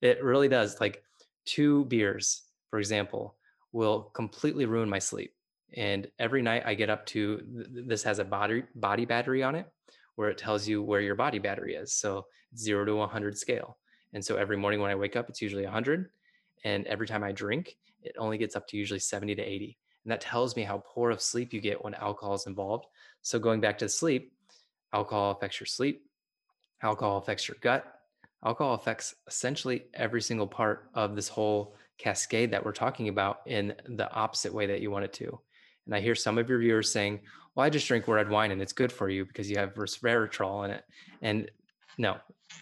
It 0.00 0.22
really 0.22 0.48
does. 0.48 0.80
Like 0.80 1.02
two 1.44 1.84
beers 1.86 2.42
for 2.70 2.78
example 2.78 3.36
will 3.72 4.02
completely 4.14 4.66
ruin 4.66 4.88
my 4.88 4.98
sleep. 4.98 5.32
And 5.76 6.08
every 6.18 6.42
night 6.42 6.62
i 6.64 6.74
get 6.74 6.90
up 6.90 7.04
to 7.06 7.42
this 7.86 8.02
has 8.02 8.18
a 8.18 8.24
body 8.24 8.64
body 8.74 9.04
battery 9.04 9.42
on 9.42 9.54
it 9.54 9.66
where 10.16 10.30
it 10.30 10.38
tells 10.38 10.66
you 10.66 10.82
where 10.82 11.00
your 11.00 11.14
body 11.14 11.38
battery 11.38 11.74
is. 11.74 11.92
So 11.92 12.26
0 12.56 12.86
to 12.86 12.96
100 12.96 13.38
scale 13.38 13.78
and 14.12 14.24
so 14.24 14.36
every 14.36 14.56
morning 14.56 14.80
when 14.80 14.90
i 14.90 14.94
wake 14.94 15.16
up 15.16 15.28
it's 15.28 15.42
usually 15.42 15.64
100 15.64 16.10
and 16.64 16.86
every 16.86 17.06
time 17.06 17.22
i 17.22 17.32
drink 17.32 17.76
it 18.02 18.14
only 18.18 18.38
gets 18.38 18.56
up 18.56 18.66
to 18.68 18.76
usually 18.76 19.00
70 19.00 19.34
to 19.34 19.42
80 19.42 19.78
and 20.08 20.12
that 20.12 20.22
tells 20.22 20.56
me 20.56 20.62
how 20.62 20.82
poor 20.86 21.10
of 21.10 21.20
sleep 21.20 21.52
you 21.52 21.60
get 21.60 21.84
when 21.84 21.92
alcohol 21.92 22.34
is 22.34 22.46
involved. 22.46 22.86
So 23.20 23.38
going 23.38 23.60
back 23.60 23.76
to 23.78 23.90
sleep 23.90 24.32
alcohol 24.94 25.32
affects 25.32 25.60
your 25.60 25.66
sleep. 25.66 26.06
Alcohol 26.82 27.18
affects 27.18 27.46
your 27.46 27.58
gut. 27.60 27.84
Alcohol 28.42 28.72
affects 28.72 29.14
essentially 29.26 29.84
every 29.92 30.22
single 30.22 30.46
part 30.46 30.88
of 30.94 31.14
this 31.14 31.28
whole 31.28 31.74
cascade 31.98 32.52
that 32.52 32.64
we're 32.64 32.72
talking 32.72 33.08
about 33.08 33.40
in 33.44 33.74
the 33.86 34.10
opposite 34.10 34.54
way 34.54 34.64
that 34.64 34.80
you 34.80 34.90
want 34.90 35.04
it 35.04 35.12
to. 35.12 35.38
And 35.84 35.94
i 35.94 36.00
hear 36.00 36.14
some 36.14 36.38
of 36.38 36.48
your 36.48 36.58
viewers 36.58 36.90
saying 36.90 37.20
well 37.54 37.66
i 37.66 37.70
just 37.70 37.86
drink 37.86 38.08
red 38.08 38.30
wine 38.30 38.50
and 38.50 38.62
it's 38.62 38.72
good 38.72 38.92
for 38.92 39.10
you 39.10 39.26
because 39.26 39.50
you 39.50 39.58
have 39.58 39.74
resveratrol 39.74 40.64
in 40.64 40.70
it. 40.70 40.84
And 41.20 41.50
no 41.98 42.16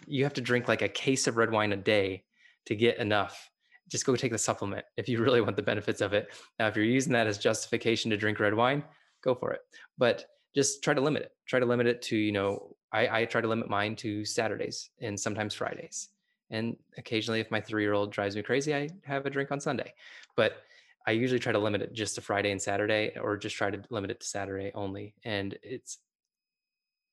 you 0.07 0.24
have 0.24 0.34
to 0.34 0.40
drink 0.40 0.68
like 0.68 0.82
a 0.82 0.88
case 0.88 1.26
of 1.26 1.36
red 1.36 1.51
wine 1.51 1.72
a 1.72 1.76
day 1.76 2.24
to 2.66 2.74
get 2.74 2.99
enough 2.99 3.51
just 3.88 4.05
go 4.05 4.16
take 4.16 4.32
the 4.32 4.38
supplement 4.38 4.84
if 4.97 5.09
you 5.09 5.18
really 5.22 5.40
want 5.40 5.57
the 5.57 5.62
benefits 5.62 6.01
of 6.01 6.12
it 6.12 6.28
now 6.59 6.66
if 6.66 6.76
you're 6.76 6.84
using 6.84 7.12
that 7.12 7.26
as 7.26 7.38
justification 7.38 8.11
to 8.11 8.16
drink 8.16 8.40
red 8.40 8.55
wine 8.55 8.82
go 9.22 9.34
for 9.34 9.53
it 9.53 9.61
but 9.99 10.26
just 10.55 10.82
try 10.82 10.94
to 10.94 11.01
limit 11.01 11.22
it 11.22 11.32
try 11.47 11.61
to 11.61 11.66
limit 11.66 11.86
it 11.86 12.03
to 12.03 12.16
you 12.16 12.32
know 12.32 12.76
I, 12.97 13.20
I 13.20 13.24
try 13.26 13.40
to 13.40 13.49
limit 13.49 13.68
mine 13.68 13.94
to 13.97 14.24
Saturdays 14.24 14.90
and 15.01 15.18
sometimes 15.18 15.55
Fridays. 15.55 16.09
And 16.51 16.76
occasionally, 16.97 17.40
if 17.40 17.51
my 17.51 17.61
three 17.61 17.82
year 17.82 17.92
old 17.92 18.11
drives 18.11 18.36
me 18.36 18.42
crazy, 18.42 18.74
I 18.74 18.88
have 19.05 19.26
a 19.26 19.30
drink 19.30 19.53
on 19.53 19.61
Sunday. 19.61 19.92
But 20.36 20.62
I 21.07 21.11
usually 21.11 21.40
try 21.40 21.53
to 21.53 21.59
limit 21.59 21.82
it 21.82 21.92
just 21.92 22.14
to 22.14 22.20
Friday 22.20 22.53
and 22.53 22.62
Saturday, 22.62 23.12
or 23.20 23.36
just 23.36 23.57
try 23.57 23.70
to 23.70 23.82
limit 23.90 24.11
it 24.11 24.20
to 24.20 24.26
Saturday 24.26 24.72
only. 24.74 25.14
And 25.24 25.59
it's, 25.62 25.99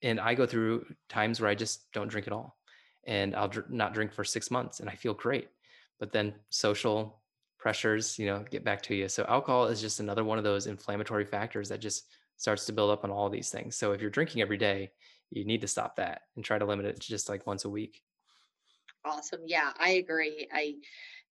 and 0.02 0.20
I 0.20 0.36
go 0.36 0.46
through 0.46 0.86
times 1.10 1.42
where 1.42 1.50
I 1.50 1.56
just 1.56 1.92
don't 1.92 2.08
drink 2.08 2.28
at 2.28 2.34
all. 2.34 2.56
And 3.06 3.36
I'll 3.36 3.50
dr- 3.50 3.70
not 3.70 3.94
drink 3.94 4.14
for 4.14 4.24
six 4.24 4.50
months 4.50 4.80
and 4.80 4.90
I 4.90 4.96
feel 4.96 5.14
great. 5.14 5.50
But 6.00 6.12
then 6.12 6.36
social 6.50 7.22
pressures, 7.58 8.20
you 8.20 8.26
know, 8.26 8.44
get 8.50 8.64
back 8.64 8.82
to 8.84 8.96
you. 8.96 9.08
So 9.08 9.26
alcohol 9.28 9.68
is 9.68 9.82
just 9.82 10.00
another 10.00 10.24
one 10.24 10.38
of 10.38 10.44
those 10.44 10.68
inflammatory 10.68 11.26
factors 11.26 11.70
that 11.70 11.80
just 11.80 12.08
starts 12.38 12.66
to 12.66 12.74
build 12.74 12.92
up 12.92 13.04
on 13.04 13.12
all 13.12 13.30
these 13.30 13.50
things. 13.50 13.76
So 13.78 13.94
if 13.94 14.02
you're 14.02 14.10
drinking 14.10 14.42
every 14.42 14.58
day, 14.58 14.92
you 15.30 15.46
need 15.46 15.62
to 15.62 15.68
stop 15.68 15.96
that 15.96 16.24
and 16.36 16.44
try 16.44 16.58
to 16.58 16.66
limit 16.66 16.86
it 16.86 17.00
to 17.00 17.08
just 17.08 17.30
like 17.30 17.48
once 17.48 17.66
a 17.66 17.70
week. 17.70 18.02
Awesome. 19.06 19.42
Yeah, 19.46 19.72
I 19.78 19.92
agree. 19.92 20.48
I 20.52 20.76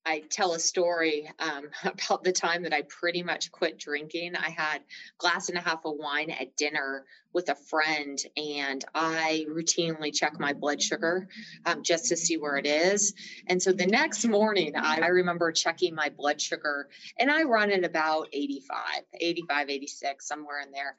I 0.05 0.21
tell 0.31 0.55
a 0.55 0.59
story 0.59 1.31
um, 1.39 1.69
about 1.85 2.25
the 2.25 2.33
time 2.33 2.63
that 2.65 2.73
I 2.73 2.83
pretty 2.83 3.23
much 3.23 3.53
quit 3.53 3.79
drinking. 3.79 4.37
I 4.37 4.51
had 4.51 4.83
glass 5.19 5.49
and 5.49 5.59
a 5.59 5.61
half 5.61 5.85
of 5.85 5.97
wine 5.97 6.31
at 6.31 6.57
dinner 6.57 7.05
with 7.33 7.49
a 7.49 7.55
friend, 7.55 8.19
and 8.37 8.85
I 8.95 9.47
routinely 9.49 10.15
check 10.15 10.39
my 10.39 10.53
blood 10.53 10.83
sugar 10.83 11.29
um, 11.65 11.83
just 11.83 12.09
to 12.09 12.17
see 12.17 12.37
where 12.37 12.59
it 12.59 12.67
is. 12.67 13.15
And 13.47 13.63
so 13.63 13.73
the 13.73 13.87
next 13.87 14.27
morning, 14.27 14.77
I, 14.77 15.01
I 15.01 15.07
remember 15.07 15.51
checking 15.53 15.95
my 15.95 16.11
blood 16.11 16.41
sugar, 16.41 16.89
and 17.19 17.31
I 17.31 17.45
run 17.45 17.71
at 17.71 17.85
about 17.85 18.29
85, 18.33 18.77
85, 19.19 19.71
86, 19.71 20.29
somewhere 20.29 20.61
in 20.61 20.73
there. 20.73 20.97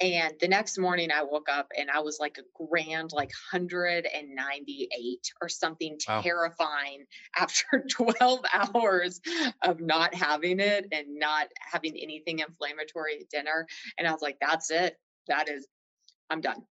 And 0.00 0.34
the 0.40 0.48
next 0.48 0.76
morning 0.78 1.10
I 1.12 1.22
woke 1.22 1.48
up 1.48 1.70
and 1.78 1.88
I 1.88 2.00
was 2.00 2.18
like 2.18 2.38
a 2.38 2.64
grand, 2.64 3.12
like 3.12 3.30
198 3.52 5.32
or 5.40 5.48
something 5.48 5.98
wow. 6.08 6.20
terrifying 6.20 7.04
after 7.38 7.84
12 7.88 8.40
hours 8.52 9.20
of 9.62 9.80
not 9.80 10.14
having 10.14 10.58
it 10.58 10.88
and 10.90 11.18
not 11.18 11.46
having 11.60 11.96
anything 11.96 12.40
inflammatory 12.40 13.20
at 13.20 13.30
dinner. 13.30 13.66
And 13.96 14.08
I 14.08 14.12
was 14.12 14.22
like, 14.22 14.38
that's 14.40 14.70
it. 14.70 14.98
That 15.28 15.48
is, 15.48 15.66
I'm 16.28 16.40
done. 16.40 16.64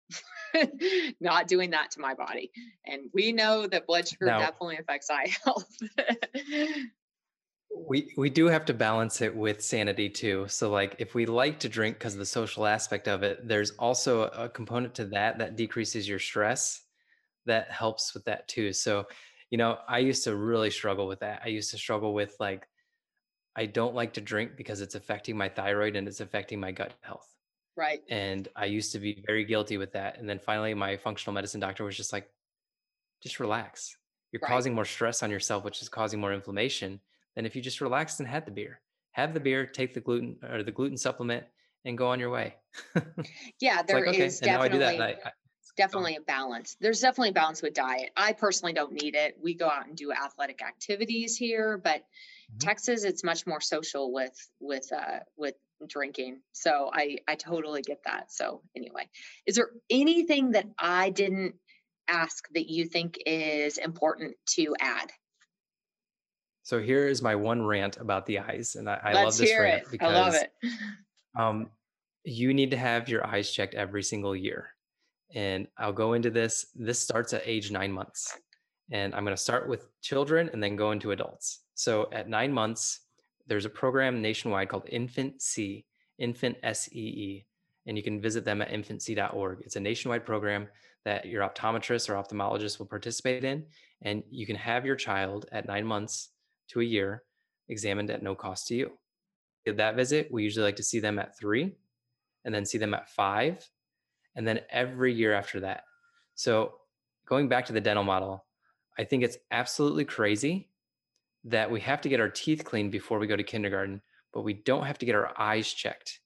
not 1.21 1.47
doing 1.47 1.71
that 1.71 1.93
to 1.93 2.01
my 2.01 2.15
body. 2.15 2.51
And 2.87 3.03
we 3.15 3.33
know 3.33 3.67
that 3.69 3.87
blood 3.87 4.09
sugar 4.09 4.27
now, 4.27 4.41
definitely 4.41 4.79
affects 4.79 5.11
eye 5.11 5.33
health 5.45 5.69
we 7.75 8.13
we 8.17 8.31
do 8.31 8.47
have 8.47 8.65
to 8.67 8.75
balance 8.75 9.21
it 9.21 9.35
with 9.35 9.63
sanity 9.63 10.09
too. 10.09 10.47
So 10.49 10.71
like 10.71 10.97
if 10.99 11.15
we 11.15 11.27
like 11.27 11.59
to 11.61 11.69
drink 11.69 11.99
because 11.99 12.15
of 12.15 12.19
the 12.19 12.27
social 12.27 12.67
aspect 12.67 13.09
of 13.09 13.23
it 13.23 13.47
there's 13.47 13.71
also 13.73 14.25
a 14.25 14.49
component 14.49 14.95
to 14.97 15.05
that 15.07 15.39
that 15.39 15.57
decreases 15.57 16.09
your 16.09 16.19
stress 16.19 16.83
that 17.47 17.71
helps 17.71 18.15
with 18.15 18.25
that 18.27 18.49
too. 18.49 18.73
So 18.73 19.07
you 19.51 19.59
know 19.59 19.79
i 19.89 19.99
used 19.99 20.25
to 20.25 20.37
really 20.37 20.71
struggle 20.71 21.07
with 21.07 21.21
that. 21.21 21.43
I 21.45 21.49
used 21.49 21.71
to 21.73 21.79
struggle 21.79 22.15
with 22.15 22.35
like 22.41 22.69
i 23.57 23.67
don't 23.67 23.95
like 23.95 24.15
to 24.15 24.21
drink 24.21 24.57
because 24.57 24.81
it's 24.81 24.95
affecting 24.95 25.37
my 25.37 25.49
thyroid 25.49 25.97
and 25.97 26.09
it's 26.09 26.21
affecting 26.21 26.61
my 26.61 26.73
gut 26.73 26.95
health. 27.01 27.29
Right. 27.77 28.01
And 28.09 28.49
i 28.57 28.67
used 28.67 28.93
to 28.93 28.99
be 28.99 29.23
very 29.27 29.45
guilty 29.45 29.79
with 29.79 29.93
that. 29.93 30.19
And 30.19 30.29
then 30.29 30.39
finally 30.39 30.75
my 30.75 30.97
functional 30.97 31.35
medicine 31.35 31.61
doctor 31.61 31.85
was 31.85 31.97
just 31.97 32.13
like 32.13 32.29
just 33.23 33.41
relax. 33.41 33.97
You're 34.33 34.41
right. 34.43 34.49
causing 34.49 34.75
more 34.75 34.85
stress 34.85 35.23
on 35.23 35.31
yourself 35.31 35.65
which 35.65 35.83
is 35.83 35.89
causing 35.89 36.21
more 36.21 36.33
inflammation 36.33 37.01
than 37.37 37.47
if 37.47 37.57
you 37.57 37.63
just 37.63 37.81
relaxed 37.81 38.21
and 38.21 38.29
had 38.29 38.47
the 38.47 38.53
beer. 38.53 38.81
Have 39.13 39.35
the 39.35 39.41
beer, 39.41 39.67
take 39.67 39.95
the 39.95 40.01
gluten 40.01 40.37
or 40.49 40.63
the 40.63 40.73
gluten 40.73 40.97
supplement, 40.97 41.45
and 41.85 41.99
go 41.99 42.09
on 42.09 42.21
your 42.21 42.31
way. 42.31 42.55
yeah, 43.61 43.83
there 43.83 44.01
like, 44.01 44.09
okay. 44.09 44.25
is 44.25 44.41
definitely. 44.41 44.85
I 44.85 45.05
I, 45.05 45.09
I, 45.25 45.33
definitely 45.77 46.17
a 46.17 46.21
balance. 46.21 46.77
There's 46.81 47.01
definitely 47.01 47.31
a 47.31 47.35
balance 47.35 47.63
with 47.63 47.75
diet. 47.75 48.11
I 48.17 48.33
personally 48.33 48.73
don't 48.73 48.93
need 48.93 49.15
it. 49.15 49.37
We 49.43 49.55
go 49.55 49.69
out 49.69 49.87
and 49.87 49.97
do 49.97 50.13
athletic 50.13 50.63
activities 50.63 51.37
here, 51.37 51.79
but 51.83 52.01
mm-hmm. 52.01 52.59
Texas 52.59 53.05
it's 53.05 53.25
much 53.25 53.47
more 53.47 53.61
social 53.61 54.13
with 54.13 54.37
with 54.61 54.91
uh 54.93 55.21
with 55.37 55.55
drinking. 55.89 56.41
So 56.53 56.91
I 56.93 57.19
I 57.27 57.35
totally 57.35 57.83
get 57.83 58.01
that. 58.05 58.33
So 58.33 58.63
anyway, 58.77 59.09
is 59.47 59.57
there 59.57 59.71
anything 59.91 60.53
that 60.53 60.67
I 60.79 61.11
didn't 61.11 61.55
ask 62.09 62.47
that 62.55 62.69
you 62.69 62.87
think 62.87 63.19
is 63.27 63.79
important 63.79 64.37
to 64.51 64.75
add? 64.79 65.11
So 66.65 66.81
here 66.81 67.09
is 67.09 67.23
my 67.23 67.35
one 67.35 67.65
rant 67.65 67.97
about 67.97 68.25
the 68.27 68.39
eyes, 68.39 68.77
and 68.77 68.89
I, 68.89 69.01
I 69.03 69.13
love 69.13 69.37
this 69.37 69.53
rant 69.59 69.83
it. 69.83 69.91
because 69.91 70.13
I 70.13 70.21
love 70.21 70.35
it. 70.35 70.53
um, 71.39 71.71
you 72.25 72.55
need 72.55 72.71
to 72.71 72.77
have 72.77 73.09
your 73.09 73.27
eyes 73.27 73.51
checked 73.51 73.75
every 73.75 74.03
single 74.03 74.37
year, 74.37 74.69
and 75.35 75.67
I'll 75.77 75.93
go 75.93 76.13
into 76.13 76.31
this. 76.31 76.67
This 76.75 77.01
starts 77.01 77.33
at 77.33 77.43
age 77.45 77.73
nine 77.73 77.91
months, 77.91 78.39
and 78.93 79.13
I'm 79.15 79.25
going 79.25 79.37
to 79.37 79.43
start 79.43 79.69
with 79.69 79.89
children 80.03 80.51
and 80.53 80.63
then 80.63 80.77
go 80.77 80.93
into 80.93 81.11
adults. 81.11 81.61
So 81.75 82.09
at 82.13 82.29
nine 82.29 82.53
months, 82.53 83.01
there's 83.49 83.65
a 83.65 83.71
program 83.71 84.23
nationwide 84.23 84.69
called 84.69 84.89
Infant 84.89 85.43
See, 85.43 85.85
Infant 86.19 86.57
S 86.63 86.89
E 86.93 87.01
E, 87.01 87.47
and 87.87 87.97
you 87.97 88.05
can 88.05 88.21
visit 88.21 88.45
them 88.45 88.63
at 88.63 88.71
infantsee.org. 88.71 89.63
It's 89.65 89.77
a 89.77 89.81
nationwide 89.81 90.25
program 90.25 90.69
that 91.05 91.27
your 91.27 91.43
optometrist 91.43 92.09
or 92.09 92.15
ophthalmologist 92.15 92.79
will 92.79 92.87
participate 92.87 93.43
in, 93.43 93.65
and 94.03 94.23
you 94.31 94.47
can 94.47 94.55
have 94.55 94.87
your 94.87 94.95
child 94.95 95.47
at 95.51 95.67
nine 95.67 95.85
months 95.85 96.29
to 96.73 96.81
a 96.81 96.85
year 96.85 97.23
examined 97.69 98.11
at 98.11 98.23
no 98.23 98.35
cost 98.35 98.67
to 98.69 98.75
you. 98.75 98.93
At 99.67 99.77
that 99.77 99.97
visit, 99.97 100.29
we 100.31 100.43
usually 100.43 100.65
like 100.65 100.77
to 100.77 100.83
see 100.83 101.01
them 101.01 101.19
at 101.19 101.39
three 101.39 101.73
and 102.45 102.55
then 102.55 102.67
see 102.67 102.79
them 102.79 102.95
at 102.95 103.09
five 103.11 103.69
and 104.35 104.47
then 104.47 104.61
every 104.71 105.13
year 105.13 105.33
after 105.33 105.61
that. 105.61 105.85
So 106.35 106.75
going 107.27 107.49
back 107.49 107.67
to 107.67 107.73
the 107.73 107.81
dental 107.81 108.05
model, 108.05 108.45
I 108.99 109.05
think 109.05 109.23
it's 109.23 109.39
absolutely 109.51 110.05
crazy 110.05 110.69
that 111.45 111.71
we 111.71 111.81
have 111.81 112.01
to 112.03 112.09
get 112.09 112.21
our 112.21 112.29
teeth 112.29 112.65
cleaned 112.65 112.93
before 112.93 113.19
we 113.19 113.27
go 113.27 113.37
to 113.37 113.43
kindergarten, 113.43 114.03
but 114.33 114.43
we 114.43 114.55
don't 114.55 114.85
have 114.85 114.99
to 114.99 115.07
get 115.07 115.15
our 115.15 115.33
eyes 115.39 115.73
checked. 115.73 116.21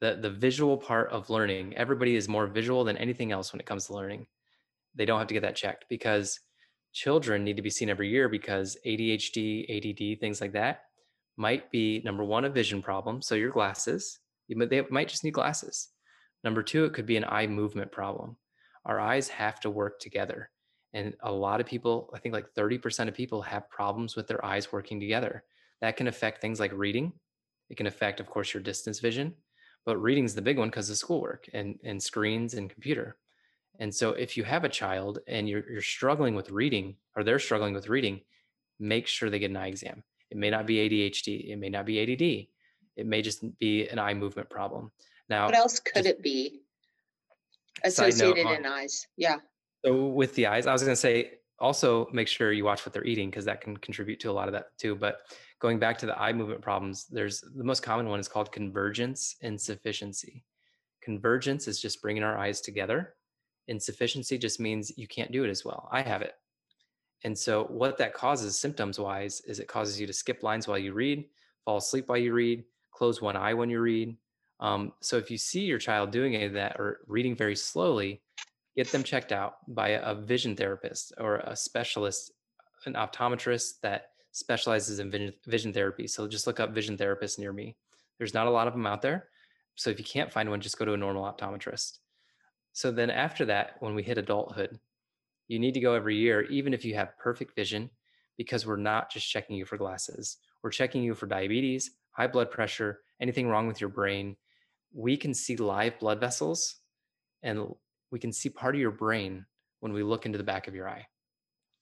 The, 0.00 0.18
the 0.20 0.30
visual 0.30 0.76
part 0.76 1.10
of 1.10 1.30
learning, 1.30 1.76
everybody 1.76 2.16
is 2.16 2.28
more 2.28 2.46
visual 2.46 2.84
than 2.84 2.96
anything 2.96 3.32
else 3.32 3.52
when 3.52 3.60
it 3.60 3.66
comes 3.66 3.86
to 3.86 3.94
learning. 3.94 4.26
They 4.94 5.04
don't 5.04 5.18
have 5.18 5.28
to 5.28 5.34
get 5.34 5.42
that 5.42 5.56
checked 5.56 5.86
because 5.88 6.40
children 6.92 7.44
need 7.44 7.56
to 7.56 7.62
be 7.62 7.70
seen 7.70 7.90
every 7.90 8.08
year 8.08 8.28
because 8.28 8.76
ADHD, 8.86 9.64
ADD, 9.68 10.20
things 10.20 10.40
like 10.40 10.52
that 10.52 10.82
might 11.36 11.70
be 11.70 12.02
number 12.04 12.24
one, 12.24 12.44
a 12.44 12.50
vision 12.50 12.82
problem. 12.82 13.22
So 13.22 13.34
your 13.34 13.50
glasses, 13.50 14.18
they 14.48 14.82
might 14.90 15.08
just 15.08 15.24
need 15.24 15.34
glasses. 15.34 15.88
Number 16.44 16.62
two, 16.62 16.84
it 16.84 16.92
could 16.92 17.06
be 17.06 17.16
an 17.16 17.24
eye 17.24 17.46
movement 17.46 17.92
problem. 17.92 18.36
Our 18.84 19.00
eyes 19.00 19.28
have 19.28 19.60
to 19.60 19.70
work 19.70 20.00
together. 20.00 20.50
And 20.92 21.14
a 21.22 21.32
lot 21.32 21.60
of 21.60 21.66
people, 21.66 22.10
I 22.14 22.18
think 22.18 22.34
like 22.34 22.52
30% 22.56 23.08
of 23.08 23.14
people 23.14 23.40
have 23.42 23.70
problems 23.70 24.14
with 24.14 24.26
their 24.26 24.44
eyes 24.44 24.72
working 24.72 25.00
together. 25.00 25.44
That 25.80 25.96
can 25.96 26.08
affect 26.08 26.40
things 26.40 26.60
like 26.60 26.72
reading. 26.72 27.12
It 27.70 27.76
can 27.76 27.86
affect, 27.86 28.20
of 28.20 28.26
course, 28.26 28.52
your 28.52 28.62
distance 28.62 29.00
vision, 29.00 29.34
but 29.86 29.96
reading's 29.96 30.34
the 30.34 30.42
big 30.42 30.58
one 30.58 30.68
because 30.68 30.90
of 30.90 30.98
schoolwork 30.98 31.48
and, 31.54 31.78
and 31.84 32.02
screens 32.02 32.54
and 32.54 32.68
computer. 32.68 33.16
And 33.78 33.94
so 33.94 34.10
if 34.10 34.36
you 34.36 34.44
have 34.44 34.64
a 34.64 34.68
child 34.68 35.18
and 35.26 35.48
you're, 35.48 35.68
you're 35.70 35.82
struggling 35.82 36.34
with 36.34 36.50
reading 36.50 36.96
or 37.16 37.24
they're 37.24 37.38
struggling 37.38 37.74
with 37.74 37.88
reading, 37.88 38.20
make 38.78 39.06
sure 39.06 39.30
they 39.30 39.38
get 39.38 39.50
an 39.50 39.56
eye 39.56 39.68
exam. 39.68 40.02
It 40.30 40.36
may 40.36 40.50
not 40.50 40.66
be 40.66 40.76
ADHD, 40.76 41.50
it 41.50 41.56
may 41.56 41.68
not 41.68 41.86
be 41.86 42.00
ADD, 42.00 42.48
it 42.96 43.06
may 43.06 43.22
just 43.22 43.44
be 43.58 43.88
an 43.88 43.98
eye 43.98 44.14
movement 44.14 44.50
problem. 44.50 44.90
Now, 45.28 45.46
what 45.46 45.54
else 45.54 45.78
could 45.80 46.06
it 46.06 46.22
be 46.22 46.62
associated 47.84 48.46
in 48.46 48.66
eyes? 48.66 49.06
Yeah. 49.16 49.36
So 49.84 50.06
with 50.06 50.34
the 50.34 50.46
eyes, 50.46 50.66
I 50.66 50.72
was 50.72 50.82
going 50.82 50.92
to 50.92 51.00
say 51.00 51.32
also 51.58 52.08
make 52.12 52.28
sure 52.28 52.52
you 52.52 52.64
watch 52.64 52.84
what 52.84 52.92
they're 52.92 53.04
eating 53.04 53.30
because 53.30 53.44
that 53.44 53.60
can 53.60 53.76
contribute 53.76 54.20
to 54.20 54.30
a 54.30 54.32
lot 54.32 54.48
of 54.48 54.52
that 54.52 54.76
too. 54.78 54.94
But 54.94 55.20
going 55.60 55.78
back 55.78 55.96
to 55.98 56.06
the 56.06 56.20
eye 56.20 56.32
movement 56.32 56.60
problems, 56.60 57.06
there's 57.06 57.40
the 57.40 57.64
most 57.64 57.82
common 57.82 58.08
one 58.08 58.20
is 58.20 58.28
called 58.28 58.52
convergence 58.52 59.36
insufficiency. 59.40 60.44
Convergence 61.02 61.68
is 61.68 61.80
just 61.80 62.02
bringing 62.02 62.22
our 62.22 62.36
eyes 62.36 62.60
together 62.60 63.14
insufficiency 63.68 64.38
just 64.38 64.60
means 64.60 64.96
you 64.96 65.06
can't 65.06 65.32
do 65.32 65.44
it 65.44 65.50
as 65.50 65.64
well. 65.64 65.88
I 65.92 66.02
have 66.02 66.22
it. 66.22 66.34
And 67.24 67.38
so, 67.38 67.64
what 67.64 67.98
that 67.98 68.14
causes 68.14 68.58
symptoms 68.58 68.98
wise 68.98 69.40
is 69.42 69.60
it 69.60 69.68
causes 69.68 70.00
you 70.00 70.06
to 70.06 70.12
skip 70.12 70.42
lines 70.42 70.66
while 70.66 70.78
you 70.78 70.92
read, 70.92 71.24
fall 71.64 71.76
asleep 71.76 72.08
while 72.08 72.18
you 72.18 72.32
read, 72.32 72.64
close 72.90 73.22
one 73.22 73.36
eye 73.36 73.54
when 73.54 73.70
you 73.70 73.80
read. 73.80 74.16
Um, 74.60 74.92
so, 75.00 75.16
if 75.18 75.30
you 75.30 75.38
see 75.38 75.60
your 75.60 75.78
child 75.78 76.10
doing 76.10 76.34
any 76.34 76.46
of 76.46 76.52
that 76.54 76.76
or 76.78 77.00
reading 77.06 77.36
very 77.36 77.54
slowly, 77.54 78.22
get 78.76 78.90
them 78.90 79.04
checked 79.04 79.30
out 79.30 79.56
by 79.68 79.90
a 79.90 80.14
vision 80.14 80.56
therapist 80.56 81.12
or 81.18 81.36
a 81.36 81.54
specialist, 81.54 82.32
an 82.86 82.94
optometrist 82.94 83.80
that 83.82 84.10
specializes 84.32 84.98
in 84.98 85.32
vision 85.46 85.72
therapy. 85.72 86.08
So, 86.08 86.26
just 86.26 86.48
look 86.48 86.58
up 86.58 86.74
vision 86.74 86.96
therapist 86.96 87.38
near 87.38 87.52
me. 87.52 87.76
There's 88.18 88.34
not 88.34 88.48
a 88.48 88.50
lot 88.50 88.66
of 88.66 88.72
them 88.72 88.86
out 88.86 89.02
there. 89.02 89.28
So, 89.76 89.90
if 89.90 89.98
you 89.98 90.04
can't 90.04 90.32
find 90.32 90.50
one, 90.50 90.60
just 90.60 90.78
go 90.78 90.84
to 90.84 90.94
a 90.94 90.96
normal 90.96 91.24
optometrist. 91.24 91.98
So 92.72 92.90
then 92.90 93.10
after 93.10 93.44
that, 93.46 93.76
when 93.80 93.94
we 93.94 94.02
hit 94.02 94.18
adulthood, 94.18 94.78
you 95.48 95.58
need 95.58 95.74
to 95.74 95.80
go 95.80 95.94
every 95.94 96.16
year, 96.16 96.42
even 96.42 96.72
if 96.72 96.84
you 96.84 96.94
have 96.94 97.18
perfect 97.18 97.54
vision, 97.54 97.90
because 98.38 98.66
we're 98.66 98.76
not 98.76 99.10
just 99.10 99.28
checking 99.28 99.56
you 99.56 99.64
for 99.64 99.76
glasses. 99.76 100.38
We're 100.62 100.70
checking 100.70 101.02
you 101.02 101.14
for 101.14 101.26
diabetes, 101.26 101.90
high 102.10 102.28
blood 102.28 102.50
pressure, 102.50 103.00
anything 103.20 103.48
wrong 103.48 103.66
with 103.66 103.80
your 103.80 103.90
brain. 103.90 104.36
We 104.92 105.16
can 105.16 105.34
see 105.34 105.56
live 105.56 105.98
blood 105.98 106.20
vessels 106.20 106.76
and 107.42 107.66
we 108.10 108.18
can 108.18 108.32
see 108.32 108.48
part 108.48 108.74
of 108.74 108.80
your 108.80 108.90
brain 108.90 109.44
when 109.80 109.92
we 109.92 110.02
look 110.02 110.26
into 110.26 110.38
the 110.38 110.44
back 110.44 110.68
of 110.68 110.74
your 110.74 110.88
eye. 110.88 111.06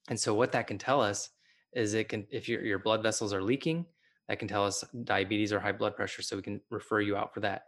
And 0.09 0.18
so 0.18 0.34
what 0.34 0.53
that 0.53 0.66
can 0.66 0.78
tell 0.78 1.01
us 1.01 1.30
is 1.72 1.95
it 1.95 2.09
can 2.09 2.26
if 2.30 2.49
your 2.49 2.64
your 2.64 2.78
blood 2.78 3.03
vessels 3.03 3.32
are 3.32 3.43
leaking, 3.43 3.86
that 4.28 4.38
can 4.38 4.49
tell 4.49 4.64
us 4.64 4.84
diabetes 5.05 5.53
or 5.53 5.61
high 5.61 5.72
blood 5.72 5.95
pressure 5.97 6.22
so 6.22 6.36
we 6.36 6.43
can 6.43 6.61
refer 6.70 7.01
you 7.01 7.16
out 7.16 7.34
for 7.34 7.41
that. 7.41 7.64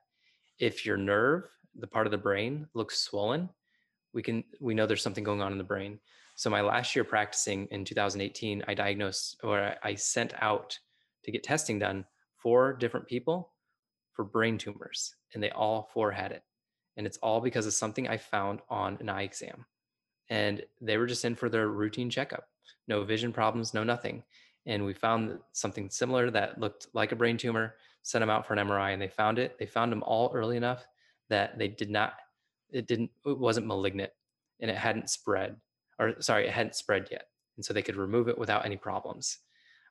If 0.59 0.87
your 0.87 0.97
nerve, 0.97 1.45
the 1.79 1.87
part 1.87 2.07
of 2.07 2.11
the 2.11 2.19
brain 2.19 2.67
looks 2.75 2.99
swollen, 2.99 3.49
we 4.13 4.23
can 4.23 4.45
we 4.61 4.75
know 4.75 4.87
there's 4.87 5.03
something 5.03 5.25
going 5.25 5.43
on 5.43 5.53
in 5.53 5.59
the 5.59 5.65
brain. 5.65 5.99
So 6.37 6.51
my 6.51 6.61
last 6.61 6.97
year 6.97 7.05
practicing 7.05 7.67
in 7.71 7.85
2018, 7.85 8.65
I 8.67 8.75
diagnosed 8.75 9.39
or 9.43 9.75
I 9.83 9.95
sent 9.95 10.35
out 10.43 10.79
to 11.25 11.31
get 11.31 11.43
testing 11.43 11.79
done 11.79 12.05
four 12.37 12.73
different 12.73 13.07
people 13.07 13.53
for 14.13 14.25
brain 14.25 14.59
tumors 14.59 15.15
and 15.35 15.43
they 15.43 15.51
all 15.51 15.89
four 15.93 16.11
had 16.11 16.33
it. 16.33 16.43
And 16.97 17.07
it's 17.07 17.19
all 17.19 17.41
because 17.41 17.67
of 17.67 17.75
something 17.75 18.09
I 18.09 18.19
found 18.19 18.61
on 18.69 18.99
an 19.01 19.09
eye 19.09 19.23
exam 19.23 19.65
and 20.33 20.63
they 20.81 20.97
were 20.97 21.07
just 21.07 21.25
in 21.25 21.35
for 21.35 21.49
their 21.49 21.69
routine 21.69 22.11
checkup 22.11 22.49
no 22.89 23.05
vision 23.05 23.33
problems 23.33 23.75
no 23.75 23.85
nothing 23.85 24.23
and 24.67 24.85
we 24.85 24.95
found 24.95 25.39
something 25.53 25.91
similar 25.91 26.31
that 26.31 26.59
looked 26.59 26.87
like 26.95 27.13
a 27.13 27.17
brain 27.17 27.37
tumor 27.37 27.75
sent 28.03 28.23
them 28.23 28.31
out 28.31 28.47
for 28.47 28.55
an 28.55 28.67
mri 28.67 28.93
and 28.93 29.03
they 29.03 29.09
found 29.09 29.39
it 29.39 29.57
they 29.59 29.67
found 29.67 29.93
them 29.93 30.03
all 30.05 30.33
early 30.35 30.57
enough 30.57 30.87
that 31.33 31.59
they 31.59 31.69
did 31.69 31.91
not 31.91 32.15
it 32.71 32.87
didn't 32.87 33.11
it 33.27 33.39
wasn't 33.39 33.67
malignant 33.67 34.11
and 34.61 34.71
it 34.71 34.77
hadn't 34.77 35.11
spread 35.11 35.57
or 35.99 36.15
sorry 36.21 36.47
it 36.47 36.53
hadn't 36.53 36.75
spread 36.75 37.09
yet 37.11 37.27
and 37.57 37.65
so 37.65 37.73
they 37.73 37.83
could 37.83 37.97
remove 37.97 38.29
it 38.29 38.39
without 38.39 38.65
any 38.65 38.77
problems 38.77 39.39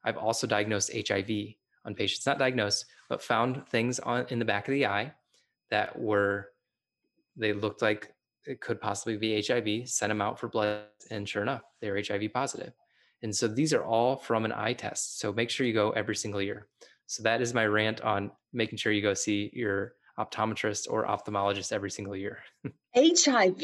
i've 0.04 0.18
also 0.18 0.48
diagnosed 0.48 0.92
hiv 1.08 1.30
on 1.86 1.96
patients 1.96 2.26
not 2.26 2.40
diagnosed 2.40 2.86
but 3.10 3.22
found 3.22 3.68
things 3.68 4.00
on 4.00 4.26
in 4.30 4.40
the 4.40 4.46
back 4.46 4.68
of 4.68 4.74
the 4.74 4.86
eye 4.86 5.12
that 5.70 5.98
were 5.98 6.50
they 7.36 7.54
looked 7.54 7.82
like 7.82 8.14
it 8.46 8.60
could 8.60 8.82
possibly 8.82 9.18
be 9.18 9.42
HIV, 9.42 9.88
sent 9.88 10.10
them 10.10 10.22
out 10.22 10.40
for 10.40 10.48
blood, 10.48 10.86
and 11.10 11.28
sure 11.28 11.42
enough, 11.42 11.62
they're 11.80 12.02
HIV 12.02 12.34
positive. 12.34 12.74
And 13.24 13.36
so 13.36 13.48
these 13.48 13.74
are 13.74 13.84
all 13.84 14.18
from 14.18 14.46
an 14.46 14.52
eye 14.52 14.74
test. 14.74 15.20
So 15.20 15.32
make 15.32 15.50
sure 15.50 15.68
you 15.68 15.74
go 15.74 15.92
every 15.92 16.16
single 16.16 16.42
year. 16.42 16.68
So 17.06 17.22
that 17.24 17.42
is 17.42 17.54
my 17.54 17.66
rant 17.66 18.02
on 18.02 18.32
making 18.52 18.78
sure 18.78 18.92
you 18.92 19.02
go 19.02 19.14
see 19.14 19.52
your 19.54 19.94
optometrist 20.22 20.88
or 20.90 21.06
ophthalmologist 21.06 21.72
every 21.72 21.92
single 21.92 22.16
year. 22.16 22.40
HIV? 22.96 23.62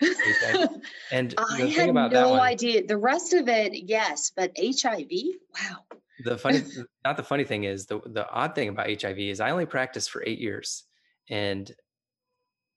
And 1.12 1.34
I 1.38 1.66
had 1.66 1.94
no 1.94 2.30
one, 2.30 2.40
idea. 2.40 2.84
The 2.84 2.96
rest 2.96 3.32
of 3.32 3.48
it, 3.48 3.74
yes, 3.74 4.32
but 4.34 4.52
HIV? 4.58 5.08
Wow. 5.54 5.84
The 6.24 6.36
funny, 6.36 6.62
not 7.04 7.16
the 7.16 7.22
funny 7.22 7.44
thing 7.44 7.64
is 7.64 7.86
the 7.86 8.00
the 8.04 8.28
odd 8.28 8.54
thing 8.54 8.68
about 8.68 8.90
HIV 9.00 9.18
is 9.18 9.40
I 9.40 9.50
only 9.50 9.66
practiced 9.66 10.10
for 10.10 10.22
eight 10.26 10.40
years, 10.40 10.84
and 11.30 11.70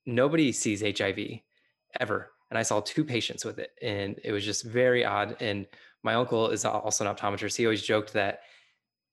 nobody 0.05 0.51
sees 0.51 0.81
HIV 0.81 1.39
ever. 1.99 2.31
And 2.49 2.57
I 2.57 2.63
saw 2.63 2.79
two 2.79 3.03
patients 3.03 3.43
with 3.43 3.59
it, 3.59 3.71
and 3.81 4.19
it 4.23 4.31
was 4.31 4.45
just 4.45 4.63
very 4.63 5.03
odd. 5.03 5.35
And 5.41 5.65
my 6.03 6.13
uncle 6.13 6.49
is 6.49 6.63
also 6.63 7.05
an 7.05 7.13
optometrist. 7.13 7.57
He 7.57 7.65
always 7.65 7.81
joked 7.81 8.13
that 8.13 8.41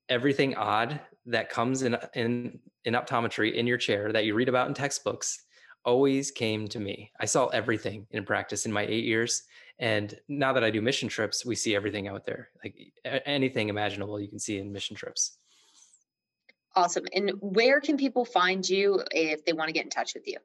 everything 0.09 0.55
odd 0.55 1.01
that 1.27 1.49
comes 1.49 1.83
in 1.83 1.97
in 2.15 2.59
in 2.85 2.95
optometry 2.95 3.55
in 3.55 3.67
your 3.67 3.79
chair 3.79 4.13
that 4.13 4.25
you 4.25 4.35
read 4.35 4.49
about 4.49 4.69
in 4.69 4.75
textbooks 4.75 5.45
always 5.85 6.31
came 6.31 6.67
to 6.69 6.81
me. 6.81 7.11
I 7.21 7.27
saw 7.27 7.47
everything 7.49 8.07
in 8.11 8.25
practice 8.25 8.67
in 8.67 8.73
my 8.73 8.83
eight 8.83 9.05
years. 9.05 9.43
And 9.79 10.19
now 10.29 10.53
that 10.53 10.65
I 10.65 10.71
do 10.71 10.81
mission 10.81 11.09
trips, 11.09 11.45
we 11.45 11.55
see 11.55 11.75
everything 11.75 12.09
out 12.09 12.25
there. 12.25 12.51
Like 12.63 12.77
anything 13.27 13.69
imaginable 13.69 14.21
you 14.21 14.29
can 14.29 14.39
see 14.39 14.59
in 14.59 14.73
mission 14.73 14.97
trips. 14.97 15.37
Awesome. 16.77 17.05
And 17.15 17.33
where 17.41 17.81
can 17.81 17.97
people 17.97 18.25
find 18.25 18.69
you 18.69 19.03
if 19.11 19.45
they 19.45 19.53
want 19.53 19.69
to 19.69 19.73
get 19.73 19.85
in 19.85 19.91
touch 19.91 20.15
with 20.15 20.27
you? 20.27 20.39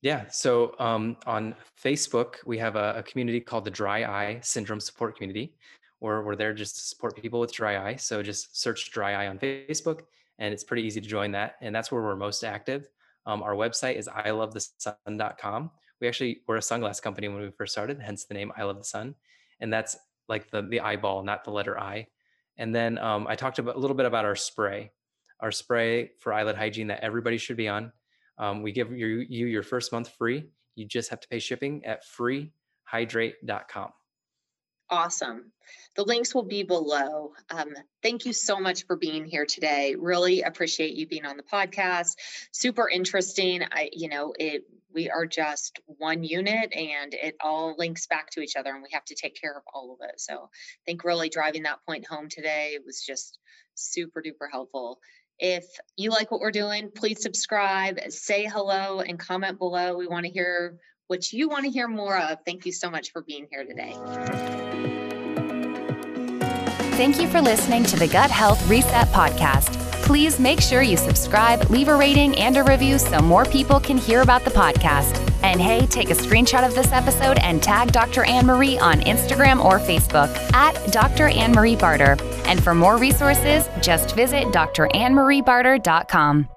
Yeah. 0.00 0.26
So 0.30 0.74
um, 0.78 1.16
on 1.26 1.54
Facebook, 1.82 2.36
we 2.46 2.56
have 2.58 2.76
a, 2.76 2.94
a, 2.98 3.02
community 3.02 3.40
called 3.40 3.64
the 3.64 3.70
Dry 3.70 4.04
Eye 4.04 4.38
Syndrome 4.42 4.78
Support 4.78 5.16
Community, 5.16 5.54
where 6.00 6.22
we're 6.22 6.36
there 6.36 6.54
just 6.54 6.76
to 6.76 6.82
support 6.82 7.20
people 7.20 7.40
with 7.40 7.52
dry 7.52 7.88
eye. 7.88 7.96
So 7.96 8.22
just 8.22 8.60
search 8.60 8.90
Dry 8.90 9.14
Eye 9.14 9.28
on 9.28 9.38
Facebook, 9.38 10.02
and 10.38 10.52
it's 10.52 10.64
pretty 10.64 10.82
easy 10.82 11.00
to 11.00 11.08
join 11.08 11.32
that. 11.32 11.56
And 11.60 11.74
that's 11.74 11.90
where 11.90 12.02
we're 12.02 12.16
most 12.16 12.44
active. 12.44 12.88
Um, 13.26 13.42
our 13.42 13.54
website 13.54 13.96
is 13.96 14.08
eyelovethesun.com. 14.08 15.70
We 16.00 16.08
actually 16.08 16.42
were 16.46 16.56
a 16.56 16.60
sunglass 16.60 17.02
company 17.02 17.28
when 17.28 17.42
we 17.42 17.50
first 17.50 17.72
started, 17.72 18.00
hence 18.00 18.24
the 18.24 18.34
name 18.34 18.52
Eye 18.56 18.62
Love 18.62 18.78
the 18.78 18.84
Sun. 18.84 19.14
And 19.60 19.72
that's 19.72 19.96
like 20.28 20.50
the, 20.50 20.62
the 20.62 20.80
eyeball, 20.80 21.24
not 21.24 21.44
the 21.44 21.50
letter 21.50 21.78
I. 21.78 22.06
And 22.56 22.74
then 22.74 22.98
um, 22.98 23.26
I 23.28 23.34
talked 23.34 23.58
about, 23.58 23.76
a 23.76 23.78
little 23.78 23.96
bit 23.96 24.06
about 24.06 24.24
our 24.24 24.36
spray, 24.36 24.92
our 25.40 25.52
spray 25.52 26.12
for 26.20 26.32
eyelid 26.32 26.56
hygiene 26.56 26.88
that 26.88 27.00
everybody 27.02 27.38
should 27.38 27.56
be 27.56 27.68
on. 27.68 27.92
Um, 28.38 28.62
we 28.62 28.72
give 28.72 28.92
you 28.92 29.24
your 29.26 29.62
first 29.62 29.92
month 29.92 30.10
free. 30.10 30.50
You 30.76 30.84
just 30.84 31.10
have 31.10 31.20
to 31.20 31.28
pay 31.28 31.40
shipping 31.40 31.84
at 31.84 32.04
freehydrate.com. 32.06 33.97
Awesome. 34.90 35.52
The 35.96 36.04
links 36.04 36.34
will 36.34 36.44
be 36.44 36.62
below. 36.62 37.32
Um, 37.50 37.74
thank 38.02 38.24
you 38.24 38.32
so 38.32 38.58
much 38.58 38.86
for 38.86 38.96
being 38.96 39.26
here 39.26 39.44
today. 39.44 39.96
Really 39.98 40.42
appreciate 40.42 40.94
you 40.94 41.06
being 41.06 41.26
on 41.26 41.36
the 41.36 41.42
podcast. 41.42 42.14
Super 42.52 42.88
interesting. 42.88 43.62
I, 43.70 43.90
you 43.92 44.08
know, 44.08 44.32
it 44.38 44.64
we 44.94 45.10
are 45.10 45.26
just 45.26 45.80
one 45.86 46.24
unit 46.24 46.72
and 46.72 47.12
it 47.12 47.36
all 47.42 47.76
links 47.76 48.06
back 48.06 48.30
to 48.30 48.40
each 48.40 48.56
other 48.56 48.70
and 48.70 48.82
we 48.82 48.88
have 48.92 49.04
to 49.04 49.14
take 49.14 49.38
care 49.38 49.54
of 49.56 49.62
all 49.74 49.92
of 49.92 50.08
it. 50.08 50.18
So 50.18 50.34
I 50.34 50.82
think 50.86 51.04
really 51.04 51.28
driving 51.28 51.64
that 51.64 51.84
point 51.86 52.06
home 52.06 52.28
today 52.30 52.78
was 52.84 53.04
just 53.06 53.38
super 53.74 54.22
duper 54.22 54.50
helpful. 54.50 54.98
If 55.38 55.66
you 55.96 56.10
like 56.10 56.30
what 56.30 56.40
we're 56.40 56.50
doing, 56.50 56.90
please 56.94 57.22
subscribe, 57.22 58.00
say 58.08 58.46
hello, 58.46 59.00
and 59.00 59.18
comment 59.18 59.58
below. 59.58 59.96
We 59.96 60.08
want 60.08 60.26
to 60.26 60.32
hear 60.32 60.78
what 61.08 61.32
you 61.32 61.48
want 61.48 61.64
to 61.64 61.70
hear 61.70 61.88
more 61.88 62.16
of. 62.16 62.38
Thank 62.46 62.64
you 62.64 62.72
so 62.72 62.88
much 62.88 63.12
for 63.12 63.22
being 63.22 63.46
here 63.50 63.64
today. 63.64 63.94
Thank 66.96 67.20
you 67.20 67.28
for 67.28 67.40
listening 67.40 67.84
to 67.84 67.96
the 67.96 68.08
Gut 68.08 68.30
Health 68.30 68.66
Reset 68.68 69.08
Podcast. 69.08 69.74
Please 70.02 70.40
make 70.40 70.60
sure 70.60 70.82
you 70.82 70.96
subscribe, 70.96 71.70
leave 71.70 71.88
a 71.88 71.96
rating, 71.96 72.36
and 72.38 72.56
a 72.56 72.64
review 72.64 72.98
so 72.98 73.20
more 73.20 73.44
people 73.44 73.78
can 73.78 73.98
hear 73.98 74.22
about 74.22 74.44
the 74.44 74.50
podcast. 74.50 75.24
And 75.42 75.60
hey, 75.60 75.86
take 75.86 76.10
a 76.10 76.14
screenshot 76.14 76.66
of 76.66 76.74
this 76.74 76.90
episode 76.92 77.38
and 77.38 77.62
tag 77.62 77.92
Dr. 77.92 78.24
Anne 78.24 78.46
Marie 78.46 78.78
on 78.78 79.00
Instagram 79.02 79.64
or 79.64 79.78
Facebook 79.78 80.34
at 80.52 80.74
Dr. 80.92 81.28
Anne 81.28 81.52
Marie 81.52 81.76
Barter. 81.76 82.16
And 82.46 82.62
for 82.62 82.74
more 82.74 82.96
resources, 82.96 83.68
just 83.80 84.16
visit 84.16 84.46
drannmariebarter.com. 84.46 86.48